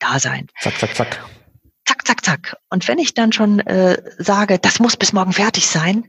da 0.00 0.18
sein. 0.18 0.48
Zack, 0.60 0.76
zack, 0.76 0.96
zack. 0.96 1.24
Zack, 1.84 2.06
zack, 2.06 2.24
zack. 2.24 2.56
Und 2.70 2.86
wenn 2.88 2.98
ich 2.98 3.14
dann 3.14 3.32
schon 3.32 3.60
äh, 3.60 4.00
sage, 4.18 4.58
das 4.58 4.78
muss 4.78 4.96
bis 4.96 5.12
morgen 5.12 5.32
fertig 5.32 5.66
sein, 5.66 6.04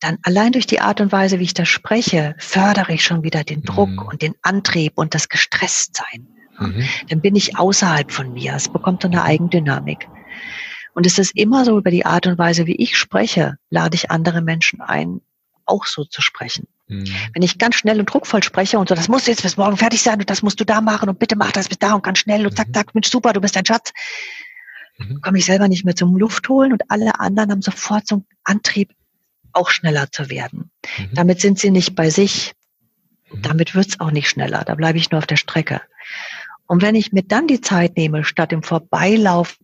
dann 0.00 0.18
allein 0.22 0.52
durch 0.52 0.66
die 0.66 0.80
Art 0.80 1.00
und 1.00 1.12
Weise, 1.12 1.38
wie 1.38 1.44
ich 1.44 1.54
das 1.54 1.68
spreche, 1.68 2.34
fördere 2.38 2.94
ich 2.94 3.04
schon 3.04 3.22
wieder 3.22 3.44
den 3.44 3.62
Druck 3.62 3.90
mhm. 3.90 3.98
und 3.98 4.22
den 4.22 4.34
Antrieb 4.42 4.94
und 4.96 5.14
das 5.14 5.28
Gestresstsein. 5.28 6.26
Mhm. 6.58 6.84
Dann 7.08 7.20
bin 7.20 7.36
ich 7.36 7.58
außerhalb 7.58 8.10
von 8.10 8.32
mir. 8.32 8.54
Es 8.54 8.68
bekommt 8.68 9.02
so 9.02 9.08
eine 9.08 9.22
Eigendynamik. 9.22 10.08
Und 10.94 11.06
es 11.06 11.18
ist 11.18 11.36
immer 11.36 11.64
so 11.64 11.78
über 11.78 11.90
die 11.90 12.06
Art 12.06 12.26
und 12.26 12.38
Weise, 12.38 12.66
wie 12.66 12.76
ich 12.76 12.96
spreche, 12.96 13.56
lade 13.68 13.94
ich 13.94 14.10
andere 14.10 14.40
Menschen 14.40 14.80
ein, 14.80 15.20
auch 15.64 15.86
so 15.86 16.04
zu 16.04 16.22
sprechen. 16.22 16.66
Mhm. 16.88 17.06
Wenn 17.32 17.42
ich 17.42 17.58
ganz 17.58 17.76
schnell 17.76 18.00
und 18.00 18.06
druckvoll 18.06 18.42
spreche 18.42 18.78
und 18.78 18.88
so, 18.88 18.94
das 18.94 19.08
muss 19.08 19.26
jetzt 19.26 19.42
bis 19.42 19.56
morgen 19.56 19.76
fertig 19.76 20.02
sein 20.02 20.18
und 20.18 20.28
das 20.28 20.42
musst 20.42 20.58
du 20.58 20.64
da 20.64 20.80
machen 20.80 21.08
und 21.08 21.18
bitte 21.18 21.36
mach 21.36 21.52
das 21.52 21.68
bis 21.68 21.78
da 21.78 21.94
und 21.94 22.02
ganz 22.02 22.18
schnell 22.18 22.46
und 22.46 22.56
zack, 22.56 22.68
mhm. 22.68 22.74
zack, 22.74 22.94
Mensch, 22.94 23.08
super, 23.08 23.32
du 23.32 23.40
bist 23.40 23.56
ein 23.56 23.64
Schatz, 23.64 23.92
mhm. 25.08 25.20
komme 25.20 25.38
ich 25.38 25.44
selber 25.44 25.68
nicht 25.68 25.84
mehr 25.84 25.96
zum 25.96 26.16
Luft 26.16 26.48
holen 26.48 26.72
und 26.72 26.82
alle 26.88 27.18
anderen 27.20 27.50
haben 27.50 27.62
sofort 27.62 28.06
so 28.06 28.16
einen 28.16 28.26
Antrieb, 28.44 28.92
auch 29.52 29.70
schneller 29.70 30.10
zu 30.12 30.30
werden. 30.30 30.70
Mhm. 30.98 31.10
Damit 31.12 31.40
sind 31.40 31.58
sie 31.58 31.70
nicht 31.70 31.94
bei 31.94 32.10
sich. 32.10 32.52
Mhm. 33.30 33.42
Damit 33.42 33.74
wird's 33.74 34.00
auch 34.00 34.10
nicht 34.10 34.28
schneller. 34.28 34.64
Da 34.64 34.74
bleibe 34.74 34.98
ich 34.98 35.10
nur 35.10 35.18
auf 35.18 35.26
der 35.26 35.36
Strecke. 35.36 35.80
Und 36.66 36.82
wenn 36.82 36.94
ich 36.94 37.12
mir 37.12 37.22
dann 37.22 37.48
die 37.48 37.60
Zeit 37.60 37.96
nehme, 37.96 38.22
statt 38.24 38.52
im 38.52 38.62
Vorbeilauf 38.62 39.58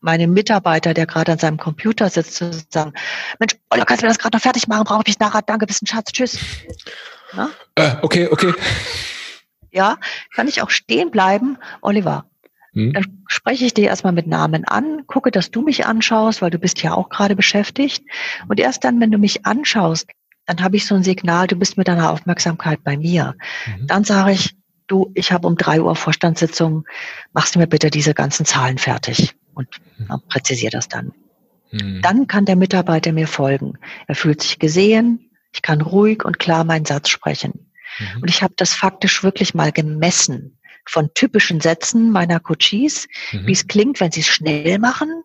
meinem 0.00 0.32
Mitarbeiter, 0.32 0.94
der 0.94 1.06
gerade 1.06 1.32
an 1.32 1.38
seinem 1.38 1.58
Computer 1.58 2.08
sitzt, 2.08 2.36
zu 2.36 2.52
sagen, 2.70 2.92
Mensch, 3.38 3.56
Oliver, 3.70 3.84
kannst 3.84 4.02
du 4.02 4.06
mir 4.06 4.10
das 4.10 4.18
gerade 4.18 4.36
noch 4.36 4.42
fertig 4.42 4.68
machen? 4.68 4.84
Brauche 4.84 5.02
ich 5.02 5.08
mich 5.08 5.18
nachher? 5.18 5.42
Danke, 5.42 5.66
bist 5.66 5.82
ein 5.82 5.86
Schatz, 5.86 6.12
tschüss. 6.12 6.38
Äh, 7.74 7.96
okay, 8.02 8.28
okay. 8.30 8.54
Ja, 9.70 9.98
kann 10.34 10.48
ich 10.48 10.62
auch 10.62 10.70
stehen 10.70 11.10
bleiben. 11.10 11.58
Oliver, 11.82 12.24
hm? 12.72 12.92
Dann 12.92 13.22
spreche 13.26 13.64
ich 13.64 13.74
dir 13.74 13.86
erstmal 13.86 14.12
mit 14.12 14.26
Namen 14.26 14.64
an, 14.64 15.06
gucke, 15.06 15.30
dass 15.30 15.50
du 15.50 15.62
mich 15.62 15.86
anschaust, 15.86 16.42
weil 16.42 16.50
du 16.50 16.58
bist 16.58 16.82
ja 16.82 16.94
auch 16.94 17.08
gerade 17.08 17.36
beschäftigt. 17.36 18.04
Und 18.48 18.60
erst 18.60 18.84
dann, 18.84 19.00
wenn 19.00 19.10
du 19.10 19.18
mich 19.18 19.46
anschaust, 19.46 20.08
dann 20.46 20.62
habe 20.62 20.76
ich 20.76 20.86
so 20.86 20.94
ein 20.94 21.02
Signal, 21.02 21.46
du 21.46 21.56
bist 21.56 21.76
mit 21.76 21.88
deiner 21.88 22.10
Aufmerksamkeit 22.10 22.82
bei 22.82 22.96
mir. 22.96 23.36
Mhm. 23.66 23.86
Dann 23.86 24.04
sage 24.04 24.32
ich, 24.32 24.56
du, 24.86 25.10
ich 25.14 25.32
habe 25.32 25.46
um 25.46 25.56
drei 25.56 25.80
Uhr 25.80 25.94
Vorstandssitzung, 25.94 26.84
machst 27.32 27.54
du 27.54 27.58
mir 27.58 27.66
bitte 27.66 27.90
diese 27.90 28.14
ganzen 28.14 28.46
Zahlen 28.46 28.78
fertig 28.78 29.34
und 29.54 29.68
mhm. 29.98 30.22
präzisiere 30.28 30.70
das 30.70 30.88
dann. 30.88 31.12
Mhm. 31.70 32.00
Dann 32.02 32.26
kann 32.26 32.46
der 32.46 32.56
Mitarbeiter 32.56 33.12
mir 33.12 33.26
folgen. 33.26 33.74
Er 34.06 34.14
fühlt 34.14 34.42
sich 34.42 34.58
gesehen, 34.58 35.30
ich 35.52 35.62
kann 35.62 35.80
ruhig 35.80 36.24
und 36.24 36.38
klar 36.38 36.64
meinen 36.64 36.84
Satz 36.84 37.08
sprechen. 37.08 37.70
Mhm. 37.98 38.22
Und 38.22 38.28
ich 38.28 38.42
habe 38.42 38.54
das 38.56 38.74
faktisch 38.74 39.22
wirklich 39.22 39.54
mal 39.54 39.72
gemessen 39.72 40.57
von 40.88 41.12
typischen 41.14 41.60
Sätzen 41.60 42.10
meiner 42.10 42.40
Coaches, 42.40 43.06
mhm. 43.32 43.46
wie 43.46 43.52
es 43.52 43.66
klingt, 43.66 44.00
wenn 44.00 44.10
sie 44.10 44.20
es 44.20 44.26
schnell 44.26 44.78
machen 44.78 45.22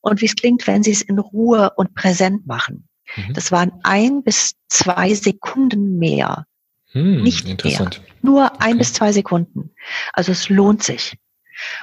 und 0.00 0.20
wie 0.20 0.26
es 0.26 0.36
klingt, 0.36 0.66
wenn 0.66 0.82
sie 0.82 0.92
es 0.92 1.02
in 1.02 1.18
Ruhe 1.18 1.72
und 1.76 1.94
präsent 1.94 2.46
machen. 2.46 2.88
Mhm. 3.16 3.32
Das 3.34 3.52
waren 3.52 3.72
ein 3.82 4.22
bis 4.22 4.54
zwei 4.68 5.14
Sekunden 5.14 5.98
mehr. 5.98 6.46
Hm, 6.92 7.22
Nicht 7.22 7.48
interessant. 7.48 8.00
mehr. 8.02 8.12
Nur 8.22 8.44
okay. 8.46 8.56
ein 8.60 8.78
bis 8.78 8.92
zwei 8.92 9.12
Sekunden. 9.12 9.70
Also 10.12 10.32
es 10.32 10.48
lohnt 10.48 10.82
sich. 10.82 11.16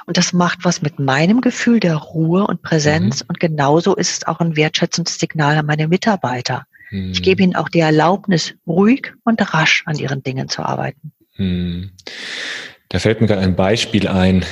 Und 0.06 0.16
das 0.16 0.32
macht 0.32 0.64
was 0.64 0.82
mit 0.82 0.98
meinem 0.98 1.40
Gefühl 1.40 1.80
der 1.80 1.96
Ruhe 1.96 2.46
und 2.46 2.62
Präsenz. 2.62 3.22
Mhm. 3.22 3.26
Und 3.28 3.40
genauso 3.40 3.96
ist 3.96 4.10
es 4.10 4.26
auch 4.26 4.40
ein 4.40 4.56
wertschätzendes 4.56 5.18
Signal 5.18 5.58
an 5.58 5.66
meine 5.66 5.88
Mitarbeiter. 5.88 6.66
Mhm. 6.90 7.10
Ich 7.12 7.22
gebe 7.22 7.42
ihnen 7.42 7.56
auch 7.56 7.68
die 7.68 7.80
Erlaubnis, 7.80 8.54
ruhig 8.66 9.12
und 9.24 9.54
rasch 9.54 9.82
an 9.86 9.96
ihren 9.96 10.22
Dingen 10.22 10.48
zu 10.48 10.62
arbeiten. 10.62 11.12
Mhm. 11.36 11.90
Da 12.88 12.98
fällt 12.98 13.20
mir 13.20 13.26
gerade 13.26 13.40
ein 13.40 13.56
Beispiel 13.56 14.08
ein. 14.08 14.44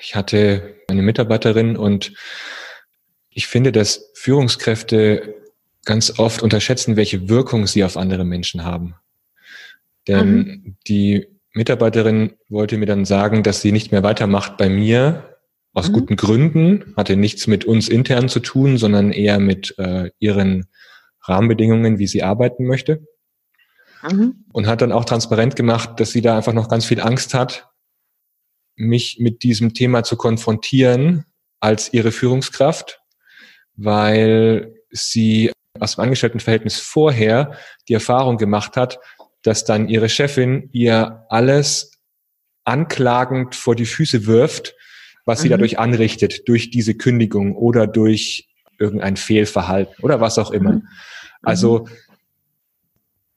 Ich 0.00 0.14
hatte 0.14 0.76
eine 0.88 1.02
Mitarbeiterin 1.02 1.76
und 1.76 2.12
ich 3.30 3.46
finde, 3.46 3.72
dass 3.72 4.10
Führungskräfte 4.14 5.34
ganz 5.84 6.18
oft 6.18 6.42
unterschätzen, 6.42 6.96
welche 6.96 7.28
Wirkung 7.28 7.66
sie 7.66 7.84
auf 7.84 7.96
andere 7.96 8.24
Menschen 8.24 8.64
haben. 8.64 8.94
Denn 10.06 10.36
mhm. 10.36 10.76
die 10.86 11.26
Mitarbeiterin 11.54 12.34
wollte 12.48 12.78
mir 12.78 12.86
dann 12.86 13.04
sagen, 13.04 13.42
dass 13.42 13.60
sie 13.60 13.72
nicht 13.72 13.92
mehr 13.92 14.02
weitermacht 14.02 14.56
bei 14.56 14.68
mir, 14.68 15.38
aus 15.74 15.88
mhm. 15.88 15.92
guten 15.92 16.16
Gründen, 16.16 16.94
hatte 16.96 17.16
nichts 17.16 17.46
mit 17.46 17.64
uns 17.64 17.88
intern 17.88 18.28
zu 18.28 18.40
tun, 18.40 18.78
sondern 18.78 19.12
eher 19.12 19.38
mit 19.38 19.74
äh, 19.78 20.10
ihren 20.18 20.66
Rahmenbedingungen, 21.22 21.98
wie 21.98 22.06
sie 22.06 22.22
arbeiten 22.22 22.66
möchte. 22.66 23.06
Mhm. 24.10 24.44
Und 24.52 24.66
hat 24.66 24.82
dann 24.82 24.92
auch 24.92 25.04
transparent 25.04 25.56
gemacht, 25.56 26.00
dass 26.00 26.10
sie 26.10 26.20
da 26.20 26.36
einfach 26.36 26.52
noch 26.52 26.68
ganz 26.68 26.84
viel 26.84 27.00
Angst 27.00 27.34
hat, 27.34 27.68
mich 28.76 29.18
mit 29.20 29.42
diesem 29.42 29.74
Thema 29.74 30.02
zu 30.02 30.16
konfrontieren 30.16 31.24
als 31.60 31.92
ihre 31.92 32.12
Führungskraft, 32.12 33.00
weil 33.76 34.74
sie 34.90 35.52
aus 35.78 35.96
dem 35.96 36.04
Angestelltenverhältnis 36.04 36.78
vorher 36.78 37.56
die 37.88 37.94
Erfahrung 37.94 38.36
gemacht 38.36 38.76
hat, 38.76 38.98
dass 39.42 39.64
dann 39.64 39.88
ihre 39.88 40.08
Chefin 40.08 40.68
ihr 40.72 41.24
alles 41.28 41.92
anklagend 42.64 43.54
vor 43.54 43.74
die 43.74 43.86
Füße 43.86 44.26
wirft, 44.26 44.74
was 45.24 45.38
mhm. 45.38 45.42
sie 45.42 45.48
dadurch 45.48 45.78
anrichtet, 45.78 46.48
durch 46.48 46.70
diese 46.70 46.94
Kündigung 46.94 47.56
oder 47.56 47.86
durch 47.86 48.48
irgendein 48.78 49.16
Fehlverhalten 49.16 50.02
oder 50.02 50.20
was 50.20 50.38
auch 50.38 50.50
immer. 50.50 50.72
Mhm. 50.72 50.88
Also 51.42 51.88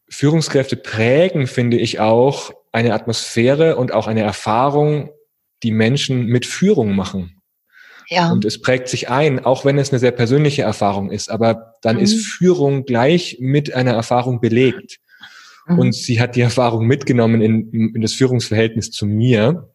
Führungskräfte 0.10 0.76
prägen, 0.76 1.48
finde 1.48 1.78
ich, 1.78 2.00
auch 2.00 2.54
eine 2.72 2.94
Atmosphäre 2.94 3.78
und 3.78 3.94
auch 3.94 4.08
eine 4.08 4.22
Erfahrung 4.22 5.10
die 5.66 5.72
Menschen 5.72 6.28
mit 6.28 6.46
Führung 6.46 6.96
machen. 6.96 7.42
Ja. 8.08 8.32
Und 8.32 8.46
es 8.46 8.62
prägt 8.62 8.88
sich 8.88 9.10
ein, 9.10 9.44
auch 9.44 9.66
wenn 9.66 9.80
es 9.80 9.90
eine 9.90 9.98
sehr 9.98 10.12
persönliche 10.12 10.62
Erfahrung 10.62 11.10
ist, 11.10 11.30
aber 11.30 11.74
dann 11.82 11.96
mhm. 11.96 12.04
ist 12.04 12.28
Führung 12.28 12.86
gleich 12.86 13.38
mit 13.40 13.74
einer 13.74 13.94
Erfahrung 13.94 14.40
belegt. 14.40 15.00
Mhm. 15.66 15.80
Und 15.80 15.96
sie 15.96 16.22
hat 16.22 16.36
die 16.36 16.42
Erfahrung 16.42 16.86
mitgenommen 16.86 17.42
in, 17.42 17.96
in 17.96 18.02
das 18.02 18.14
Führungsverhältnis 18.14 18.92
zu 18.92 19.08
mir. 19.08 19.74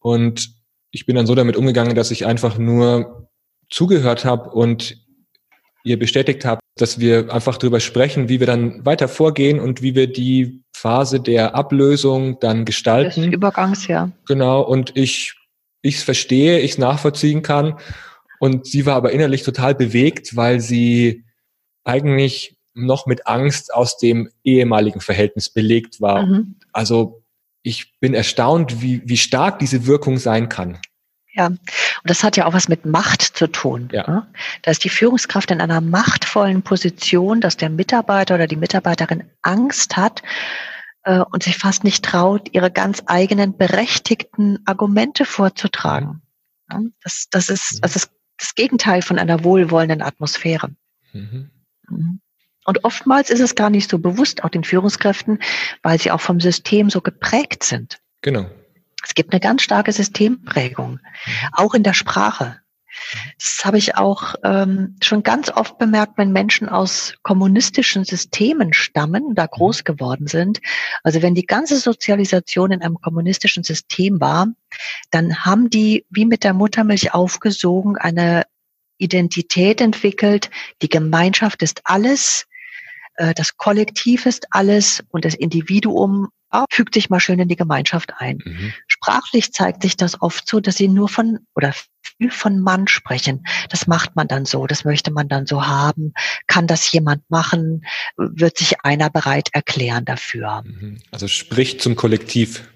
Und 0.00 0.50
ich 0.90 1.06
bin 1.06 1.16
dann 1.16 1.26
so 1.26 1.34
damit 1.34 1.56
umgegangen, 1.56 1.94
dass 1.94 2.10
ich 2.10 2.26
einfach 2.26 2.58
nur 2.58 3.30
zugehört 3.70 4.26
habe 4.26 4.50
und 4.50 4.98
ihr 5.82 5.98
bestätigt 5.98 6.44
habe, 6.44 6.60
dass 6.76 6.98
wir 7.00 7.32
einfach 7.32 7.56
darüber 7.56 7.80
sprechen, 7.80 8.28
wie 8.28 8.38
wir 8.38 8.46
dann 8.46 8.84
weiter 8.84 9.08
vorgehen 9.08 9.60
und 9.60 9.82
wie 9.82 9.94
wir 9.94 10.06
die 10.12 10.62
Phase 10.74 11.20
der 11.20 11.54
Ablösung 11.54 12.38
dann 12.40 12.64
gestalten. 12.64 13.22
Des 13.22 13.34
Übergangs, 13.34 13.86
ja. 13.86 14.10
Genau, 14.26 14.60
und 14.60 14.92
ich 14.94 15.34
ich 15.86 15.96
es 15.96 16.02
verstehe, 16.02 16.60
ich 16.60 16.72
es 16.72 16.78
nachvollziehen 16.78 17.42
kann. 17.42 17.78
Und 18.38 18.66
sie 18.66 18.84
war 18.86 18.96
aber 18.96 19.12
innerlich 19.12 19.42
total 19.42 19.74
bewegt, 19.74 20.36
weil 20.36 20.60
sie 20.60 21.24
eigentlich 21.84 22.56
noch 22.74 23.06
mit 23.06 23.26
Angst 23.26 23.72
aus 23.72 23.96
dem 23.96 24.28
ehemaligen 24.44 25.00
Verhältnis 25.00 25.48
belegt 25.48 26.00
war. 26.00 26.26
Mhm. 26.26 26.56
Also 26.72 27.22
ich 27.62 27.98
bin 28.00 28.12
erstaunt, 28.12 28.82
wie, 28.82 29.00
wie 29.04 29.16
stark 29.16 29.58
diese 29.60 29.86
Wirkung 29.86 30.18
sein 30.18 30.48
kann. 30.48 30.78
Ja, 31.32 31.50
das 32.06 32.22
hat 32.24 32.36
ja 32.36 32.46
auch 32.46 32.52
was 32.52 32.68
mit 32.68 32.86
Macht 32.86 33.22
zu 33.22 33.46
tun. 33.46 33.88
Ja. 33.92 34.08
Ne? 34.08 34.26
Da 34.62 34.70
ist 34.70 34.84
die 34.84 34.88
Führungskraft 34.88 35.50
in 35.50 35.60
einer 35.60 35.80
machtvollen 35.80 36.62
Position, 36.62 37.40
dass 37.40 37.56
der 37.56 37.70
Mitarbeiter 37.70 38.34
oder 38.34 38.46
die 38.46 38.56
Mitarbeiterin 38.56 39.24
Angst 39.42 39.96
hat 39.96 40.22
äh, 41.04 41.20
und 41.20 41.42
sich 41.42 41.56
fast 41.56 41.84
nicht 41.84 42.04
traut, 42.04 42.48
ihre 42.52 42.70
ganz 42.70 43.02
eigenen 43.06 43.56
berechtigten 43.56 44.58
Argumente 44.66 45.24
vorzutragen. 45.24 46.22
Ja? 46.70 46.80
Das, 47.02 47.26
das 47.30 47.48
ist, 47.48 47.74
mhm. 47.74 47.80
das 47.82 47.96
ist 47.96 48.10
das 48.38 48.54
Gegenteil 48.54 49.02
von 49.02 49.18
einer 49.18 49.44
wohlwollenden 49.44 50.02
Atmosphäre. 50.02 50.70
Mhm. 51.12 51.50
mhm. 51.88 52.20
Und 52.66 52.82
oftmals 52.82 53.30
ist 53.30 53.38
es 53.38 53.54
gar 53.54 53.70
nicht 53.70 53.88
so 53.88 54.00
bewusst, 54.00 54.42
auch 54.42 54.48
den 54.48 54.64
Führungskräften, 54.64 55.38
weil 55.82 56.00
sie 56.00 56.10
auch 56.10 56.20
vom 56.20 56.40
System 56.40 56.90
so 56.90 57.00
geprägt 57.00 57.62
sind. 57.62 58.00
Genau. 58.22 58.50
Es 59.06 59.14
gibt 59.14 59.32
eine 59.32 59.40
ganz 59.40 59.62
starke 59.62 59.92
Systemprägung, 59.92 60.98
auch 61.52 61.74
in 61.74 61.82
der 61.84 61.94
Sprache. 61.94 62.60
Das 63.38 63.64
habe 63.64 63.78
ich 63.78 63.96
auch 63.96 64.34
ähm, 64.42 64.96
schon 65.02 65.22
ganz 65.22 65.50
oft 65.50 65.78
bemerkt, 65.78 66.18
wenn 66.18 66.32
Menschen 66.32 66.68
aus 66.68 67.14
kommunistischen 67.22 68.04
Systemen 68.04 68.72
stammen, 68.72 69.34
da 69.34 69.44
mhm. 69.44 69.48
groß 69.50 69.84
geworden 69.84 70.26
sind. 70.26 70.60
Also 71.02 71.22
wenn 71.22 71.34
die 71.34 71.46
ganze 71.46 71.78
Sozialisation 71.78 72.72
in 72.72 72.82
einem 72.82 73.00
kommunistischen 73.00 73.62
System 73.62 74.20
war, 74.20 74.48
dann 75.10 75.44
haben 75.44 75.70
die 75.70 76.06
wie 76.10 76.24
mit 76.24 76.42
der 76.42 76.54
Muttermilch 76.54 77.14
aufgesogen 77.14 77.96
eine 77.96 78.44
Identität 78.98 79.80
entwickelt. 79.80 80.50
Die 80.82 80.88
Gemeinschaft 80.88 81.62
ist 81.62 81.82
alles, 81.84 82.46
das 83.16 83.56
Kollektiv 83.56 84.26
ist 84.26 84.46
alles 84.50 85.02
und 85.10 85.24
das 85.24 85.34
Individuum 85.34 86.28
fügt 86.70 86.94
sich 86.94 87.10
mal 87.10 87.20
schön 87.20 87.38
in 87.38 87.48
die 87.48 87.56
Gemeinschaft 87.56 88.12
ein. 88.18 88.38
Mhm. 88.44 88.72
Sprachlich 88.86 89.52
zeigt 89.52 89.82
sich 89.82 89.96
das 89.96 90.20
oft 90.22 90.48
so, 90.48 90.60
dass 90.60 90.76
sie 90.76 90.88
nur 90.88 91.08
von 91.08 91.40
oder 91.54 91.74
viel 92.02 92.30
von 92.30 92.60
Mann 92.60 92.88
sprechen. 92.88 93.46
Das 93.68 93.86
macht 93.86 94.16
man 94.16 94.28
dann 94.28 94.44
so, 94.44 94.66
das 94.66 94.84
möchte 94.84 95.10
man 95.10 95.28
dann 95.28 95.46
so 95.46 95.66
haben. 95.66 96.12
Kann 96.46 96.66
das 96.66 96.90
jemand 96.92 97.28
machen? 97.28 97.84
Wird 98.16 98.58
sich 98.58 98.84
einer 98.84 99.10
bereit 99.10 99.48
erklären 99.52 100.04
dafür? 100.04 100.62
Mhm. 100.64 100.98
Also 101.10 101.28
spricht 101.28 101.82
zum 101.82 101.96
Kollektiv. 101.96 102.70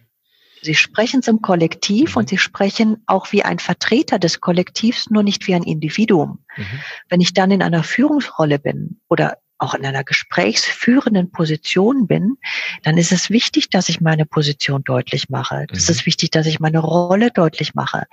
Sie 0.62 0.74
sprechen 0.74 1.22
zum 1.22 1.41
Kollektiv 1.41 2.11
mhm. 2.11 2.20
und 2.20 2.28
sie 2.28 2.38
sprechen 2.38 3.03
auch 3.07 3.32
wie 3.32 3.45
ein 3.45 3.59
Vertreter 3.59 4.18
des 4.18 4.41
Kollektivs, 4.41 5.09
nur 5.09 5.22
nicht 5.22 5.47
wie 5.47 5.55
ein 5.55 5.62
Individuum. 5.62 6.45
Mhm. 6.57 6.80
Wenn 7.09 7.20
ich 7.20 7.32
dann 7.32 7.51
in 7.51 7.62
einer 7.62 7.82
Führungsrolle 7.82 8.59
bin 8.59 9.01
oder 9.09 9.38
auch 9.61 9.74
in 9.74 9.84
einer 9.84 10.04
gesprächsführenden 10.04 11.30
Position 11.30 12.06
bin, 12.06 12.36
dann 12.82 12.98
ist 12.98 13.12
es 13.12 13.30
wichtig, 13.30 13.70
dass 13.70 13.88
ich 13.88 14.00
meine 14.00 14.26
Position 14.26 14.82
deutlich 14.84 15.28
mache. 15.28 15.66
Es 15.70 15.88
mhm. 15.88 15.92
ist 15.92 16.06
wichtig, 16.06 16.30
dass 16.30 16.46
ich 16.46 16.61
meine 16.61 16.78
Rolle 16.78 17.30
deutlich 17.30 17.74
mache. 17.74 18.06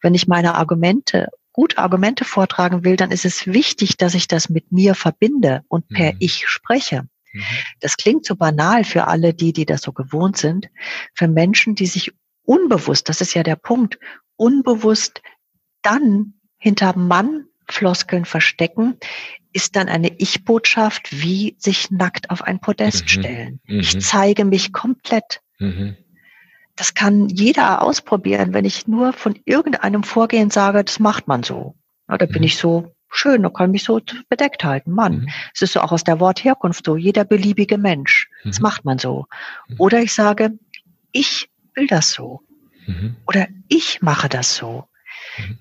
Wenn 0.00 0.14
ich 0.14 0.26
meine 0.26 0.54
Argumente, 0.54 1.28
gute 1.52 1.78
Argumente 1.78 2.24
vortragen 2.24 2.84
will, 2.84 2.96
dann 2.96 3.10
ist 3.10 3.24
es 3.24 3.46
wichtig, 3.46 3.96
dass 3.96 4.14
ich 4.14 4.28
das 4.28 4.48
mit 4.48 4.72
mir 4.72 4.94
verbinde 4.94 5.62
und 5.68 5.88
per 5.88 6.12
mhm. 6.12 6.18
Ich 6.20 6.46
spreche. 6.46 7.08
Mhm. 7.32 7.42
Das 7.80 7.96
klingt 7.96 8.24
so 8.24 8.36
banal 8.36 8.84
für 8.84 9.06
alle 9.06 9.34
die, 9.34 9.52
die 9.52 9.66
das 9.66 9.82
so 9.82 9.92
gewohnt 9.92 10.36
sind. 10.36 10.68
Für 11.14 11.28
Menschen, 11.28 11.74
die 11.74 11.86
sich 11.86 12.12
unbewusst, 12.44 13.08
das 13.08 13.20
ist 13.20 13.34
ja 13.34 13.42
der 13.42 13.56
Punkt, 13.56 13.98
unbewusst 14.36 15.20
dann 15.82 16.34
hinter 16.58 16.96
Mann 16.96 17.47
Floskeln 17.72 18.24
verstecken, 18.24 18.96
ist 19.52 19.76
dann 19.76 19.88
eine 19.88 20.12
Ich-Botschaft 20.18 21.22
wie 21.22 21.56
sich 21.58 21.90
nackt 21.90 22.30
auf 22.30 22.42
ein 22.42 22.60
Podest 22.60 23.04
mhm. 23.04 23.08
stellen. 23.08 23.60
Mhm. 23.66 23.80
Ich 23.80 24.00
zeige 24.00 24.44
mich 24.44 24.72
komplett. 24.72 25.40
Mhm. 25.58 25.96
Das 26.76 26.94
kann 26.94 27.28
jeder 27.28 27.82
ausprobieren, 27.82 28.54
wenn 28.54 28.64
ich 28.64 28.86
nur 28.86 29.12
von 29.12 29.38
irgendeinem 29.44 30.04
Vorgehen 30.04 30.50
sage, 30.50 30.84
das 30.84 31.00
macht 31.00 31.26
man 31.26 31.42
so. 31.42 31.74
Da 32.06 32.16
bin 32.16 32.38
mhm. 32.38 32.44
ich 32.44 32.56
so 32.56 32.94
schön, 33.10 33.42
da 33.42 33.48
kann 33.48 33.70
ich 33.70 33.72
mich 33.72 33.84
so 33.84 34.00
bedeckt 34.28 34.64
halten. 34.64 34.92
Mann, 34.92 35.20
mhm. 35.20 35.28
es 35.54 35.62
ist 35.62 35.72
so 35.72 35.80
auch 35.80 35.92
aus 35.92 36.04
der 36.04 36.20
Wortherkunft 36.20 36.84
so, 36.84 36.96
jeder 36.96 37.24
beliebige 37.24 37.78
Mensch. 37.78 38.28
Das 38.44 38.60
mhm. 38.60 38.62
macht 38.62 38.84
man 38.84 38.98
so. 38.98 39.26
Oder 39.78 40.00
ich 40.02 40.12
sage, 40.12 40.58
ich 41.12 41.50
will 41.74 41.86
das 41.86 42.12
so. 42.12 42.42
Oder 43.26 43.48
ich 43.68 44.00
mache 44.00 44.28
das 44.28 44.56
so. 44.56 44.88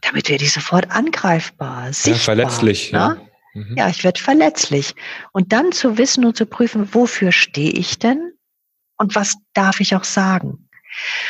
Damit 0.01 0.29
werde 0.29 0.43
ich 0.43 0.53
sofort 0.53 0.91
angreifbar, 0.91 1.93
sichtbar. 1.93 2.13
Ja, 2.13 2.19
verletzlich. 2.19 2.91
Ne? 2.91 2.97
Ja. 2.97 3.27
Mhm. 3.53 3.75
Ja, 3.77 3.89
ich 3.89 4.03
werde 4.03 4.19
verletzlich. 4.19 4.95
Und 5.31 5.51
dann 5.51 5.71
zu 5.71 5.97
wissen 5.97 6.25
und 6.25 6.37
zu 6.37 6.45
prüfen, 6.45 6.93
wofür 6.93 7.31
stehe 7.31 7.71
ich 7.71 7.99
denn 7.99 8.33
und 8.97 9.15
was 9.15 9.35
darf 9.53 9.79
ich 9.79 9.95
auch 9.95 10.03
sagen? 10.03 10.69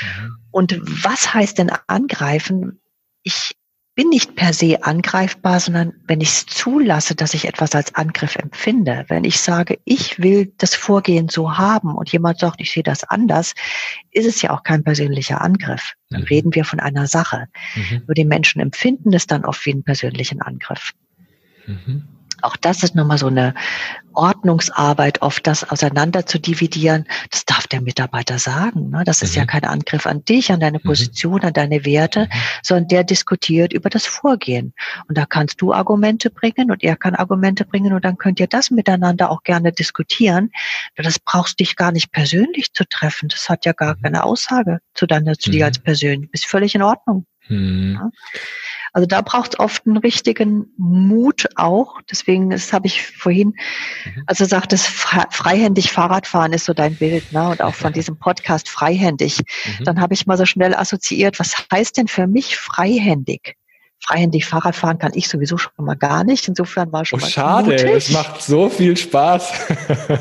Mhm. 0.01 0.37
Und 0.51 0.79
was 0.81 1.33
heißt 1.33 1.57
denn 1.57 1.71
angreifen? 1.87 2.81
Ich 3.23 3.55
bin 3.97 4.09
nicht 4.09 4.35
per 4.35 4.53
se 4.53 4.83
angreifbar, 4.83 5.59
sondern 5.59 5.91
wenn 6.05 6.21
ich 6.21 6.29
es 6.29 6.45
zulasse, 6.45 7.15
dass 7.15 7.33
ich 7.33 7.47
etwas 7.47 7.73
als 7.73 7.95
Angriff 7.95 8.35
empfinde, 8.35 9.05
wenn 9.07 9.23
ich 9.23 9.41
sage, 9.41 9.79
ich 9.85 10.19
will 10.19 10.53
das 10.59 10.75
Vorgehen 10.75 11.29
so 11.29 11.57
haben 11.57 11.95
und 11.95 12.11
jemand 12.11 12.37
sagt, 12.37 12.61
ich 12.61 12.71
sehe 12.71 12.83
das 12.83 13.03
anders, 13.03 13.55
ist 14.11 14.27
es 14.27 14.39
ja 14.43 14.51
auch 14.51 14.61
kein 14.61 14.83
persönlicher 14.83 15.41
Angriff. 15.41 15.93
Dann 16.11 16.21
mhm. 16.21 16.27
reden 16.27 16.55
wir 16.55 16.63
von 16.63 16.79
einer 16.79 17.07
Sache. 17.07 17.47
Mhm. 17.75 18.03
Nur 18.05 18.13
die 18.13 18.23
Menschen 18.23 18.61
empfinden 18.61 19.13
es 19.13 19.25
dann 19.25 19.43
oft 19.43 19.65
wie 19.65 19.71
einen 19.71 19.83
persönlichen 19.83 20.43
Angriff. 20.43 20.91
Mhm. 21.65 22.07
Auch 22.41 22.55
das 22.55 22.83
ist 22.83 22.95
nochmal 22.95 23.17
so 23.17 23.27
eine 23.27 23.53
Ordnungsarbeit, 24.13 25.21
oft 25.21 25.45
das 25.45 25.69
auseinander 25.69 26.25
zu 26.25 26.39
dividieren. 26.39 27.05
Das 27.29 27.45
darf 27.45 27.67
der 27.67 27.81
Mitarbeiter 27.81 28.39
sagen. 28.39 28.89
Ne? 28.89 29.03
Das 29.05 29.21
ist 29.21 29.35
mhm. 29.35 29.41
ja 29.41 29.45
kein 29.45 29.63
Angriff 29.63 30.07
an 30.07 30.25
dich, 30.25 30.51
an 30.51 30.59
deine 30.59 30.79
mhm. 30.79 30.87
Position, 30.87 31.41
an 31.41 31.53
deine 31.53 31.85
Werte, 31.85 32.21
mhm. 32.21 32.39
sondern 32.63 32.87
der 32.87 33.03
diskutiert 33.03 33.73
über 33.73 33.89
das 33.89 34.05
Vorgehen. 34.05 34.73
Und 35.07 35.17
da 35.17 35.25
kannst 35.25 35.61
du 35.61 35.71
Argumente 35.73 36.29
bringen 36.29 36.71
und 36.71 36.83
er 36.83 36.95
kann 36.95 37.15
Argumente 37.15 37.63
bringen 37.65 37.93
und 37.93 38.03
dann 38.03 38.17
könnt 38.17 38.39
ihr 38.39 38.47
das 38.47 38.71
miteinander 38.71 39.29
auch 39.29 39.43
gerne 39.43 39.71
diskutieren. 39.71 40.51
Das 40.95 41.19
brauchst 41.19 41.59
dich 41.59 41.75
gar 41.75 41.91
nicht 41.91 42.11
persönlich 42.11 42.73
zu 42.73 42.85
treffen. 42.89 43.29
Das 43.29 43.49
hat 43.49 43.65
ja 43.65 43.73
gar 43.73 43.97
mhm. 43.97 44.01
keine 44.01 44.23
Aussage 44.23 44.79
zu, 44.95 45.05
deiner, 45.05 45.37
zu 45.37 45.51
dir 45.51 45.65
mhm. 45.65 45.65
als 45.65 45.79
Persönlich. 45.79 46.31
Bist 46.31 46.47
völlig 46.47 46.73
in 46.75 46.81
Ordnung. 46.81 47.25
Mhm. 47.49 47.99
Ja? 47.99 48.09
Also 48.97 49.05
da 49.05 49.21
braucht 49.21 49.53
es 49.53 49.59
oft 49.59 49.85
einen 49.85 49.97
richtigen 49.97 50.73
Mut 50.75 51.45
auch. 51.55 52.01
Deswegen, 52.09 52.49
das 52.49 52.73
habe 52.73 52.87
ich 52.87 53.05
vorhin, 53.05 53.49
mhm. 53.49 54.23
also 54.25 54.43
sagt 54.43 54.73
es 54.73 54.87
freihändig 54.87 55.91
Fahrradfahren 55.91 56.51
ist 56.51 56.65
so 56.65 56.73
dein 56.73 56.95
Bild, 56.95 57.31
ne? 57.31 57.49
Und 57.49 57.61
auch 57.61 57.75
von 57.75 57.93
diesem 57.93 58.17
Podcast 58.17 58.67
freihändig. 58.69 59.37
Mhm. 59.37 59.83
Dann 59.83 60.01
habe 60.01 60.15
ich 60.15 60.25
mal 60.25 60.35
so 60.35 60.47
schnell 60.47 60.73
assoziiert, 60.73 61.39
was 61.39 61.53
heißt 61.71 61.97
denn 61.97 62.07
für 62.07 62.25
mich 62.25 62.57
freihändig? 62.57 63.55
Freihändig 63.99 64.47
Fahrradfahren 64.47 64.97
kann 64.97 65.11
ich 65.13 65.27
sowieso 65.27 65.59
schon 65.59 65.73
mal 65.77 65.93
gar 65.93 66.23
nicht. 66.23 66.47
Insofern 66.47 66.91
war 66.91 67.05
schon 67.05 67.19
oh, 67.19 67.21
mal 67.21 67.29
schade. 67.29 67.69
Mutig. 67.69 67.91
Es 67.91 68.09
macht 68.09 68.41
so 68.41 68.67
viel 68.67 68.97
Spaß. 68.97 69.51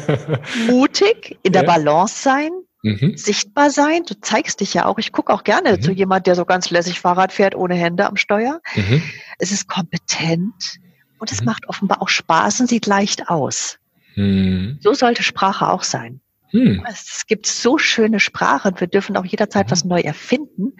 mutig, 0.68 1.38
in 1.42 1.54
der 1.54 1.62
Balance 1.62 2.22
sein, 2.22 2.50
mhm. 2.86 3.16
sichtbar 3.16 3.70
sein. 3.70 4.04
Du 4.06 4.18
zeigst 4.20 4.60
dich 4.60 4.74
ja 4.74 4.86
auch. 4.86 4.98
Ich 4.98 5.12
gucke 5.12 5.32
auch 5.32 5.44
gerne 5.44 5.72
mhm. 5.72 5.82
zu 5.82 5.92
jemand, 5.92 6.26
der 6.26 6.34
so 6.34 6.44
ganz 6.44 6.70
lässig 6.70 7.00
Fahrrad 7.00 7.32
fährt, 7.32 7.54
ohne 7.54 7.74
Hände 7.74 8.06
am 8.06 8.16
Steuer. 8.16 8.60
Mhm. 8.74 9.02
Es 9.38 9.50
ist 9.50 9.68
kompetent 9.68 10.78
und 11.18 11.32
es 11.32 11.40
mhm. 11.40 11.46
macht 11.46 11.68
offenbar 11.68 12.00
auch 12.02 12.08
Spaß 12.08 12.60
und 12.60 12.68
sieht 12.68 12.86
leicht 12.86 13.28
aus. 13.28 13.78
Mhm. 14.14 14.78
So 14.80 14.94
sollte 14.94 15.22
Sprache 15.22 15.68
auch 15.68 15.82
sein. 15.82 16.20
Mhm. 16.52 16.84
Es 16.88 17.26
gibt 17.26 17.46
so 17.46 17.76
schöne 17.78 18.20
Sprache 18.20 18.68
und 18.68 18.80
wir 18.80 18.86
dürfen 18.86 19.16
auch 19.16 19.24
jederzeit 19.24 19.70
was 19.70 19.84
neu 19.84 20.00
erfinden. 20.00 20.74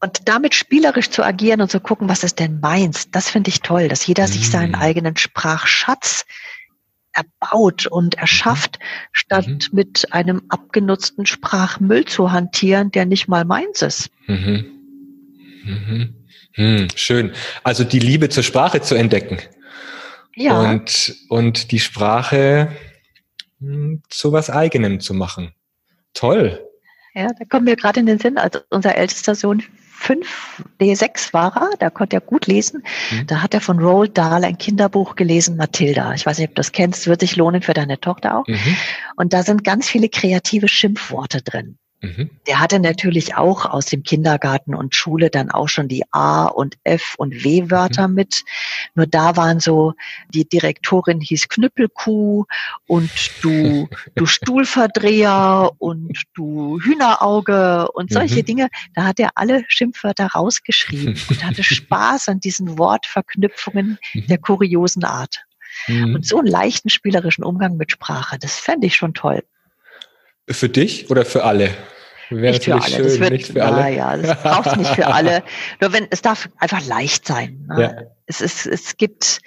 Und 0.00 0.28
damit 0.28 0.54
spielerisch 0.54 1.08
zu 1.08 1.22
agieren 1.22 1.62
und 1.62 1.70
zu 1.70 1.80
gucken, 1.80 2.10
was 2.10 2.24
ist 2.24 2.38
denn 2.38 2.60
meins, 2.60 3.10
das 3.10 3.30
finde 3.30 3.48
ich 3.48 3.60
toll, 3.60 3.88
dass 3.88 4.06
jeder 4.06 4.28
sich 4.28 4.50
seinen 4.50 4.74
eigenen 4.74 5.16
Sprachschatz 5.16 6.26
erbaut 7.14 7.86
und 7.86 8.16
erschafft, 8.16 8.78
mhm. 8.78 8.84
statt 9.12 9.48
mhm. 9.48 9.68
mit 9.72 10.12
einem 10.12 10.42
abgenutzten 10.48 11.26
Sprachmüll 11.26 12.04
zu 12.04 12.32
hantieren, 12.32 12.90
der 12.90 13.06
nicht 13.06 13.28
mal 13.28 13.44
meins 13.44 13.82
ist. 13.82 14.10
Mhm. 14.26 14.66
Mhm. 15.64 16.14
Hm, 16.52 16.88
schön. 16.94 17.32
Also 17.62 17.84
die 17.84 17.98
Liebe 17.98 18.28
zur 18.28 18.42
Sprache 18.42 18.80
zu 18.80 18.94
entdecken. 18.94 19.38
Ja. 20.36 20.60
Und, 20.60 21.14
und 21.28 21.70
die 21.72 21.80
Sprache 21.80 22.70
hm, 23.60 24.02
zu 24.08 24.32
was 24.32 24.50
eigenem 24.50 25.00
zu 25.00 25.14
machen. 25.14 25.52
Toll. 26.12 26.64
Ja, 27.14 27.28
da 27.38 27.44
kommen 27.44 27.66
wir 27.66 27.76
gerade 27.76 28.00
in 28.00 28.06
den 28.06 28.18
Sinn, 28.18 28.38
als 28.38 28.60
unser 28.70 28.96
ältester 28.96 29.34
Sohn 29.34 29.62
fünf, 30.04 30.62
nee, 30.78 30.94
sechs 30.94 31.32
war 31.32 31.56
er, 31.56 31.76
da 31.78 31.90
konnte 31.90 32.16
er 32.16 32.20
gut 32.20 32.46
lesen. 32.46 32.82
Mhm. 33.10 33.26
Da 33.26 33.42
hat 33.42 33.54
er 33.54 33.60
von 33.60 33.78
Roald 33.78 34.16
Dahl 34.18 34.44
ein 34.44 34.58
Kinderbuch 34.58 35.16
gelesen, 35.16 35.56
Mathilda. 35.56 36.12
Ich 36.12 36.26
weiß 36.26 36.38
nicht, 36.38 36.50
ob 36.50 36.54
du 36.54 36.60
das 36.60 36.72
kennst, 36.72 37.06
wird 37.06 37.20
sich 37.20 37.36
lohnen 37.36 37.62
für 37.62 37.74
deine 37.74 37.98
Tochter 37.98 38.38
auch. 38.38 38.46
Mhm. 38.46 38.76
Und 39.16 39.32
da 39.32 39.42
sind 39.42 39.64
ganz 39.64 39.88
viele 39.88 40.08
kreative 40.08 40.68
Schimpfworte 40.68 41.40
drin. 41.42 41.78
Mhm. 42.04 42.30
Der 42.46 42.60
hatte 42.60 42.78
natürlich 42.78 43.34
auch 43.34 43.64
aus 43.64 43.86
dem 43.86 44.02
Kindergarten 44.02 44.74
und 44.74 44.94
Schule 44.94 45.30
dann 45.30 45.50
auch 45.50 45.68
schon 45.68 45.88
die 45.88 46.04
A 46.12 46.46
und 46.46 46.76
F 46.84 47.14
und 47.16 47.44
W-Wörter 47.44 48.08
mhm. 48.08 48.14
mit. 48.14 48.44
Nur 48.94 49.06
da 49.06 49.36
waren 49.36 49.60
so, 49.60 49.94
die 50.28 50.48
Direktorin 50.48 51.20
hieß 51.20 51.48
Knüppelkuh 51.48 52.44
und 52.86 53.10
du, 53.42 53.88
du 54.14 54.26
Stuhlverdreher 54.26 55.70
und 55.78 56.22
du 56.34 56.78
Hühnerauge 56.80 57.90
und 57.92 58.12
solche 58.12 58.40
mhm. 58.40 58.46
Dinge. 58.46 58.68
Da 58.94 59.04
hat 59.04 59.18
er 59.18 59.30
alle 59.34 59.64
Schimpfwörter 59.68 60.26
rausgeschrieben 60.26 61.18
und 61.28 61.44
hatte 61.44 61.62
Spaß 61.64 62.28
an 62.28 62.40
diesen 62.40 62.78
Wortverknüpfungen 62.78 63.98
mhm. 64.12 64.26
der 64.26 64.38
kuriosen 64.38 65.04
Art. 65.04 65.44
Mhm. 65.88 66.14
Und 66.14 66.26
so 66.26 66.38
einen 66.38 66.46
leichten 66.46 66.88
spielerischen 66.88 67.44
Umgang 67.44 67.76
mit 67.76 67.90
Sprache, 67.90 68.38
das 68.38 68.58
fände 68.58 68.86
ich 68.86 68.96
schon 68.96 69.14
toll. 69.14 69.42
Für 70.48 70.68
dich 70.68 71.10
oder 71.10 71.24
für 71.24 71.44
alle? 71.44 71.70
Nicht 72.30 72.64
für 72.64 72.74
alle. 72.74 72.84
Schön, 72.84 73.04
das 73.04 73.20
wird, 73.20 73.32
nicht 73.32 73.46
für 73.52 73.64
alle. 73.64 73.96
Ja, 73.96 74.16
das 74.16 74.42
brauchst 74.42 74.76
nicht 74.76 74.94
für 74.94 75.06
alle. 75.06 75.42
Nur 75.80 75.92
wenn, 75.92 76.06
es 76.10 76.22
darf 76.22 76.48
einfach 76.58 76.84
leicht 76.86 77.26
sein. 77.26 77.66
Ne? 77.68 77.82
Ja. 77.82 78.02
Es 78.26 78.40
ist, 78.40 78.66
es 78.66 78.96
gibt 78.96 79.40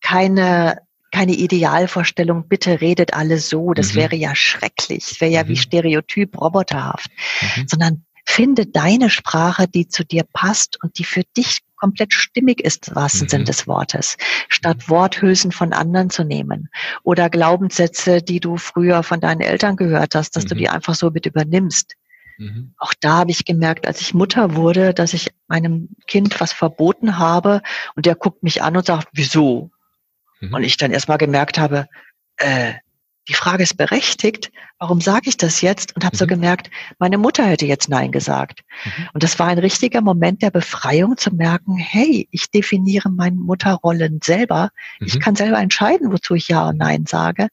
keine, 0.00 0.78
keine 1.12 1.32
Idealvorstellung, 1.32 2.48
bitte 2.48 2.80
redet 2.80 3.14
alle 3.14 3.38
so, 3.38 3.72
das 3.72 3.92
mhm. 3.92 3.98
wäre 3.98 4.16
ja 4.16 4.34
schrecklich, 4.34 5.06
das 5.08 5.20
wäre 5.20 5.30
ja 5.30 5.44
mhm. 5.44 5.48
wie 5.48 5.56
stereotyp, 5.56 6.40
roboterhaft, 6.40 7.10
mhm. 7.40 7.68
sondern 7.68 8.04
finde 8.24 8.66
deine 8.66 9.10
Sprache, 9.10 9.68
die 9.68 9.88
zu 9.88 10.04
dir 10.04 10.24
passt 10.32 10.82
und 10.82 10.98
die 10.98 11.04
für 11.04 11.22
dich 11.36 11.60
komplett 11.76 12.12
stimmig 12.12 12.60
ist, 12.60 12.88
im 12.88 12.94
wahrsten 12.94 13.24
mhm. 13.24 13.28
Sinn 13.28 13.44
des 13.44 13.66
Wortes, 13.66 14.16
statt 14.48 14.88
Worthülsen 14.88 15.50
von 15.50 15.72
anderen 15.72 16.10
zu 16.10 16.22
nehmen 16.22 16.70
oder 17.02 17.28
Glaubenssätze, 17.28 18.22
die 18.22 18.40
du 18.40 18.56
früher 18.56 19.02
von 19.02 19.20
deinen 19.20 19.40
Eltern 19.40 19.76
gehört 19.76 20.14
hast, 20.14 20.36
dass 20.36 20.44
mhm. 20.44 20.48
du 20.48 20.54
die 20.54 20.68
einfach 20.68 20.94
so 20.94 21.10
mit 21.10 21.26
übernimmst. 21.26 21.94
Mhm. 22.42 22.74
Auch 22.76 22.92
da 22.98 23.18
habe 23.18 23.30
ich 23.30 23.44
gemerkt, 23.44 23.86
als 23.86 24.00
ich 24.00 24.14
Mutter 24.14 24.56
wurde, 24.56 24.92
dass 24.92 25.14
ich 25.14 25.30
meinem 25.46 25.90
Kind 26.08 26.40
was 26.40 26.52
verboten 26.52 27.18
habe 27.18 27.62
und 27.94 28.04
der 28.04 28.16
guckt 28.16 28.42
mich 28.42 28.62
an 28.62 28.76
und 28.76 28.84
sagt, 28.84 29.08
wieso? 29.12 29.70
Mhm. 30.40 30.54
Und 30.54 30.64
ich 30.64 30.76
dann 30.76 30.90
erstmal 30.90 31.18
gemerkt 31.18 31.58
habe, 31.58 31.86
äh, 32.38 32.74
die 33.28 33.34
Frage 33.34 33.62
ist 33.62 33.76
berechtigt, 33.76 34.50
warum 34.78 35.00
sage 35.00 35.28
ich 35.28 35.36
das 35.36 35.60
jetzt? 35.60 35.94
Und 35.94 36.04
habe 36.04 36.16
mhm. 36.16 36.18
so 36.18 36.26
gemerkt, 36.26 36.70
meine 36.98 37.18
Mutter 37.18 37.44
hätte 37.44 37.66
jetzt 37.66 37.88
Nein 37.88 38.10
gesagt. 38.10 38.62
Mhm. 38.84 39.08
Und 39.12 39.22
das 39.22 39.38
war 39.38 39.46
ein 39.46 39.58
richtiger 39.58 40.00
Moment 40.00 40.42
der 40.42 40.50
Befreiung 40.50 41.16
zu 41.16 41.30
merken, 41.32 41.76
hey, 41.76 42.26
ich 42.32 42.50
definiere 42.50 43.10
meine 43.10 43.36
Mutterrollen 43.36 44.20
selber. 44.22 44.70
Mhm. 44.98 45.06
Ich 45.06 45.20
kann 45.20 45.36
selber 45.36 45.58
entscheiden, 45.58 46.12
wozu 46.12 46.34
ich 46.34 46.48
Ja 46.48 46.68
und 46.68 46.78
Nein 46.78 47.06
sage. 47.06 47.48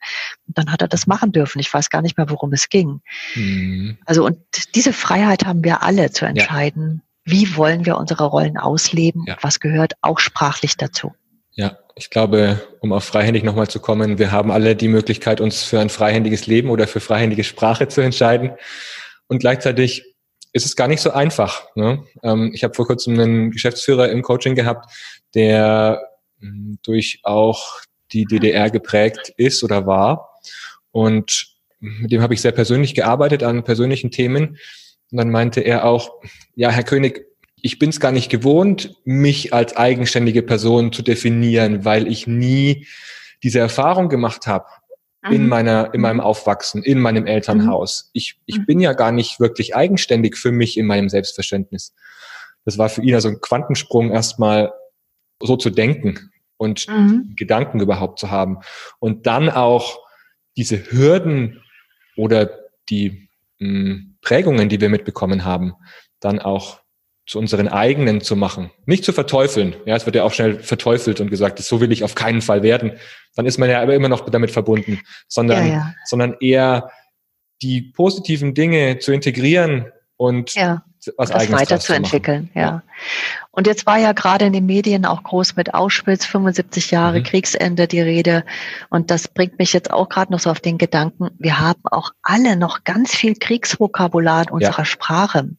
Und 0.48 0.58
dann 0.58 0.72
hat 0.72 0.82
er 0.82 0.88
das 0.88 1.06
machen 1.06 1.32
dürfen. 1.32 1.60
Ich 1.60 1.72
weiß 1.72 1.92
gar 1.92 2.02
nicht 2.02 2.18
mehr, 2.18 2.30
worum 2.30 2.52
es 2.54 2.70
ging. 2.70 3.02
Mhm. 3.36 3.98
Also 4.06 4.26
und 4.26 4.40
diese 4.74 4.94
Freiheit 4.94 5.46
haben 5.46 5.64
wir 5.64 5.84
alle 5.84 6.12
zu 6.12 6.26
entscheiden. 6.26 7.04
Ja. 7.26 7.32
Wie 7.32 7.56
wollen 7.56 7.86
wir 7.86 7.98
unsere 7.98 8.24
Rollen 8.24 8.58
ausleben? 8.58 9.26
Ja. 9.28 9.38
Was 9.42 9.60
gehört 9.60 9.94
auch 10.02 10.18
sprachlich 10.18 10.78
dazu? 10.78 11.14
Ja, 11.60 11.78
ich 11.96 12.10
glaube, 12.10 12.66
um 12.80 12.94
auf 12.94 13.04
freihändig 13.04 13.44
nochmal 13.44 13.68
zu 13.68 13.82
kommen, 13.82 14.18
wir 14.18 14.32
haben 14.32 14.50
alle 14.50 14.78
die 14.78 14.88
Möglichkeit, 14.88 15.42
uns 15.42 15.62
für 15.62 15.82
ein 15.82 15.90
freihändiges 15.90 16.48
Leben 16.48 16.70
oder 16.70 16.88
für 16.88 17.02
freihändige 17.02 17.44
Sprache 17.44 17.90
zu 17.90 18.00
entscheiden. 18.00 18.52
Und 19.28 19.40
gleichzeitig 19.40 20.16
ist 20.54 20.66
es 20.66 20.78
gar 20.78 20.88
nicht 20.88 21.02
so 21.02 21.12
einfach. 21.12 21.68
Ne? 21.76 22.06
Ähm, 22.24 22.52
ich 22.54 22.64
habe 22.64 22.76
vor 22.76 22.88
kurzem 22.88 23.20
einen 23.20 23.52
Geschäftsführer 23.52 24.08
im 24.08 24.22
Coaching 24.22 24.56
gehabt, 24.56 24.90
der 25.36 26.02
hm, 26.40 26.80
durch 26.82 27.20
auch 27.24 27.82
die 28.14 28.24
DDR 28.24 28.70
geprägt 28.70 29.34
ist 29.36 29.62
oder 29.62 29.86
war. 29.86 30.40
Und 30.92 31.58
mit 31.82 32.14
dem 32.14 32.22
habe 32.22 32.34
ich 32.34 32.40
sehr 32.40 32.54
persönlich 32.54 32.96
gearbeitet 32.96 33.44
an 33.44 33.66
persönlichen 33.66 34.12
Themen. 34.12 34.58
Und 35.12 35.18
dann 35.18 35.30
meinte 35.30 35.60
er 35.60 35.84
auch, 35.84 36.22
ja, 36.56 36.70
Herr 36.70 36.84
König, 36.84 37.29
ich 37.64 37.80
bin 37.80 37.90
es 37.90 38.00
gar 38.00 38.12
nicht 38.12 38.30
gewohnt, 38.30 38.96
mich 39.04 39.54
als 39.54 39.76
eigenständige 39.76 40.44
Person 40.44 40.92
zu 40.92 41.02
definieren, 41.02 41.86
weil 41.86 42.08
ich 42.08 42.28
nie 42.28 42.88
diese 43.44 43.60
Erfahrung 43.60 44.10
gemacht 44.10 44.48
habe 44.48 44.66
in 45.30 45.44
mhm. 45.44 45.50
meiner, 45.50 45.94
in 45.94 46.02
meinem 46.02 46.18
mhm. 46.18 46.24
Aufwachsen, 46.24 46.84
in 46.84 47.00
meinem 47.00 47.26
Elternhaus. 47.26 48.06
Mhm. 48.06 48.10
Ich, 48.14 48.40
ich 48.46 48.66
bin 48.66 48.80
ja 48.80 48.94
gar 48.94 49.12
nicht 49.12 49.40
wirklich 49.40 49.76
eigenständig 49.76 50.38
für 50.38 50.52
mich 50.52 50.78
in 50.78 50.86
meinem 50.86 51.10
Selbstverständnis. 51.10 51.94
Das 52.66 52.78
war 52.78 52.90
für 52.90 53.02
ihn 53.02 53.16
also 53.16 53.30
ein 53.30 53.42
Quantensprung, 53.42 54.12
erstmal 54.12 54.72
so 55.42 55.58
zu 55.58 55.70
denken 55.70 56.32
und 56.58 56.88
mhm. 56.88 57.34
Gedanken 57.36 57.80
überhaupt 57.80 58.20
zu 58.20 58.30
haben. 58.30 58.60
Und 59.00 59.28
dann 59.28 59.50
auch 59.50 60.00
diese 60.58 60.92
Hürden 60.92 61.64
oder 62.16 62.50
die 62.90 63.30
mh, 63.60 64.02
Prägungen, 64.22 64.70
die 64.70 64.82
wir 64.82 64.90
mitbekommen 64.90 65.46
haben, 65.46 65.74
dann 66.20 66.40
auch 66.40 66.82
zu 67.30 67.38
unseren 67.38 67.68
eigenen 67.68 68.22
zu 68.22 68.36
machen. 68.36 68.72
Nicht 68.88 69.06
zu 69.06 69.14
verteufeln. 69.14 69.76
Ja, 69.86 69.96
es 69.96 70.08
wird 70.08 70.16
ja 70.16 70.24
auch 70.24 70.34
schnell 70.34 70.64
verteufelt 70.64 71.22
und 71.22 71.30
gesagt, 71.30 71.60
so 71.60 71.80
will 71.80 71.92
ich 71.92 72.04
auf 72.04 72.16
keinen 72.16 72.42
Fall 72.42 72.64
werden. 72.64 72.94
Dann 73.36 73.46
ist 73.46 73.60
man 73.60 73.70
ja 73.70 73.84
aber 73.84 73.94
immer 73.94 74.10
noch 74.10 74.28
damit 74.32 74.50
verbunden, 74.50 75.00
sondern, 75.28 75.68
ja, 75.68 75.74
ja. 75.74 75.94
sondern 76.06 76.38
eher 76.40 76.90
die 77.62 77.84
positiven 77.96 78.56
Dinge 78.56 78.98
zu 78.98 79.12
integrieren 79.12 79.92
und 80.18 80.56
ja, 80.56 80.84
was 81.18 81.30
das 81.30 81.52
weiterzuentwickeln. 81.52 82.50
Ja. 82.54 82.62
ja. 82.62 82.84
Und 83.52 83.68
jetzt 83.68 83.86
war 83.86 83.98
ja 83.98 84.12
gerade 84.12 84.46
in 84.46 84.54
den 84.54 84.66
Medien 84.66 85.06
auch 85.06 85.24
groß 85.24 85.56
mit 85.56 85.74
Auschwitz 85.74 86.26
75 86.26 86.92
Jahre 86.92 87.20
mhm. 87.20 87.24
Kriegsende 87.24 87.88
die 87.88 88.02
Rede. 88.02 88.46
Und 88.90 89.12
das 89.12 89.28
bringt 89.28 89.60
mich 89.60 89.74
jetzt 89.74 89.92
auch 89.92 90.10
gerade 90.10 90.32
noch 90.32 90.40
so 90.40 90.50
auf 90.50 90.60
den 90.60 90.78
Gedanken, 90.78 91.30
wir 91.38 91.60
haben 91.60 91.82
auch 91.86 92.12
alle 92.22 92.56
noch 92.56 92.84
ganz 92.84 93.16
viel 93.16 93.36
Kriegsvokabular 93.36 94.44
in 94.44 94.50
unserer 94.50 94.80
ja. 94.80 94.86
Sprache. 94.86 95.50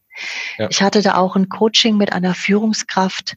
Ja. 0.57 0.67
Ich 0.69 0.81
hatte 0.81 1.01
da 1.01 1.15
auch 1.15 1.35
ein 1.35 1.49
Coaching 1.49 1.97
mit 1.97 2.13
einer 2.13 2.33
Führungskraft, 2.33 3.35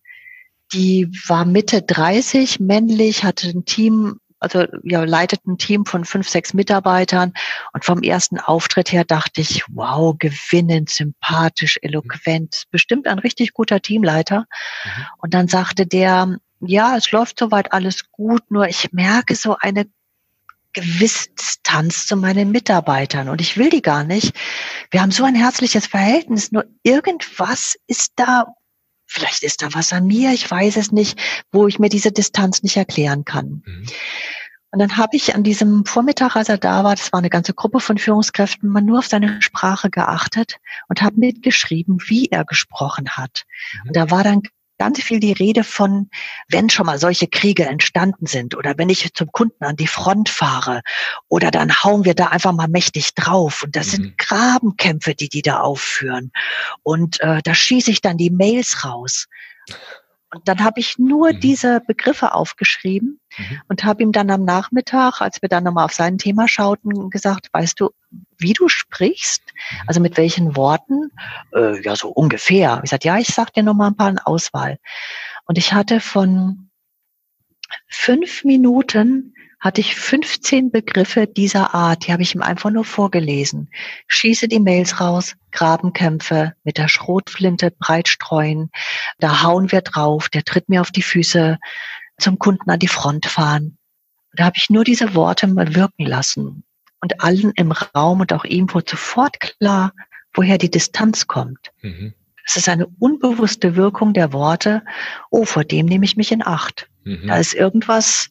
die 0.73 1.09
war 1.27 1.45
Mitte 1.45 1.83
30, 1.83 2.59
männlich, 2.59 3.23
hatte 3.23 3.49
ein 3.49 3.65
Team, 3.65 4.19
also 4.45 4.67
ja, 4.85 5.03
leitet 5.05 5.47
ein 5.47 5.59
Team 5.59 5.87
von 5.87 6.05
fünf, 6.05 6.29
sechs 6.29 6.55
Mitarbeitern. 6.55 7.33
Und 7.73 7.85
vom 7.85 8.03
ersten 8.03 8.39
Auftritt 8.39 8.93
her 8.93 9.05
dachte 9.05 9.41
ich, 9.41 9.65
wow, 9.69 10.15
gewinnend, 10.19 10.91
sympathisch, 10.91 11.79
eloquent, 11.83 12.65
bestimmt 12.71 13.09
ein 13.09 13.19
richtig 13.19 13.53
guter 13.53 13.81
Teamleiter. 13.81 14.41
Mhm. 14.85 15.07
Und 15.19 15.35
dann 15.35 15.49
sagte 15.49 15.87
der, 15.87 16.39
ja, 16.61 16.97
es 16.97 17.11
läuft 17.11 17.39
soweit 17.39 17.73
alles 17.73 18.11
gut, 18.11 18.51
nur 18.51 18.69
ich 18.69 18.93
merke 18.93 19.35
so 19.35 19.57
eine 19.59 19.87
gewisse 20.73 21.31
Distanz 21.31 22.07
zu 22.07 22.17
meinen 22.17 22.51
Mitarbeitern 22.51 23.29
und 23.29 23.41
ich 23.41 23.57
will 23.57 23.71
die 23.71 23.83
gar 23.83 24.05
nicht. 24.05 24.35
Wir 24.91 25.01
haben 25.01 25.13
so 25.13 25.25
ein 25.25 25.35
herzliches 25.35 25.87
Verhältnis, 25.87 26.53
nur 26.53 26.65
irgendwas 26.83 27.77
ist 27.87 28.13
da, 28.17 28.47
vielleicht 29.07 29.43
ist 29.43 29.63
da 29.63 29.69
was 29.73 29.93
an 29.93 30.07
mir, 30.07 30.33
ich 30.33 30.51
weiß 30.51 30.77
es 30.77 30.93
nicht, 30.93 31.21
wo 31.53 31.67
ich 31.67 31.79
mir 31.79 31.89
diese 31.89 32.13
Distanz 32.13 32.63
nicht 32.63 32.77
erklären 32.77 33.25
kann. 33.25 33.63
Mhm. 33.65 33.87
Und 34.71 34.81
dann 34.81 34.97
habe 34.97 35.17
ich 35.17 35.37
an 35.37 35.45
diesem 35.45 35.85
Vormittag, 35.85 36.35
als 36.35 36.49
er 36.49 36.59
da 36.59 36.83
war, 36.83 36.97
das 36.97 37.13
war 37.13 37.19
eine 37.19 37.31
ganze 37.31 37.55
Gruppe 37.55 37.79
von 37.79 37.97
Führungskräften, 37.97 38.69
mal 38.69 38.81
nur 38.81 38.99
auf 38.99 39.07
seine 39.07 39.41
Sprache 39.41 39.89
geachtet 39.89 40.57
und 40.89 41.01
habe 41.01 41.21
mitgeschrieben, 41.21 41.99
wie 42.07 42.27
er 42.27 42.45
gesprochen 42.45 43.11
hat. 43.11 43.45
Mhm. 43.75 43.89
Und 43.89 43.97
da 43.97 44.11
war 44.11 44.25
dann 44.25 44.43
ganz 44.79 45.03
viel 45.03 45.21
die 45.21 45.33
Rede 45.33 45.65
von, 45.65 46.11
wenn 46.49 46.71
schon 46.71 46.87
mal 46.87 46.99
solche 46.99 47.29
Kriege 47.29 47.67
entstanden 47.67 48.27
sind 48.27 48.57
oder 48.57 48.75
wenn 48.77 48.89
ich 48.89 49.13
zum 49.15 49.31
Kunden 49.33 49.65
an 49.65 49.77
die 49.77 49.87
Front 49.87 50.29
fahre 50.29 50.83
oder 51.29 51.51
dann 51.51 51.83
hauen 51.83 52.05
wir 52.05 52.15
da 52.15 52.29
einfach 52.29 52.53
mal 52.53 52.69
mächtig 52.69 53.15
drauf 53.15 53.63
und 53.63 53.77
das 53.77 53.89
mhm. 53.89 53.91
sind 53.91 54.19
Grabenkämpfe, 54.19 55.15
die 55.15 55.29
die 55.29 55.43
da 55.43 55.61
aufführen 55.61 56.33
und 56.83 57.21
äh, 57.21 57.41
da 57.43 57.55
schieße 57.55 57.91
ich 57.91 58.01
dann 58.01 58.17
die 58.17 58.31
Mails 58.31 58.85
raus. 58.85 59.27
Und 60.35 60.49
dann 60.49 60.65
habe 60.65 60.81
ich 60.81 60.99
nur 60.99 61.33
mhm. 61.33 61.41
diese 61.41 61.81
Begriffe 61.81 62.35
aufgeschrieben 62.35 63.21
mhm. 63.39 63.61
und 63.69 63.85
habe 63.85 64.03
ihm 64.03 64.11
dann 64.11 64.31
am 64.31 64.45
Nachmittag, 64.45 65.21
als 65.21 65.41
wir 65.41 65.49
dann 65.49 65.65
nochmal 65.65 65.85
auf 65.85 65.93
sein 65.93 66.19
Thema 66.19 66.49
schauten, 66.49 67.09
gesagt, 67.11 67.49
weißt 67.53 67.79
du, 67.79 67.91
wie 68.37 68.53
du 68.53 68.69
sprichst, 68.69 69.43
mhm. 69.47 69.79
also 69.87 70.01
mit 70.01 70.17
welchen 70.17 70.57
Worten, 70.57 71.11
äh, 71.55 71.81
ja 71.83 71.95
so 71.95 72.09
ungefähr. 72.09 72.81
Ich 72.83 72.91
sagte, 72.91 73.09
ja, 73.09 73.19
ich 73.19 73.29
sag 73.29 73.53
dir 73.53 73.63
nochmal 73.63 73.91
ein 73.91 73.97
paar 73.97 74.11
in 74.11 74.19
Auswahl. 74.19 74.79
Und 75.47 75.57
ich 75.57 75.73
hatte 75.73 76.01
von 76.01 76.71
fünf 77.89 78.45
Minuten 78.45 79.34
hatte 79.65 79.81
ich 79.81 79.97
15 79.97 80.71
Begriffe 80.71 81.27
dieser 81.27 81.75
Art, 81.75 82.07
die 82.07 82.13
habe 82.13 82.21
ich 82.21 82.35
ihm 82.35 82.43
einfach 82.43 82.69
nur 82.71 82.85
vorgelesen. 82.85 83.71
Schieße 84.09 84.47
die 84.47 84.61
Mails 84.61 85.01
raus, 85.01 85.37
Grabenkämpfe, 85.53 86.53
mit 86.65 86.77
der 86.77 86.89
Schrotflinte 86.89 87.71
breit 87.71 88.09
streuen, 88.09 88.71
da 89.21 89.43
hauen 89.43 89.73
wir 89.73 89.81
drauf, 89.81 90.29
der 90.29 90.45
tritt 90.45 90.69
mir 90.69 90.83
auf 90.83 90.91
die 90.91 91.01
Füße, 91.01 91.59
zum 92.19 92.39
Kunden 92.39 92.69
an 92.69 92.79
die 92.79 92.89
Front 92.89 93.25
fahren. 93.25 93.79
Da 94.35 94.45
habe 94.45 94.57
ich 94.59 94.69
nur 94.69 94.85
diese 94.85 95.15
Worte 95.15 95.47
mal 95.47 95.75
wirken 95.75 96.05
lassen. 96.05 96.65
Und 97.01 97.23
allen 97.23 97.53
im 97.57 97.73
Raum 97.73 98.21
und 98.21 98.35
auch 98.35 98.45
ihm 98.45 98.73
wurde 98.75 98.91
sofort 98.91 99.41
klar, 99.41 99.93
woher 100.35 100.59
die 100.59 100.71
Distanz 100.71 101.27
kommt. 101.27 101.73
Mhm. 101.81 102.13
Es 102.45 102.57
ist 102.57 102.69
eine 102.69 102.87
unbewusste 102.99 103.77
Wirkung 103.77 104.13
der 104.13 104.35
Worte, 104.35 104.83
oh, 105.31 105.47
vor 105.47 105.65
dem 105.65 105.87
nehme 105.87 106.05
ich 106.05 106.19
mich 106.19 106.33
in 106.33 106.47
Acht. 106.47 106.91
Mhm. 107.05 107.29
Da 107.29 107.39
ist 107.39 107.55
irgendwas, 107.55 108.31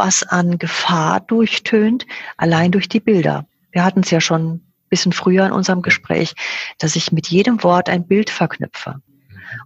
was 0.00 0.22
an 0.22 0.58
Gefahr 0.58 1.20
durchtönt, 1.20 2.06
allein 2.38 2.72
durch 2.72 2.88
die 2.88 3.00
Bilder. 3.00 3.44
Wir 3.70 3.84
hatten 3.84 4.00
es 4.00 4.10
ja 4.10 4.20
schon 4.20 4.62
bisschen 4.88 5.12
früher 5.12 5.46
in 5.46 5.52
unserem 5.52 5.82
Gespräch, 5.82 6.34
dass 6.78 6.96
ich 6.96 7.12
mit 7.12 7.28
jedem 7.28 7.62
Wort 7.62 7.88
ein 7.88 8.06
Bild 8.06 8.28
verknüpfe. 8.28 8.96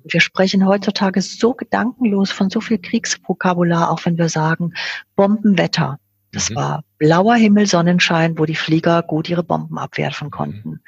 Und 0.02 0.12
wir 0.12 0.20
sprechen 0.20 0.66
heutzutage 0.66 1.22
so 1.22 1.54
gedankenlos 1.54 2.30
von 2.30 2.50
so 2.50 2.60
viel 2.60 2.78
Kriegsvokabular, 2.78 3.90
auch 3.90 4.04
wenn 4.04 4.18
wir 4.18 4.28
sagen 4.28 4.74
Bombenwetter. 5.16 5.98
Das 6.32 6.50
mhm. 6.50 6.56
war 6.56 6.84
blauer 6.98 7.36
Himmel, 7.36 7.66
Sonnenschein, 7.66 8.38
wo 8.38 8.44
die 8.44 8.56
Flieger 8.56 9.02
gut 9.02 9.28
ihre 9.28 9.44
Bomben 9.44 9.78
abwerfen 9.78 10.30
konnten. 10.30 10.68
Mhm. 10.68 10.80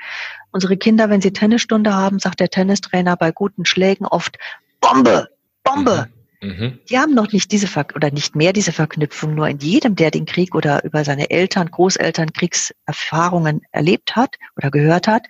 Unsere 0.51 0.77
Kinder, 0.77 1.09
wenn 1.09 1.21
sie 1.23 1.33
Tennisstunde 1.33 1.95
haben, 1.95 2.19
sagt 2.19 2.41
der 2.41 2.51
Tennistrainer 2.51 3.17
bei 3.17 3.33
guten 3.33 3.65
Schlägen 3.65 4.07
oft 4.07 4.39
Bombe, 4.81 5.29
Bombe. 5.63 6.09
Mhm. 6.09 6.16
Mhm. 6.41 6.79
Die 6.89 6.99
haben 6.99 7.15
noch 7.15 7.33
nicht 7.33 7.53
diese 7.53 7.67
Ver 7.67 7.87
oder 7.95 8.11
nicht 8.11 8.37
mehr 8.37 8.53
diese 8.53 8.73
Verknüpfung. 8.73 9.35
Nur 9.35 9.49
in 9.49 9.59
jedem, 9.59 9.97
der 9.97 10.11
den 10.11 10.27
Krieg 10.27 10.55
oder 10.55 10.85
über 10.85 11.05
seine 11.05 11.31
Eltern, 11.31 11.71
Großeltern 11.71 12.33
Kriegserfahrungen 12.33 13.63
erlebt 13.73 14.17
hat 14.17 14.37
oder 14.57 14.71
gehört 14.71 15.09
hat, 15.09 15.27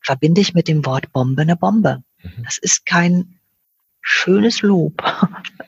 verbinde 0.00 0.40
ich 0.40 0.54
mit 0.54 0.68
dem 0.68 0.84
Wort 0.86 1.12
Bombe 1.12 1.42
eine 1.42 1.56
Bombe. 1.56 2.02
Mhm. 2.22 2.44
Das 2.44 2.58
ist 2.58 2.86
kein 2.86 3.40
schönes 4.02 4.62
Lob. 4.62 5.02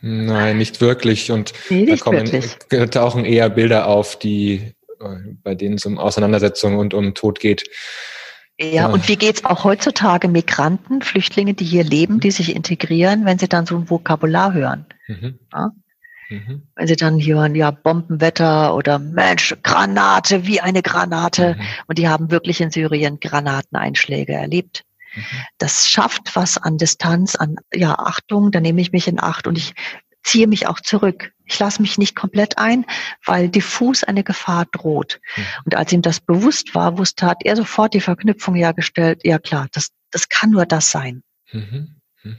Nein, 0.01 0.59
nicht 0.59 0.81
wirklich. 0.81 1.31
Und 1.31 1.53
nee, 1.71 1.85
nicht 1.85 2.01
da 2.01 2.05
kommen 2.05 2.33
wirklich. 2.33 2.91
tauchen 2.91 3.25
eher 3.25 3.51
Bilder 3.51 3.87
auf, 3.87 4.19
die 4.19 4.75
äh, 5.01 5.35
bei 5.43 5.55
denen 5.55 5.77
es 5.77 5.87
um 5.87 5.99
Auseinandersetzungen 5.99 6.79
und 6.79 6.95
um 6.95 7.15
Tod 7.15 7.41
geht. 7.41 7.65
Ja, 8.61 8.87
und 8.87 9.09
wie 9.09 9.17
geht's 9.17 9.45
auch 9.45 9.65
heutzutage 9.65 10.29
Migranten, 10.29 11.03
Flüchtlinge, 11.03 11.55
die 11.55 11.65
hier 11.65 11.85
leben, 11.85 12.21
die 12.21 12.31
sich 12.31 12.55
integrieren, 12.55 13.25
wenn 13.25 13.39
sie 13.39 13.49
dann 13.49 13.67
so 13.67 13.77
ein 13.77 13.91
Vokabular 13.91 14.53
hören? 14.53 14.87
Mhm. 15.09 15.39
Ja? 15.53 15.71
Mhm. 16.29 16.69
Wenn 16.77 16.87
sie 16.87 16.97
dann 16.97 17.21
hören, 17.21 17.55
ja, 17.55 17.71
Bombenwetter 17.71 18.75
oder 18.75 18.99
Mensch, 18.99 19.57
Granate, 19.63 20.47
wie 20.47 20.61
eine 20.61 20.83
Granate. 20.83 21.57
Mhm. 21.59 21.65
Und 21.89 21.99
die 21.99 22.09
haben 22.09 22.31
wirklich 22.31 22.61
in 22.61 22.71
Syrien 22.71 23.21
Granateneinschläge 23.21 24.33
erlebt. 24.33 24.85
Mhm. 25.15 25.23
Das 25.59 25.89
schafft 25.91 26.37
was 26.37 26.59
an 26.59 26.79
Distanz, 26.79 27.35
an 27.35 27.57
ja, 27.75 27.99
Achtung, 27.99 28.51
da 28.51 28.61
nehme 28.61 28.81
ich 28.81 28.93
mich 28.93 29.09
in 29.09 29.21
Acht 29.21 29.47
und 29.47 29.59
ich 29.59 29.75
ziehe 30.23 30.47
mich 30.47 30.67
auch 30.67 30.81
zurück. 30.81 31.33
Ich 31.53 31.59
lasse 31.59 31.83
mich 31.83 31.99
nicht 31.99 32.17
komplett 32.17 32.57
ein, 32.57 32.87
weil 33.27 33.49
diffus 33.49 34.05
eine 34.05 34.25
Gefahr 34.25 34.67
droht. 34.73 35.21
Mhm. 35.37 35.45
Und 35.67 35.77
als 35.77 35.93
ihm 35.93 36.03
das 36.03 36.21
bewusst 36.21 36.75
war, 36.75 36.97
wusste, 36.97 37.27
hat 37.27 37.45
er 37.45 37.57
sofort 37.57 37.93
die 37.93 38.01
Verknüpfung 38.01 38.55
hergestellt, 38.55 39.21
ja 39.23 39.39
klar, 39.39 39.69
das, 39.73 39.91
das 40.11 40.29
kann 40.29 40.51
nur 40.51 40.65
das 40.65 40.91
sein. 40.91 41.23
Mhm. 41.53 41.97
mhm. 42.23 42.37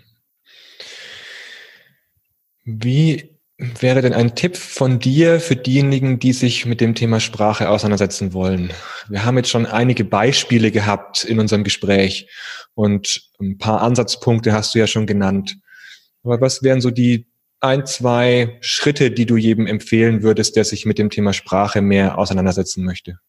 Wie 2.66 3.30
wäre 3.58 4.02
denn 4.02 4.14
ein 4.14 4.36
Tipp 4.36 4.58
von 4.58 5.00
dir 5.00 5.40
für 5.40 5.56
diejenigen, 5.56 6.18
die 6.18 6.34
sich 6.34 6.66
mit 6.66 6.82
dem 6.82 6.96
Thema 6.96 7.20
Sprache 7.20 7.70
auseinandersetzen 7.70 8.34
wollen? 8.34 8.72
Wir 9.10 9.26
haben 9.26 9.38
jetzt 9.38 9.50
schon 9.50 9.68
einige 9.68 10.06
Beispiele 10.06 10.72
gehabt 10.72 11.24
in 11.24 11.40
unserem 11.40 11.64
Gespräch 11.64 12.30
und 12.74 13.30
ein 13.40 13.60
paar 13.60 13.82
Ansatzpunkte 13.82 14.54
hast 14.54 14.74
du 14.74 14.80
ja 14.80 14.88
schon 14.88 15.06
genannt. 15.06 15.58
Aber 16.24 16.42
was 16.42 16.64
wären 16.64 16.82
so 16.82 16.90
die 16.90 17.28
ein, 17.64 17.86
zwei 17.86 18.58
Schritte, 18.62 19.12
die 19.12 19.26
du 19.26 19.38
jedem 19.38 19.68
empfehlen 19.68 20.24
würdest, 20.24 20.56
der 20.56 20.66
sich 20.66 20.86
mit 20.86 20.98
dem 20.98 21.10
Thema 21.10 21.34
Sprache 21.34 21.82
mehr 21.82 22.18
auseinandersetzen 22.18 22.84
möchte? 22.84 23.20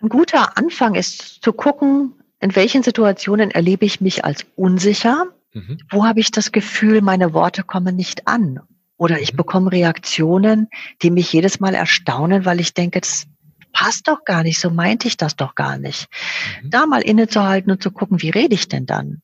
Ein 0.00 0.08
guter 0.08 0.56
Anfang 0.56 0.94
ist 0.94 1.42
zu 1.42 1.52
gucken, 1.52 2.14
in 2.40 2.56
welchen 2.56 2.82
Situationen 2.82 3.50
erlebe 3.50 3.84
ich 3.84 4.00
mich 4.00 4.24
als 4.24 4.44
unsicher 4.56 5.26
Mhm. 5.52 5.78
Wo 5.90 6.04
habe 6.04 6.20
ich 6.20 6.30
das 6.30 6.52
Gefühl, 6.52 7.02
meine 7.02 7.34
Worte 7.34 7.62
kommen 7.62 7.96
nicht 7.96 8.26
an? 8.26 8.60
Oder 8.96 9.20
ich 9.20 9.32
mhm. 9.32 9.38
bekomme 9.38 9.72
Reaktionen, 9.72 10.68
die 11.02 11.10
mich 11.10 11.32
jedes 11.32 11.60
Mal 11.60 11.74
erstaunen, 11.74 12.44
weil 12.44 12.60
ich 12.60 12.74
denke, 12.74 13.00
das 13.00 13.26
passt 13.72 14.08
doch 14.08 14.24
gar 14.24 14.42
nicht, 14.42 14.60
so 14.60 14.70
meinte 14.70 15.08
ich 15.08 15.16
das 15.16 15.36
doch 15.36 15.54
gar 15.54 15.78
nicht. 15.78 16.08
Mhm. 16.62 16.70
Da 16.70 16.86
mal 16.86 17.02
innezuhalten 17.02 17.70
und 17.70 17.82
zu 17.82 17.90
gucken, 17.90 18.22
wie 18.22 18.30
rede 18.30 18.54
ich 18.54 18.68
denn 18.68 18.86
dann? 18.86 19.22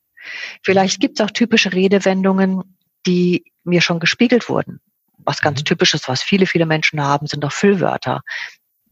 Vielleicht 0.63 0.99
gibt 0.99 1.19
es 1.19 1.25
auch 1.25 1.31
typische 1.31 1.73
Redewendungen, 1.73 2.63
die 3.05 3.43
mir 3.63 3.81
schon 3.81 3.99
gespiegelt 3.99 4.49
wurden. 4.49 4.79
Was 5.17 5.41
ganz 5.41 5.61
mhm. 5.61 5.65
typisches, 5.65 6.07
was 6.07 6.21
viele, 6.21 6.45
viele 6.45 6.65
Menschen 6.65 7.01
haben, 7.01 7.27
sind 7.27 7.43
doch 7.43 7.51
Füllwörter. 7.51 8.21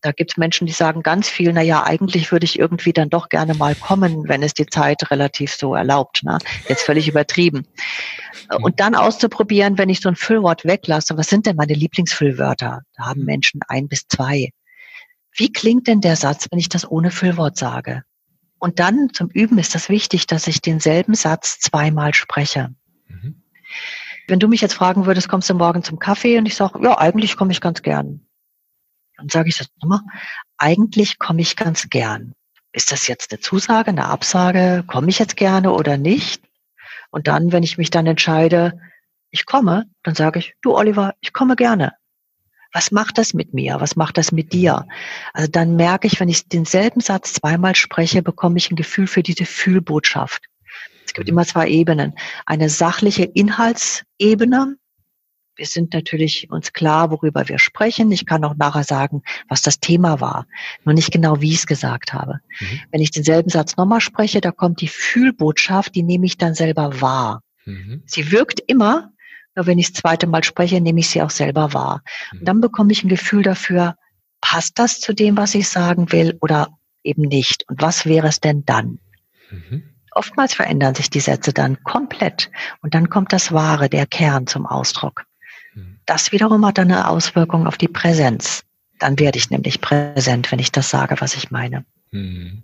Da 0.01 0.11
gibt 0.11 0.31
es 0.31 0.37
Menschen, 0.37 0.67
die 0.67 0.73
sagen 0.73 1.01
ganz 1.01 1.27
viel, 1.27 1.51
na 1.53 1.61
ja, 1.61 1.83
eigentlich 1.83 2.31
würde 2.31 2.45
ich 2.45 2.59
irgendwie 2.59 2.93
dann 2.93 3.09
doch 3.09 3.29
gerne 3.29 3.55
mal 3.55 3.73
kommen, 3.73 4.27
wenn 4.27 4.43
es 4.43 4.53
die 4.53 4.67
Zeit 4.67 5.09
relativ 5.09 5.53
so 5.53 5.73
erlaubt. 5.73 6.23
Ne? 6.23 6.37
Jetzt 6.67 6.83
völlig 6.83 7.07
übertrieben. 7.07 7.65
Mhm. 8.51 8.63
Und 8.63 8.79
dann 8.79 8.95
auszuprobieren, 8.95 9.77
wenn 9.77 9.89
ich 9.89 10.01
so 10.01 10.09
ein 10.09 10.15
Füllwort 10.15 10.65
weglasse, 10.65 11.17
was 11.17 11.27
sind 11.27 11.45
denn 11.45 11.55
meine 11.55 11.73
Lieblingsfüllwörter? 11.73 12.81
Da 12.95 13.05
haben 13.05 13.21
mhm. 13.21 13.25
Menschen 13.25 13.61
ein 13.67 13.87
bis 13.87 14.07
zwei. 14.07 14.51
Wie 15.35 15.51
klingt 15.51 15.87
denn 15.87 16.01
der 16.01 16.15
Satz, 16.15 16.47
wenn 16.51 16.59
ich 16.59 16.69
das 16.69 16.89
ohne 16.89 17.11
Füllwort 17.11 17.57
sage? 17.57 18.03
Und 18.59 18.79
dann 18.79 19.09
zum 19.13 19.29
Üben 19.29 19.59
ist 19.59 19.75
das 19.75 19.89
wichtig, 19.89 20.25
dass 20.27 20.47
ich 20.47 20.61
denselben 20.61 21.13
Satz 21.13 21.59
zweimal 21.59 22.13
spreche. 22.13 22.71
Wenn 24.27 24.39
du 24.39 24.47
mich 24.47 24.61
jetzt 24.61 24.73
fragen 24.73 25.05
würdest, 25.05 25.29
kommst 25.29 25.49
du 25.49 25.53
morgen 25.53 25.83
zum 25.83 25.99
Kaffee? 25.99 26.37
Und 26.37 26.45
ich 26.45 26.55
sage, 26.55 26.83
ja, 26.83 26.97
eigentlich 26.97 27.37
komme 27.37 27.51
ich 27.51 27.61
ganz 27.61 27.81
gern. 27.81 28.27
Dann 29.17 29.29
sage 29.29 29.49
ich 29.49 29.57
das 29.57 29.67
immer, 29.81 30.03
eigentlich 30.57 31.17
komme 31.17 31.41
ich 31.41 31.55
ganz 31.55 31.89
gern. 31.89 32.33
Ist 32.71 32.91
das 32.91 33.07
jetzt 33.07 33.31
eine 33.31 33.39
Zusage, 33.39 33.89
eine 33.89 34.05
Absage? 34.05 34.83
Komme 34.85 35.09
ich 35.09 35.19
jetzt 35.19 35.37
gerne 35.37 35.71
oder 35.71 35.97
nicht? 35.97 36.43
Und 37.09 37.27
dann, 37.27 37.51
wenn 37.51 37.63
ich 37.63 37.77
mich 37.77 37.89
dann 37.89 38.05
entscheide, 38.05 38.79
ich 39.31 39.45
komme, 39.45 39.85
dann 40.03 40.15
sage 40.15 40.39
ich, 40.39 40.55
du 40.61 40.75
Oliver, 40.75 41.15
ich 41.21 41.33
komme 41.33 41.55
gerne. 41.55 41.93
Was 42.73 42.91
macht 42.91 43.17
das 43.17 43.33
mit 43.33 43.53
mir? 43.53 43.79
Was 43.79 43.95
macht 43.95 44.17
das 44.17 44.31
mit 44.31 44.53
dir? 44.53 44.87
Also 45.33 45.49
dann 45.49 45.75
merke 45.75 46.05
ich, 46.05 46.19
wenn 46.19 46.29
ich 46.29 46.47
denselben 46.47 46.99
Satz 46.99 47.33
zweimal 47.33 47.75
spreche, 47.75 48.21
bekomme 48.21 48.57
ich 48.57 48.69
ein 48.69 48.75
Gefühl 48.75 49.07
für 49.07 49.23
diese 49.23 49.45
Fühlbotschaft. 49.45 50.43
Es 51.07 51.13
gibt 51.13 51.29
immer 51.29 51.45
zwei 51.45 51.67
Ebenen. 51.69 52.13
Eine 52.45 52.69
sachliche 52.69 53.23
Inhaltsebene, 53.23 54.77
wir 55.57 55.65
sind 55.65 55.93
natürlich 55.93 56.49
uns 56.51 56.71
klar, 56.71 57.09
worüber 57.11 57.49
wir 57.49 57.59
sprechen. 57.59 58.11
Ich 58.11 58.25
kann 58.25 58.43
auch 58.43 58.55
nachher 58.55 58.83
sagen, 58.83 59.23
was 59.49 59.63
das 59.63 59.79
Thema 59.79 60.21
war, 60.21 60.45
nur 60.85 60.93
nicht 60.93 61.11
genau, 61.11 61.41
wie 61.41 61.49
ich 61.49 61.57
es 61.57 61.67
gesagt 61.67 62.13
habe. 62.13 62.39
Mhm. 62.59 62.81
Wenn 62.91 63.01
ich 63.01 63.11
denselben 63.11 63.49
Satz 63.49 63.75
nochmal 63.75 64.01
spreche, 64.01 64.39
da 64.39 64.51
kommt 64.51 64.81
die 64.81 64.87
Fühlbotschaft, 64.87 65.95
die 65.95 66.03
nehme 66.03 66.27
ich 66.27 66.37
dann 66.37 66.53
selber 66.53 67.01
wahr. 67.01 67.41
Mhm. 67.65 68.03
Sie 68.05 68.31
wirkt 68.31 68.61
immer, 68.67 69.11
nur 69.55 69.65
wenn 69.65 69.79
ich 69.79 69.91
das 69.91 70.01
zweite 70.01 70.27
Mal 70.27 70.43
spreche, 70.43 70.79
nehme 70.79 70.99
ich 70.99 71.09
sie 71.09 71.21
auch 71.21 71.31
selber 71.31 71.73
wahr. 71.73 72.03
Mhm. 72.31 72.39
Und 72.39 72.47
dann 72.47 72.61
bekomme 72.61 72.91
ich 72.91 73.03
ein 73.03 73.09
Gefühl 73.09 73.41
dafür, 73.41 73.95
passt 74.41 74.77
das 74.77 74.99
zu 74.99 75.13
dem, 75.13 75.37
was 75.37 75.55
ich 75.55 75.67
sagen 75.67 76.11
will 76.11 76.37
oder 76.41 76.69
eben 77.03 77.23
nicht? 77.23 77.63
Und 77.67 77.81
was 77.81 78.05
wäre 78.05 78.27
es 78.27 78.39
denn 78.39 78.63
dann? 78.65 78.99
Mhm. 79.49 79.96
Oftmals 80.17 80.55
verändern 80.55 80.95
sich 80.95 81.09
die 81.11 81.19
Sätze 81.19 81.53
dann 81.53 81.83
komplett 81.83 82.49
und 82.81 82.95
dann 82.95 83.09
kommt 83.09 83.31
das 83.33 83.51
Wahre, 83.51 83.87
der 83.87 84.07
Kern 84.07 84.47
zum 84.47 84.65
Ausdruck. 84.65 85.25
Das 86.07 86.31
wiederum 86.31 86.65
hat 86.65 86.79
dann 86.79 86.91
eine 86.91 87.07
Auswirkung 87.07 87.67
auf 87.67 87.77
die 87.77 87.87
Präsenz. 87.87 88.63
Dann 88.97 89.19
werde 89.19 89.37
ich 89.37 89.51
nämlich 89.51 89.79
präsent, 89.79 90.51
wenn 90.51 90.57
ich 90.57 90.71
das 90.71 90.89
sage, 90.89 91.17
was 91.19 91.35
ich 91.35 91.51
meine. 91.51 91.85
Hm. 92.11 92.63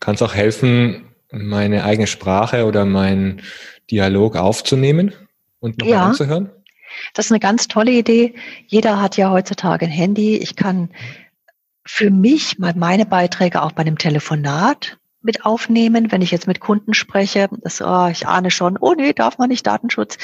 Kann 0.00 0.14
es 0.14 0.22
auch 0.22 0.34
helfen, 0.34 1.08
meine 1.30 1.84
eigene 1.84 2.06
Sprache 2.06 2.64
oder 2.64 2.86
meinen 2.86 3.42
Dialog 3.90 4.36
aufzunehmen 4.36 5.12
und 5.60 5.78
nochmal 5.78 5.94
ja. 5.94 6.06
anzuhören? 6.06 6.50
Das 7.14 7.26
ist 7.26 7.32
eine 7.32 7.40
ganz 7.40 7.68
tolle 7.68 7.90
Idee. 7.90 8.34
Jeder 8.66 9.02
hat 9.02 9.16
ja 9.16 9.30
heutzutage 9.30 9.86
ein 9.86 9.92
Handy. 9.92 10.36
Ich 10.36 10.56
kann 10.56 10.90
für 11.84 12.10
mich 12.10 12.58
mal 12.58 12.74
meine 12.76 13.04
Beiträge 13.04 13.60
auch 13.60 13.72
bei 13.72 13.82
einem 13.82 13.98
Telefonat 13.98 14.98
mit 15.24 15.44
aufnehmen, 15.44 16.10
wenn 16.12 16.22
ich 16.22 16.30
jetzt 16.30 16.46
mit 16.46 16.60
Kunden 16.60 16.94
spreche. 16.94 17.48
Das, 17.62 17.80
oh, 17.80 18.08
ich 18.08 18.26
ahne 18.26 18.50
schon, 18.50 18.76
oh 18.78 18.94
nee, 18.94 19.12
darf 19.12 19.38
man 19.38 19.48
nicht 19.48 19.66
Datenschutz. 19.66 20.18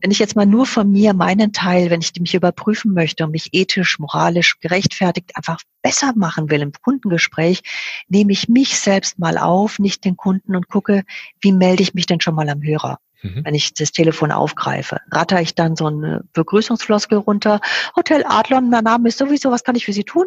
Wenn 0.00 0.10
ich 0.10 0.18
jetzt 0.18 0.36
mal 0.36 0.46
nur 0.46 0.66
von 0.66 0.90
mir 0.90 1.14
meinen 1.14 1.52
Teil, 1.52 1.90
wenn 1.90 2.00
ich 2.00 2.12
mich 2.18 2.34
überprüfen 2.34 2.92
möchte 2.92 3.24
und 3.24 3.30
mich 3.30 3.50
ethisch, 3.52 3.98
moralisch 3.98 4.58
gerechtfertigt 4.60 5.32
einfach 5.36 5.60
besser 5.82 6.12
machen 6.16 6.50
will 6.50 6.62
im 6.62 6.72
Kundengespräch, 6.72 7.62
nehme 8.08 8.32
ich 8.32 8.48
mich 8.48 8.78
selbst 8.78 9.18
mal 9.18 9.38
auf, 9.38 9.78
nicht 9.78 10.04
den 10.04 10.16
Kunden 10.16 10.56
und 10.56 10.68
gucke, 10.68 11.04
wie 11.40 11.52
melde 11.52 11.82
ich 11.82 11.94
mich 11.94 12.06
denn 12.06 12.20
schon 12.20 12.34
mal 12.34 12.48
am 12.48 12.62
Hörer 12.62 12.98
mhm. 13.22 13.44
wenn 13.44 13.54
ich 13.54 13.74
das 13.74 13.92
Telefon 13.92 14.32
aufgreife. 14.32 15.00
Ratter 15.10 15.40
ich 15.40 15.54
dann 15.54 15.76
so 15.76 15.86
eine 15.86 16.24
Begrüßungsfloskel 16.32 17.18
runter. 17.18 17.60
Hotel 17.94 18.24
Adlon, 18.26 18.70
mein 18.70 18.84
Name 18.84 19.08
ist 19.08 19.18
sowieso, 19.18 19.50
was 19.50 19.64
kann 19.64 19.76
ich 19.76 19.84
für 19.84 19.92
Sie 19.92 20.04
tun? 20.04 20.26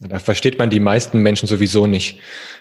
Da 0.00 0.18
versteht 0.18 0.58
man 0.58 0.70
die 0.70 0.80
meisten 0.80 1.20
Menschen 1.20 1.46
sowieso 1.46 1.86
nicht. 1.86 2.20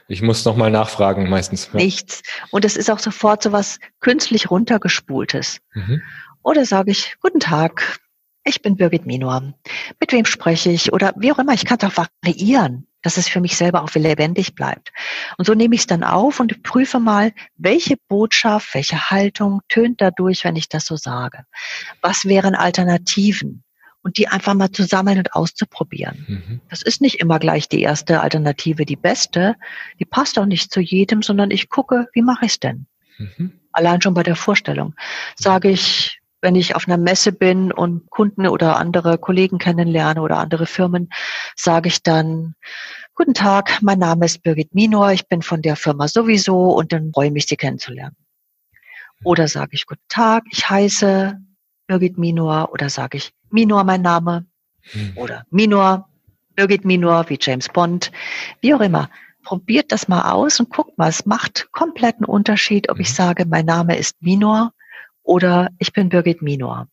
Ich 0.10 0.22
muss 0.22 0.44
nochmal 0.44 0.72
nachfragen 0.72 1.30
meistens. 1.30 1.70
Ja. 1.72 1.80
Nichts. 1.80 2.22
Und 2.52 2.66
es 2.66 2.76
ist 2.76 2.92
auch 2.92 3.00
sofort 3.00 3.44
so 3.44 3.54
was 3.54 3.80
künstlich 4.02 4.52
runtergespultes. 4.52 5.60
Mhm. 5.74 6.02
Oder 6.44 6.66
sage 6.66 6.92
ich, 6.92 7.16
guten 7.22 7.40
Tag, 7.40 8.00
ich 8.44 8.62
bin 8.62 8.76
Birgit 8.76 9.06
Minor. 9.06 9.54
Mit 10.00 10.12
wem 10.12 10.26
spreche 10.26 10.72
ich? 10.72 10.92
Oder 10.92 11.14
wie 11.18 11.32
auch 11.32 11.40
immer, 11.40 11.54
ich 11.54 11.66
kann 11.66 11.78
es 11.82 11.88
auch 11.88 12.06
variieren, 12.26 12.88
dass 13.04 13.16
es 13.16 13.30
für 13.30 13.40
mich 13.40 13.56
selber 13.56 13.84
auch 13.84 13.94
lebendig 13.94 14.56
bleibt. 14.56 14.92
Und 15.38 15.46
so 15.46 15.54
nehme 15.54 15.76
ich 15.76 15.82
es 15.82 15.88
dann 15.88 16.04
auf 16.04 16.42
und 16.42 16.62
prüfe 16.64 17.00
mal, 17.00 17.32
welche 17.56 17.96
Botschaft, 18.10 18.74
welche 18.74 19.10
Haltung 19.10 19.62
tönt 19.70 20.02
dadurch, 20.02 20.44
wenn 20.44 20.58
ich 20.58 20.68
das 20.68 20.86
so 20.86 20.98
sage. 20.98 21.46
Was 22.02 22.26
wären 22.26 22.56
Alternativen? 22.56 23.64
Und 24.02 24.18
die 24.18 24.28
einfach 24.28 24.54
mal 24.54 24.72
zu 24.72 24.84
sammeln 24.84 25.18
und 25.18 25.34
auszuprobieren. 25.34 26.26
Mhm. 26.28 26.62
Das 26.70 26.82
ist 26.82 27.02
nicht 27.02 27.20
immer 27.20 27.40
gleich 27.40 27.68
die 27.68 27.82
erste 27.82 28.22
Alternative, 28.22 28.86
die 28.86 28.96
beste. 28.96 29.56
Die 30.00 30.06
passt 30.06 30.40
auch 30.40 30.46
nicht 30.46 30.72
zu 30.72 30.80
jedem, 30.80 31.22
sondern 31.22 31.52
ich 31.52 31.70
gucke, 31.70 32.08
wie 32.14 32.22
mache 32.22 32.46
ich 32.46 32.54
es 32.54 32.60
denn? 32.60 32.88
Mhm. 33.18 33.60
Allein 33.72 34.02
schon 34.02 34.14
bei 34.14 34.24
der 34.24 34.36
Vorstellung. 34.36 34.96
Sage 35.36 35.70
ich, 35.70 36.20
wenn 36.42 36.56
ich 36.56 36.76
auf 36.76 36.88
einer 36.88 36.98
Messe 36.98 37.32
bin 37.32 37.72
und 37.72 38.10
Kunden 38.10 38.48
oder 38.48 38.78
andere 38.78 39.18
Kollegen 39.18 39.58
kennenlerne 39.58 40.22
oder 40.22 40.38
andere 40.38 40.66
Firmen, 40.66 41.10
sage 41.56 41.90
ich 41.90 42.02
dann, 42.02 42.56
guten 43.16 43.34
Tag, 43.34 43.82
mein 43.82 44.00
Name 44.00 44.26
ist 44.26 44.42
Birgit 44.44 44.74
Minor, 44.74 45.12
ich 45.12 45.28
bin 45.28 45.42
von 45.42 45.62
der 45.62 45.76
Firma 45.76 46.08
sowieso 46.08 46.72
und 46.72 46.94
dann 46.94 47.12
freue 47.14 47.28
ich 47.28 47.34
mich, 47.34 47.46
Sie 47.48 47.58
kennenzulernen. 47.58 48.16
Oder 49.26 49.50
sage 49.50 49.72
ich, 49.74 49.86
guten 49.86 50.08
Tag, 50.08 50.46
ich 50.50 50.70
heiße 50.70 51.38
Birgit 51.88 52.18
Minor 52.18 52.72
oder 52.72 52.90
sage 52.90 53.18
ich 53.18 53.34
Minor 53.52 53.84
mein 53.84 54.02
Name 54.02 54.46
hm. 54.82 55.14
oder 55.16 55.46
Minor, 55.50 56.10
Birgit 56.56 56.86
Minor 56.86 57.30
wie 57.30 57.38
James 57.40 57.70
Bond, 57.70 58.12
wie 58.62 58.74
auch 58.74 58.82
immer. 58.82 59.10
Probiert 59.44 59.92
das 59.92 60.08
mal 60.08 60.32
aus 60.32 60.60
und 60.60 60.70
guckt 60.70 60.98
mal, 60.98 61.10
es 61.10 61.26
macht 61.26 61.72
kompletten 61.72 62.26
Unterschied, 62.26 62.90
ob 62.90 63.00
ich 63.00 63.10
hm. 63.10 63.16
sage, 63.16 63.46
mein 63.46 63.66
Name 63.66 63.98
ist 63.98 64.22
Minor 64.22 64.74
oder 65.24 65.70
ich 65.80 65.94
bin 65.94 66.10
Birgit 66.10 66.42
Minor. 66.42 66.88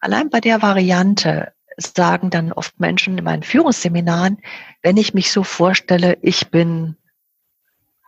Allein 0.00 0.28
bei 0.28 0.40
der 0.40 0.60
Variante 0.60 1.52
sagen 1.76 2.30
dann 2.30 2.52
oft 2.52 2.78
Menschen 2.78 3.18
in 3.18 3.24
meinen 3.24 3.42
Führungsseminaren, 3.42 4.38
wenn 4.82 4.96
ich 4.96 5.14
mich 5.14 5.32
so 5.32 5.44
vorstelle, 5.44 6.18
ich 6.22 6.50
bin 6.50 6.96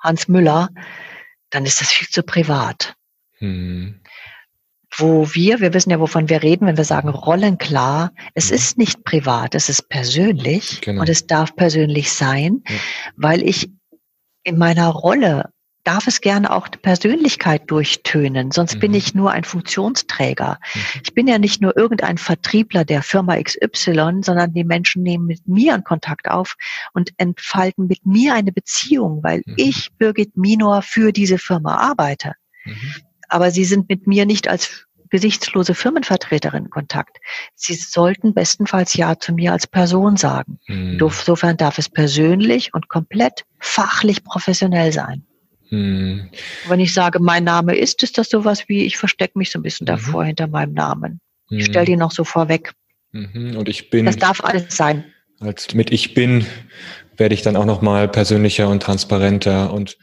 Hans 0.01 0.29
Müller, 0.29 0.69
dann 1.51 1.65
ist 1.65 1.81
das 1.81 1.89
viel 1.89 2.09
zu 2.09 2.23
privat. 2.23 2.97
Hm. 3.39 4.01
Wo 4.99 5.29
wir, 5.35 5.61
wir 5.61 5.75
wissen 5.75 5.91
ja, 5.91 6.01
wovon 6.01 6.29
wir 6.29 6.43
reden, 6.43 6.67
wenn 6.67 6.77
wir 6.77 6.85
sagen 6.85 7.09
rollenklar, 7.09 8.13
es 8.35 8.49
hm. 8.49 8.57
ist 8.57 8.79
nicht 8.79 9.05
privat, 9.05 9.55
es 9.55 9.69
ist 9.69 9.89
persönlich 9.89 10.81
genau. 10.81 11.03
und 11.03 11.09
es 11.09 11.27
darf 11.27 11.55
persönlich 11.57 12.13
sein, 12.13 12.63
ja. 12.69 12.77
weil 13.17 13.43
ich 13.43 13.71
in 14.43 14.59
meiner 14.59 14.89
Rolle 14.89 15.51
darf 15.87 16.07
es 16.09 16.21
gerne 16.21 16.53
auch 16.53 16.67
die 16.69 16.79
Persönlichkeit 16.79 17.71
durchtönen, 17.71 18.51
sonst 18.51 18.77
mhm. 18.77 18.81
bin 18.81 18.95
ich 18.95 19.15
nur 19.15 19.31
ein 19.31 19.45
Funktionsträger. 19.45 20.59
Mhm. 20.75 20.81
Ich 21.05 21.15
bin 21.15 21.29
ja 21.29 21.39
nicht 21.39 21.63
nur 21.63 21.77
irgendein 21.77 22.19
Vertriebler 22.19 22.85
der 22.85 23.03
Firma 23.03 23.41
XY, 23.41 24.23
sondern 24.23 24.53
die 24.53 24.65
Menschen 24.65 25.03
nehmen 25.03 25.27
mit 25.27 25.47
mir 25.47 25.75
einen 25.75 25.85
Kontakt 25.85 26.29
auf 26.29 26.57
und 26.93 27.11
entfalten 27.19 27.87
mit 27.87 28.05
mir 28.05 28.35
eine 28.35 28.53
Beziehung, 28.53 29.23
weil 29.23 29.43
mhm. 29.47 29.55
ich, 29.57 29.93
Birgit 29.97 30.37
Minor, 30.37 30.83
für 30.83 31.13
diese 31.13 31.39
Firma 31.39 31.77
arbeite. 31.77 32.33
Mhm. 32.65 32.95
Aber 33.29 33.51
sie 33.53 33.65
sind 33.65 33.89
mit 33.89 34.07
mir 34.07 34.27
nicht 34.27 34.49
als 34.49 34.86
gesichtslose 35.11 35.75
Firmenvertreterin 35.75 36.65
in 36.65 36.71
Kontakt. 36.71 37.19
Sie 37.55 37.75
sollten 37.75 38.35
bestenfalls 38.35 38.95
Ja 38.95 39.19
zu 39.19 39.33
mir 39.33 39.53
als 39.53 39.67
Person 39.67 40.17
sagen. 40.17 40.59
Mhm. 40.67 40.99
Insofern 41.01 41.57
darf 41.57 41.79
es 41.79 41.89
persönlich 41.89 42.75
und 42.75 42.89
komplett 42.89 43.45
fachlich 43.59 44.25
professionell 44.25 44.93
sein. 44.93 45.25
Hm. 45.69 46.29
Wenn 46.69 46.81
ich 46.81 46.95
sage, 46.95 47.19
mein 47.19 47.45
Name 47.45 47.75
ist, 47.75 48.03
ist 48.03 48.19
das 48.19 48.29
sowas 48.29 48.69
wie, 48.69 48.85
ich 48.85 48.97
verstecke 48.97 49.39
mich 49.39 49.51
so 49.51 49.59
ein 49.59 49.63
bisschen 49.63 49.85
mhm. 49.85 49.89
davor 49.89 50.25
hinter 50.25 50.47
meinem 50.47 50.75
Namen. 50.75 51.21
Ich 51.51 51.65
hm. 51.65 51.73
stelle 51.73 51.87
die 51.87 51.97
noch 51.97 52.13
so 52.13 52.25
vorweg. 52.25 52.73
Mhm. 53.13 53.57
Und 53.57 53.69
ich 53.69 53.91
bin. 53.91 54.07
Das 54.07 54.17
darf 54.17 54.43
alles 54.43 54.77
sein. 54.77 55.05
Als 55.41 55.75
mit 55.75 55.93
ich 55.93 56.15
bin 56.15 56.47
werde 57.17 57.35
ich 57.35 57.43
dann 57.43 57.57
auch 57.57 57.65
nochmal 57.65 58.09
persönlicher 58.09 58.69
und 58.69 58.83
transparenter 58.83 59.73
und 59.73 59.97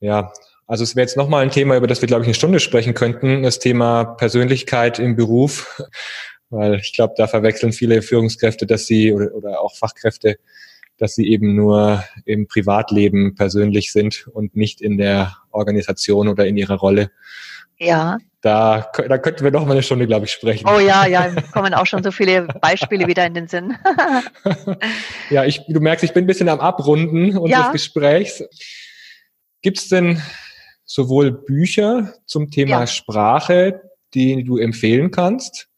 ja, 0.00 0.32
also 0.66 0.82
es 0.84 0.96
wäre 0.96 1.04
jetzt 1.04 1.16
nochmal 1.16 1.42
ein 1.42 1.50
Thema, 1.50 1.76
über 1.76 1.86
das 1.86 2.00
wir, 2.00 2.06
glaube 2.06 2.22
ich, 2.22 2.28
eine 2.28 2.34
Stunde 2.34 2.60
sprechen 2.60 2.94
könnten, 2.94 3.42
das 3.42 3.58
Thema 3.58 4.04
Persönlichkeit 4.04 4.98
im 4.98 5.16
Beruf, 5.16 5.82
weil 6.50 6.76
ich 6.76 6.94
glaube, 6.94 7.14
da 7.16 7.26
verwechseln 7.26 7.72
viele 7.72 8.02
Führungskräfte, 8.02 8.66
dass 8.66 8.86
sie 8.86 9.12
oder, 9.12 9.34
oder 9.34 9.60
auch 9.60 9.76
Fachkräfte, 9.76 10.36
dass 10.96 11.14
sie 11.14 11.28
eben 11.28 11.54
nur 11.54 12.04
im 12.24 12.46
Privatleben 12.46 13.34
persönlich 13.34 13.92
sind 13.92 14.26
und 14.32 14.56
nicht 14.56 14.80
in 14.80 14.96
der 14.96 15.36
Organisation 15.50 16.28
oder 16.28 16.46
in 16.46 16.56
ihrer 16.56 16.76
Rolle. 16.76 17.10
Ja. 17.78 18.18
Da, 18.40 18.90
da 19.08 19.18
könnten 19.18 19.42
wir 19.42 19.50
noch 19.50 19.64
mal 19.64 19.72
eine 19.72 19.82
Stunde, 19.82 20.06
glaube 20.06 20.26
ich, 20.26 20.32
sprechen. 20.32 20.68
Oh 20.68 20.78
ja, 20.78 21.06
ja, 21.06 21.34
kommen 21.52 21.74
auch 21.74 21.86
schon 21.86 22.02
so 22.02 22.10
viele 22.10 22.46
Beispiele 22.60 23.06
wieder 23.06 23.26
in 23.26 23.34
den 23.34 23.48
Sinn. 23.48 23.74
ja, 25.30 25.44
ich, 25.44 25.62
du 25.66 25.80
merkst, 25.80 26.04
ich 26.04 26.12
bin 26.12 26.24
ein 26.24 26.26
bisschen 26.26 26.50
am 26.50 26.60
Abrunden 26.60 27.36
unseres 27.38 27.50
ja. 27.50 27.72
Gesprächs. 27.72 28.44
Gibt 29.62 29.78
es 29.78 29.88
denn 29.88 30.22
sowohl 30.84 31.32
Bücher 31.32 32.14
zum 32.26 32.50
Thema 32.50 32.80
ja. 32.80 32.86
Sprache, 32.86 33.82
die 34.14 34.44
du 34.44 34.58
empfehlen 34.58 35.10
kannst, 35.10 35.68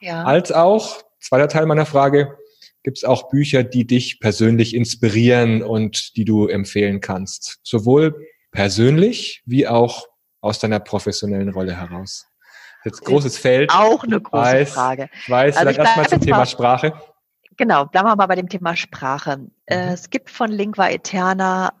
ja. 0.00 0.24
als 0.24 0.52
auch, 0.52 1.02
zweiter 1.18 1.48
Teil 1.48 1.66
meiner 1.66 1.86
Frage, 1.86 2.36
Gibt 2.82 2.98
es 2.98 3.04
auch 3.04 3.28
Bücher, 3.28 3.62
die 3.62 3.86
dich 3.86 4.20
persönlich 4.20 4.74
inspirieren 4.74 5.62
und 5.62 6.16
die 6.16 6.24
du 6.24 6.46
empfehlen 6.46 7.00
kannst? 7.00 7.58
Sowohl 7.62 8.26
persönlich 8.52 9.42
wie 9.44 9.68
auch 9.68 10.06
aus 10.40 10.58
deiner 10.58 10.80
professionellen 10.80 11.50
Rolle 11.50 11.76
heraus. 11.76 12.26
Jetzt 12.84 13.04
großes 13.04 13.36
Feld. 13.36 13.70
Auch 13.70 14.04
eine 14.04 14.18
große 14.18 14.42
weiß, 14.42 14.72
Frage. 14.72 15.10
Ich 15.12 15.28
weiß, 15.28 15.56
also 15.58 15.68
vielleicht 15.68 15.78
erstmal 15.78 16.08
zum 16.08 16.20
Thema 16.22 16.36
mal, 16.38 16.46
Sprache. 16.46 16.92
Genau, 17.58 17.84
bleiben 17.84 18.08
wir 18.08 18.16
mal 18.16 18.26
bei 18.26 18.36
dem 18.36 18.48
Thema 18.48 18.74
Sprache. 18.74 19.36
Mhm. 19.36 19.50
Es 19.66 20.08
gibt 20.08 20.30
von 20.30 20.50
Lingua 20.50 20.88
Eterna 20.88 21.74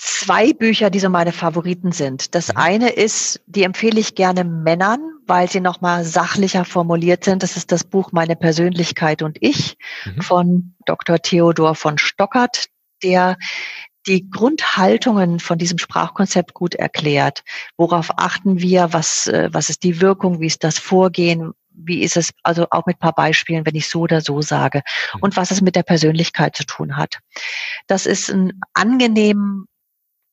zwei 0.00 0.52
Bücher, 0.54 0.88
die 0.88 0.98
so 0.98 1.10
meine 1.10 1.32
Favoriten 1.32 1.92
sind. 1.92 2.34
Das 2.34 2.48
mhm. 2.48 2.56
eine 2.56 2.88
ist, 2.90 3.40
die 3.46 3.64
empfehle 3.64 4.00
ich 4.00 4.14
gerne 4.14 4.44
Männern, 4.44 5.00
weil 5.26 5.48
sie 5.48 5.60
nochmal 5.60 6.04
sachlicher 6.04 6.64
formuliert 6.64 7.24
sind. 7.24 7.42
Das 7.42 7.56
ist 7.56 7.70
das 7.70 7.84
Buch 7.84 8.10
Meine 8.12 8.36
Persönlichkeit 8.36 9.22
und 9.22 9.36
ich 9.40 9.76
mhm. 10.06 10.22
von 10.22 10.74
Dr. 10.86 11.18
Theodor 11.18 11.74
von 11.74 11.98
Stockert, 11.98 12.66
der 13.02 13.36
die 14.06 14.30
Grundhaltungen 14.30 15.38
von 15.38 15.58
diesem 15.58 15.76
Sprachkonzept 15.76 16.54
gut 16.54 16.74
erklärt. 16.74 17.44
Worauf 17.76 18.10
achten 18.16 18.58
wir? 18.58 18.94
Was, 18.94 19.26
äh, 19.26 19.50
was 19.52 19.68
ist 19.68 19.82
die 19.82 20.00
Wirkung? 20.00 20.40
Wie 20.40 20.46
ist 20.46 20.64
das 20.64 20.78
Vorgehen? 20.78 21.52
Wie 21.72 22.02
ist 22.02 22.16
es, 22.16 22.30
also 22.42 22.66
auch 22.70 22.86
mit 22.86 22.98
paar 22.98 23.14
Beispielen, 23.14 23.66
wenn 23.66 23.74
ich 23.74 23.88
so 23.88 24.00
oder 24.00 24.22
so 24.22 24.40
sage 24.40 24.82
mhm. 25.14 25.20
und 25.20 25.36
was 25.36 25.50
es 25.50 25.60
mit 25.60 25.76
der 25.76 25.82
Persönlichkeit 25.82 26.56
zu 26.56 26.64
tun 26.64 26.96
hat. 26.96 27.18
Das 27.86 28.06
ist 28.06 28.30
ein 28.30 28.58
angenehm 28.72 29.66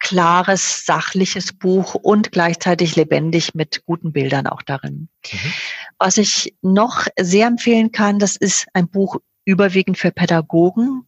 klares, 0.08 0.86
sachliches 0.86 1.52
Buch 1.52 1.94
und 1.94 2.32
gleichzeitig 2.32 2.96
lebendig 2.96 3.54
mit 3.56 3.84
guten 3.86 4.14
Bildern 4.14 4.48
auch 4.48 4.62
darin. 4.62 5.10
Mhm. 5.30 5.54
Was 6.00 6.18
ich 6.18 6.56
noch 6.62 7.08
sehr 7.20 7.48
empfehlen 7.48 7.92
kann, 7.92 8.18
das 8.18 8.38
ist 8.38 8.68
ein 8.74 8.88
Buch 8.88 9.18
überwiegend 9.44 9.98
für 9.98 10.12
Pädagogen. 10.12 11.04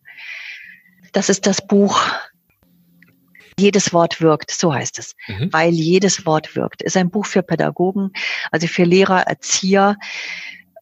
Das 1.13 1.29
ist 1.29 1.47
das 1.47 1.65
Buch 1.65 2.01
jedes 3.57 3.93
Wort 3.93 4.19
wirkt, 4.19 4.51
so 4.51 4.73
heißt 4.73 4.99
es, 4.99 5.15
mhm. 5.27 5.51
weil 5.53 5.71
jedes 5.71 6.25
Wort 6.25 6.57
wirkt. 6.57 6.81
Ist 6.81 6.97
ein 6.97 7.09
Buch 7.09 7.25
für 7.25 7.41
Pädagogen, 7.41 8.11
also 8.51 8.67
für 8.67 8.83
Lehrer, 8.83 9.21
Erzieher, 9.21 9.95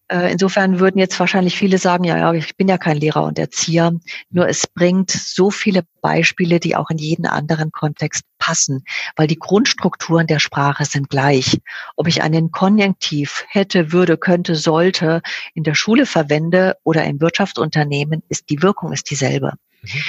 insofern 0.10 0.80
würden 0.80 1.00
jetzt 1.00 1.20
wahrscheinlich 1.20 1.58
viele 1.58 1.78
sagen, 1.78 2.04
ja, 2.04 2.18
ja, 2.18 2.34
ich 2.34 2.56
bin 2.56 2.68
ja 2.68 2.78
kein 2.78 2.98
Lehrer 2.98 3.24
und 3.24 3.38
Erzieher. 3.38 3.92
Nur 4.30 4.48
es 4.48 4.66
bringt 4.68 5.12
so 5.12 5.52
viele 5.52 5.84
Beispiele, 6.02 6.60
die 6.60 6.76
auch 6.76 6.90
in 6.90 6.98
jeden 6.98 7.26
anderen 7.26 7.72
Kontext 7.72 8.24
passen, 8.40 8.84
weil 9.16 9.28
die 9.28 9.40
Grundstrukturen 9.40 10.28
der 10.28 10.40
Sprache 10.40 10.86
sind 10.86 11.10
gleich. 11.10 11.60
Ob 11.96 12.08
ich 12.08 12.22
einen 12.22 12.52
Konjunktiv 12.52 13.44
hätte, 13.50 13.92
würde, 13.92 14.18
könnte, 14.18 14.56
sollte 14.56 15.22
in 15.54 15.64
der 15.64 15.76
Schule 15.76 16.06
verwende 16.06 16.78
oder 16.84 17.04
im 17.04 17.20
Wirtschaftsunternehmen, 17.20 18.24
ist 18.30 18.50
die 18.50 18.62
Wirkung 18.62 18.94
ist 18.94 19.10
dieselbe. 19.10 19.54
Mhm. 19.94 20.02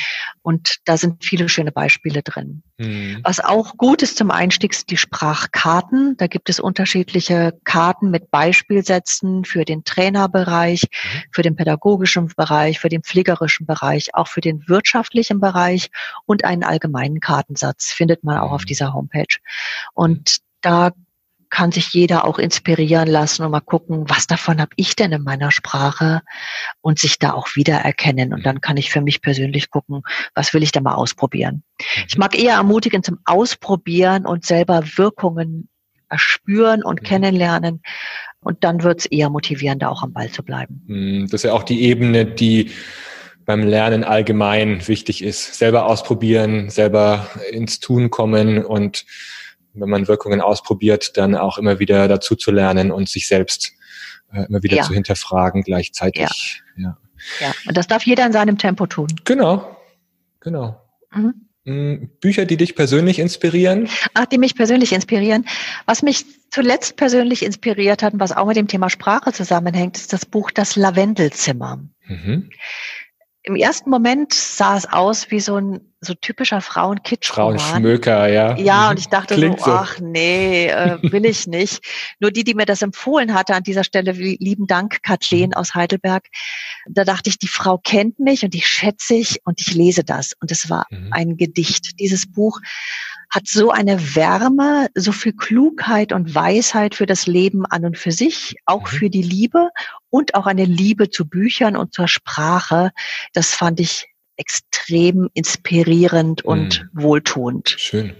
Und 0.42 0.76
da 0.84 0.96
sind 0.96 1.24
viele 1.24 1.48
schöne 1.48 1.72
Beispiele 1.72 2.22
drin. 2.22 2.62
Mhm. 2.78 3.20
Was 3.22 3.40
auch 3.40 3.76
gut 3.76 4.02
ist 4.02 4.16
zum 4.16 4.30
Einstieg, 4.30 4.74
sind 4.74 4.90
die 4.90 4.96
Sprachkarten. 4.96 6.16
Da 6.16 6.26
gibt 6.26 6.48
es 6.48 6.60
unterschiedliche 6.60 7.58
Karten 7.64 8.10
mit 8.10 8.30
Beispielsätzen 8.30 9.44
für 9.44 9.64
den 9.64 9.84
Trainerbereich, 9.84 10.82
mhm. 10.82 11.22
für 11.32 11.42
den 11.42 11.56
pädagogischen 11.56 12.28
Bereich, 12.28 12.78
für 12.78 12.88
den 12.88 13.02
pflegerischen 13.02 13.66
Bereich, 13.66 14.14
auch 14.14 14.28
für 14.28 14.40
den 14.40 14.68
wirtschaftlichen 14.68 15.40
Bereich 15.40 15.90
und 16.26 16.44
einen 16.44 16.64
allgemeinen 16.64 17.20
Kartensatz 17.20 17.92
findet 17.92 18.24
man 18.24 18.38
auch 18.38 18.52
auf 18.52 18.62
mhm. 18.62 18.66
dieser 18.66 18.94
Homepage. 18.94 19.38
Und 19.94 20.38
da 20.60 20.92
kann 21.50 21.72
sich 21.72 21.92
jeder 21.92 22.24
auch 22.24 22.38
inspirieren 22.38 23.08
lassen 23.08 23.44
und 23.44 23.50
mal 23.50 23.60
gucken, 23.60 24.04
was 24.08 24.26
davon 24.26 24.60
habe 24.60 24.70
ich 24.76 24.96
denn 24.96 25.12
in 25.12 25.22
meiner 25.22 25.50
Sprache 25.50 26.22
und 26.80 26.98
sich 26.98 27.18
da 27.18 27.32
auch 27.32 27.48
wiedererkennen. 27.54 28.32
Und 28.32 28.44
dann 28.46 28.60
kann 28.60 28.76
ich 28.76 28.90
für 28.90 29.00
mich 29.00 29.22
persönlich 29.22 29.70
gucken, 29.70 30.02
was 30.34 30.54
will 30.54 30.62
ich 30.62 30.72
da 30.72 30.80
mal 30.80 30.94
ausprobieren. 30.94 31.62
Ich 32.06 32.18
mag 32.18 32.38
eher 32.38 32.54
ermutigen 32.54 33.02
zum 33.02 33.18
Ausprobieren 33.24 34.26
und 34.26 34.44
selber 34.44 34.82
Wirkungen 34.96 35.68
erspüren 36.08 36.82
und 36.82 37.02
mhm. 37.02 37.06
kennenlernen. 37.06 37.82
Und 38.40 38.64
dann 38.64 38.82
wird 38.82 39.00
es 39.00 39.06
eher 39.06 39.30
motivieren, 39.30 39.78
da 39.78 39.88
auch 39.88 40.02
am 40.02 40.12
Ball 40.12 40.30
zu 40.30 40.42
bleiben. 40.42 40.82
Mhm. 40.86 41.22
Das 41.24 41.34
ist 41.34 41.44
ja 41.44 41.52
auch 41.52 41.64
die 41.64 41.82
Ebene, 41.82 42.24
die 42.24 42.70
beim 43.44 43.62
Lernen 43.62 44.04
allgemein 44.04 44.86
wichtig 44.86 45.24
ist. 45.24 45.54
Selber 45.54 45.86
ausprobieren, 45.86 46.68
selber 46.68 47.26
ins 47.50 47.80
Tun 47.80 48.10
kommen 48.10 48.62
und 48.64 49.06
wenn 49.74 49.88
man 49.88 50.08
Wirkungen 50.08 50.40
ausprobiert, 50.40 51.16
dann 51.16 51.34
auch 51.34 51.58
immer 51.58 51.78
wieder 51.78 52.08
dazu 52.08 52.34
zu 52.34 52.50
lernen 52.50 52.90
und 52.90 53.08
sich 53.08 53.28
selbst 53.28 53.72
äh, 54.32 54.44
immer 54.46 54.62
wieder 54.62 54.76
ja. 54.76 54.82
zu 54.82 54.92
hinterfragen 54.92 55.62
gleichzeitig. 55.62 56.62
Ja. 56.76 56.82
ja. 56.82 56.98
ja, 57.40 57.54
und 57.66 57.76
das 57.76 57.86
darf 57.86 58.04
jeder 58.04 58.26
in 58.26 58.32
seinem 58.32 58.58
Tempo 58.58 58.86
tun. 58.86 59.08
Genau, 59.24 59.76
genau. 60.40 60.80
Mhm. 61.12 61.48
Mm, 61.68 62.08
Bücher, 62.20 62.46
die 62.46 62.56
dich 62.56 62.74
persönlich 62.74 63.18
inspirieren? 63.18 63.88
Ach, 64.14 64.24
die 64.24 64.38
mich 64.38 64.54
persönlich 64.54 64.92
inspirieren. 64.92 65.44
Was 65.84 66.02
mich 66.02 66.24
zuletzt 66.50 66.96
persönlich 66.96 67.44
inspiriert 67.44 68.02
hat 68.02 68.14
und 68.14 68.20
was 68.20 68.32
auch 68.32 68.46
mit 68.46 68.56
dem 68.56 68.68
Thema 68.68 68.88
Sprache 68.88 69.32
zusammenhängt, 69.32 69.98
ist 69.98 70.14
das 70.14 70.24
Buch 70.24 70.50
Das 70.50 70.76
Lavendelzimmer. 70.76 71.80
Mhm. 72.06 72.48
Im 73.48 73.56
ersten 73.56 73.88
Moment 73.88 74.34
sah 74.34 74.76
es 74.76 74.84
aus 74.84 75.30
wie 75.30 75.40
so 75.40 75.56
ein 75.56 75.80
so 76.02 76.12
typischer 76.12 76.60
Frauenkitsch. 76.60 77.28
Frauenschmöker, 77.28 78.28
ja. 78.28 78.54
Ja, 78.58 78.90
und 78.90 78.98
ich 78.98 79.08
dachte 79.08 79.36
so, 79.36 79.56
so, 79.56 79.72
ach 79.72 79.98
nee, 80.00 80.66
äh, 80.66 80.98
will 81.00 81.24
ich 81.24 81.46
nicht. 81.46 81.82
Nur 82.20 82.30
die, 82.30 82.44
die 82.44 82.52
mir 82.52 82.66
das 82.66 82.82
empfohlen 82.82 83.32
hatte, 83.32 83.54
an 83.54 83.62
dieser 83.62 83.84
Stelle 83.84 84.12
lieben 84.12 84.66
Dank, 84.66 85.02
Kathleen 85.02 85.54
aus 85.54 85.74
Heidelberg. 85.74 86.26
Da 86.90 87.04
dachte 87.04 87.30
ich, 87.30 87.38
die 87.38 87.48
Frau 87.48 87.78
kennt 87.78 88.18
mich 88.18 88.44
und 88.44 88.52
die 88.52 88.60
schätze 88.60 89.14
ich 89.14 89.40
und 89.46 89.62
ich 89.62 89.72
lese 89.72 90.04
das. 90.04 90.34
Und 90.42 90.52
es 90.52 90.68
war 90.68 90.84
mhm. 90.90 91.08
ein 91.12 91.36
Gedicht. 91.38 91.98
Dieses 91.98 92.30
Buch 92.30 92.60
hat 93.30 93.46
so 93.46 93.70
eine 93.70 94.14
Wärme, 94.14 94.88
so 94.94 95.12
viel 95.12 95.32
Klugheit 95.32 96.12
und 96.12 96.34
Weisheit 96.34 96.94
für 96.94 97.06
das 97.06 97.26
Leben 97.26 97.64
an 97.64 97.86
und 97.86 97.96
für 97.96 98.12
sich, 98.12 98.56
auch 98.66 98.82
mhm. 98.82 98.96
für 98.96 99.10
die 99.10 99.22
Liebe 99.22 99.70
und 100.10 100.34
auch 100.34 100.46
eine 100.46 100.64
Liebe 100.64 101.10
zu 101.10 101.28
Büchern 101.28 101.76
und 101.76 101.92
zur 101.94 102.08
Sprache. 102.08 102.90
Das 103.32 103.54
fand 103.54 103.80
ich 103.80 104.06
extrem 104.36 105.28
inspirierend 105.34 106.44
und 106.44 106.88
mhm. 106.92 107.02
wohltuend. 107.02 107.74
Schön. 107.78 108.14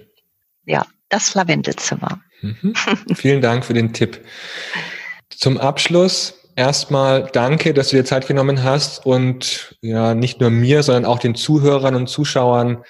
Ja, 0.66 0.86
das 1.08 1.34
Lavendelzimmer. 1.34 2.20
Mhm. 2.42 2.74
Vielen 3.14 3.40
Dank 3.40 3.64
für 3.64 3.74
den 3.74 3.92
Tipp. 3.92 4.20
Zum 5.30 5.58
Abschluss 5.58 6.34
erstmal 6.56 7.30
danke, 7.32 7.72
dass 7.72 7.90
du 7.90 7.96
dir 7.96 8.04
Zeit 8.04 8.26
genommen 8.26 8.64
hast 8.64 9.06
und 9.06 9.76
ja, 9.80 10.14
nicht 10.14 10.40
nur 10.40 10.50
mir, 10.50 10.82
sondern 10.82 11.04
auch 11.04 11.20
den 11.20 11.34
Zuhörern 11.34 11.94
und 11.94 12.08
Zuschauern 12.08 12.84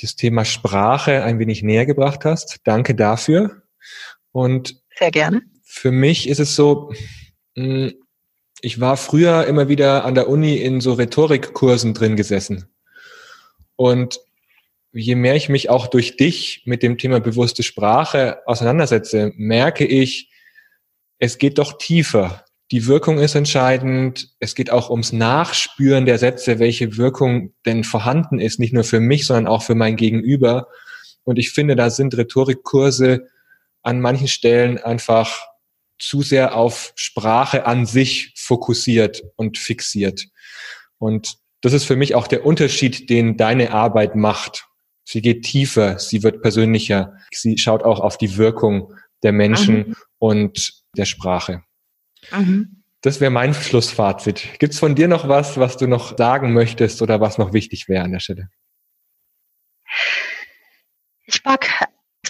das 0.00 0.16
Thema 0.16 0.44
Sprache 0.44 1.24
ein 1.24 1.38
wenig 1.38 1.62
näher 1.62 1.84
gebracht 1.84 2.24
hast. 2.24 2.60
Danke 2.64 2.94
dafür. 2.94 3.62
Und 4.32 4.76
sehr 4.98 5.10
gerne. 5.10 5.42
Für 5.64 5.92
mich 5.92 6.28
ist 6.28 6.38
es 6.38 6.56
so, 6.56 6.92
ich 7.54 8.80
war 8.80 8.96
früher 8.96 9.46
immer 9.46 9.68
wieder 9.68 10.04
an 10.04 10.14
der 10.14 10.28
Uni 10.28 10.56
in 10.56 10.80
so 10.80 10.94
Rhetorikkursen 10.94 11.94
drin 11.94 12.16
gesessen. 12.16 12.68
Und 13.76 14.20
je 14.92 15.14
mehr 15.14 15.36
ich 15.36 15.48
mich 15.48 15.70
auch 15.70 15.86
durch 15.86 16.16
dich 16.16 16.62
mit 16.64 16.82
dem 16.82 16.98
Thema 16.98 17.20
bewusste 17.20 17.62
Sprache 17.62 18.38
auseinandersetze, 18.46 19.32
merke 19.36 19.84
ich, 19.84 20.30
es 21.18 21.38
geht 21.38 21.58
doch 21.58 21.78
tiefer. 21.78 22.44
Die 22.70 22.86
Wirkung 22.86 23.18
ist 23.18 23.34
entscheidend. 23.34 24.28
Es 24.38 24.54
geht 24.54 24.70
auch 24.70 24.90
ums 24.90 25.12
Nachspüren 25.12 26.06
der 26.06 26.18
Sätze, 26.18 26.58
welche 26.58 26.96
Wirkung 26.96 27.52
denn 27.66 27.84
vorhanden 27.84 28.38
ist, 28.38 28.60
nicht 28.60 28.72
nur 28.72 28.84
für 28.84 29.00
mich, 29.00 29.26
sondern 29.26 29.48
auch 29.48 29.62
für 29.62 29.74
mein 29.74 29.96
Gegenüber. 29.96 30.68
Und 31.24 31.38
ich 31.38 31.50
finde, 31.50 31.76
da 31.76 31.90
sind 31.90 32.16
Rhetorikkurse 32.16 33.26
an 33.82 34.00
manchen 34.00 34.28
Stellen 34.28 34.78
einfach 34.78 35.49
zu 36.00 36.22
sehr 36.22 36.56
auf 36.56 36.92
Sprache 36.96 37.66
an 37.66 37.86
sich 37.86 38.32
fokussiert 38.36 39.22
und 39.36 39.58
fixiert. 39.58 40.26
Und 40.98 41.34
das 41.60 41.72
ist 41.72 41.84
für 41.84 41.96
mich 41.96 42.14
auch 42.14 42.26
der 42.26 42.44
Unterschied, 42.44 43.10
den 43.10 43.36
deine 43.36 43.72
Arbeit 43.72 44.16
macht. 44.16 44.66
Sie 45.04 45.22
geht 45.22 45.44
tiefer, 45.44 45.98
sie 45.98 46.22
wird 46.22 46.42
persönlicher, 46.42 47.14
sie 47.32 47.58
schaut 47.58 47.82
auch 47.82 48.00
auf 48.00 48.16
die 48.16 48.36
Wirkung 48.36 48.94
der 49.22 49.32
Menschen 49.32 49.76
mhm. 49.76 49.96
und 50.18 50.82
der 50.96 51.04
Sprache. 51.04 51.62
Mhm. 52.32 52.82
Das 53.02 53.20
wäre 53.20 53.30
mein 53.30 53.54
Schlussfazit. 53.54 54.58
Gibt 54.58 54.74
es 54.74 54.78
von 54.78 54.94
dir 54.94 55.08
noch 55.08 55.28
was, 55.28 55.56
was 55.56 55.76
du 55.76 55.86
noch 55.86 56.16
sagen 56.18 56.52
möchtest 56.52 57.00
oder 57.02 57.20
was 57.20 57.38
noch 57.38 57.52
wichtig 57.52 57.88
wäre 57.88 58.04
an 58.04 58.12
der 58.12 58.20
Stelle? 58.20 58.50
Ich 61.24 61.42
mag 61.44 61.66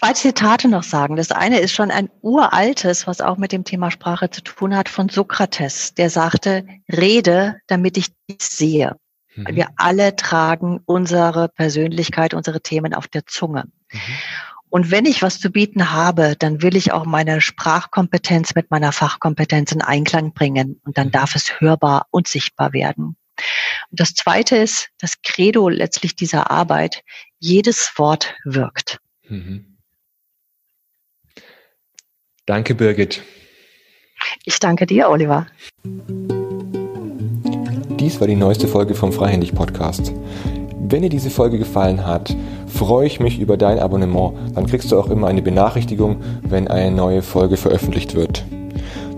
zwei 0.00 0.14
Zitate 0.14 0.68
noch 0.68 0.82
sagen. 0.82 1.16
Das 1.16 1.30
eine 1.30 1.58
ist 1.58 1.72
schon 1.72 1.90
ein 1.90 2.08
uraltes, 2.22 3.06
was 3.06 3.20
auch 3.20 3.36
mit 3.36 3.52
dem 3.52 3.64
Thema 3.64 3.90
Sprache 3.90 4.30
zu 4.30 4.40
tun 4.40 4.74
hat, 4.74 4.88
von 4.88 5.10
Sokrates. 5.10 5.94
Der 5.94 6.08
sagte, 6.08 6.64
rede, 6.90 7.56
damit 7.66 7.98
ich 7.98 8.08
dich 8.28 8.40
sehe. 8.40 8.96
Mhm. 9.34 9.48
Wir 9.50 9.68
alle 9.76 10.16
tragen 10.16 10.80
unsere 10.86 11.48
Persönlichkeit, 11.48 12.32
unsere 12.32 12.62
Themen 12.62 12.94
auf 12.94 13.08
der 13.08 13.26
Zunge. 13.26 13.64
Mhm. 13.92 13.98
Und 14.70 14.90
wenn 14.90 15.04
ich 15.04 15.20
was 15.20 15.38
zu 15.38 15.50
bieten 15.50 15.92
habe, 15.92 16.34
dann 16.38 16.62
will 16.62 16.76
ich 16.76 16.92
auch 16.92 17.04
meine 17.04 17.40
Sprachkompetenz 17.40 18.54
mit 18.54 18.70
meiner 18.70 18.92
Fachkompetenz 18.92 19.72
in 19.72 19.82
Einklang 19.82 20.32
bringen. 20.32 20.80
Und 20.84 20.96
dann 20.96 21.08
mhm. 21.08 21.12
darf 21.12 21.34
es 21.34 21.60
hörbar 21.60 22.06
und 22.10 22.26
sichtbar 22.26 22.72
werden. 22.72 23.16
Und 23.90 24.00
das 24.00 24.14
Zweite 24.14 24.56
ist 24.56 24.88
das 24.98 25.20
Credo 25.22 25.68
letztlich 25.68 26.16
dieser 26.16 26.50
Arbeit. 26.50 27.02
Jedes 27.38 27.92
Wort 27.96 28.34
wirkt. 28.44 28.98
Mhm. 29.28 29.70
Danke, 32.46 32.74
Birgit. 32.74 33.22
Ich 34.44 34.58
danke 34.58 34.86
dir, 34.86 35.08
Oliver. 35.08 35.46
Dies 37.98 38.20
war 38.20 38.26
die 38.26 38.36
neueste 38.36 38.66
Folge 38.66 38.94
vom 38.94 39.12
Freihändig 39.12 39.54
Podcast. 39.54 40.12
Wenn 40.82 41.02
dir 41.02 41.10
diese 41.10 41.30
Folge 41.30 41.58
gefallen 41.58 42.06
hat, 42.06 42.34
freue 42.66 43.06
ich 43.06 43.20
mich 43.20 43.38
über 43.38 43.56
dein 43.56 43.78
Abonnement. 43.78 44.56
Dann 44.56 44.66
kriegst 44.66 44.90
du 44.90 44.98
auch 44.98 45.08
immer 45.08 45.28
eine 45.28 45.42
Benachrichtigung, 45.42 46.16
wenn 46.42 46.68
eine 46.68 46.90
neue 46.90 47.22
Folge 47.22 47.56
veröffentlicht 47.56 48.14
wird. 48.14 48.44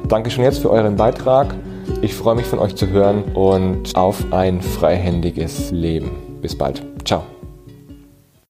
Danke 0.08 0.30
schon 0.30 0.44
jetzt 0.44 0.58
für 0.58 0.70
euren 0.70 0.96
Beitrag. 0.96 1.54
Ich 2.02 2.14
freue 2.14 2.36
mich 2.36 2.46
von 2.46 2.58
euch 2.58 2.74
zu 2.74 2.88
hören 2.88 3.24
und 3.34 3.96
auf 3.96 4.32
ein 4.32 4.60
freihändiges 4.60 5.70
Leben. 5.70 6.10
Bis 6.40 6.56
bald. 6.56 6.82
Ciao. 7.04 7.22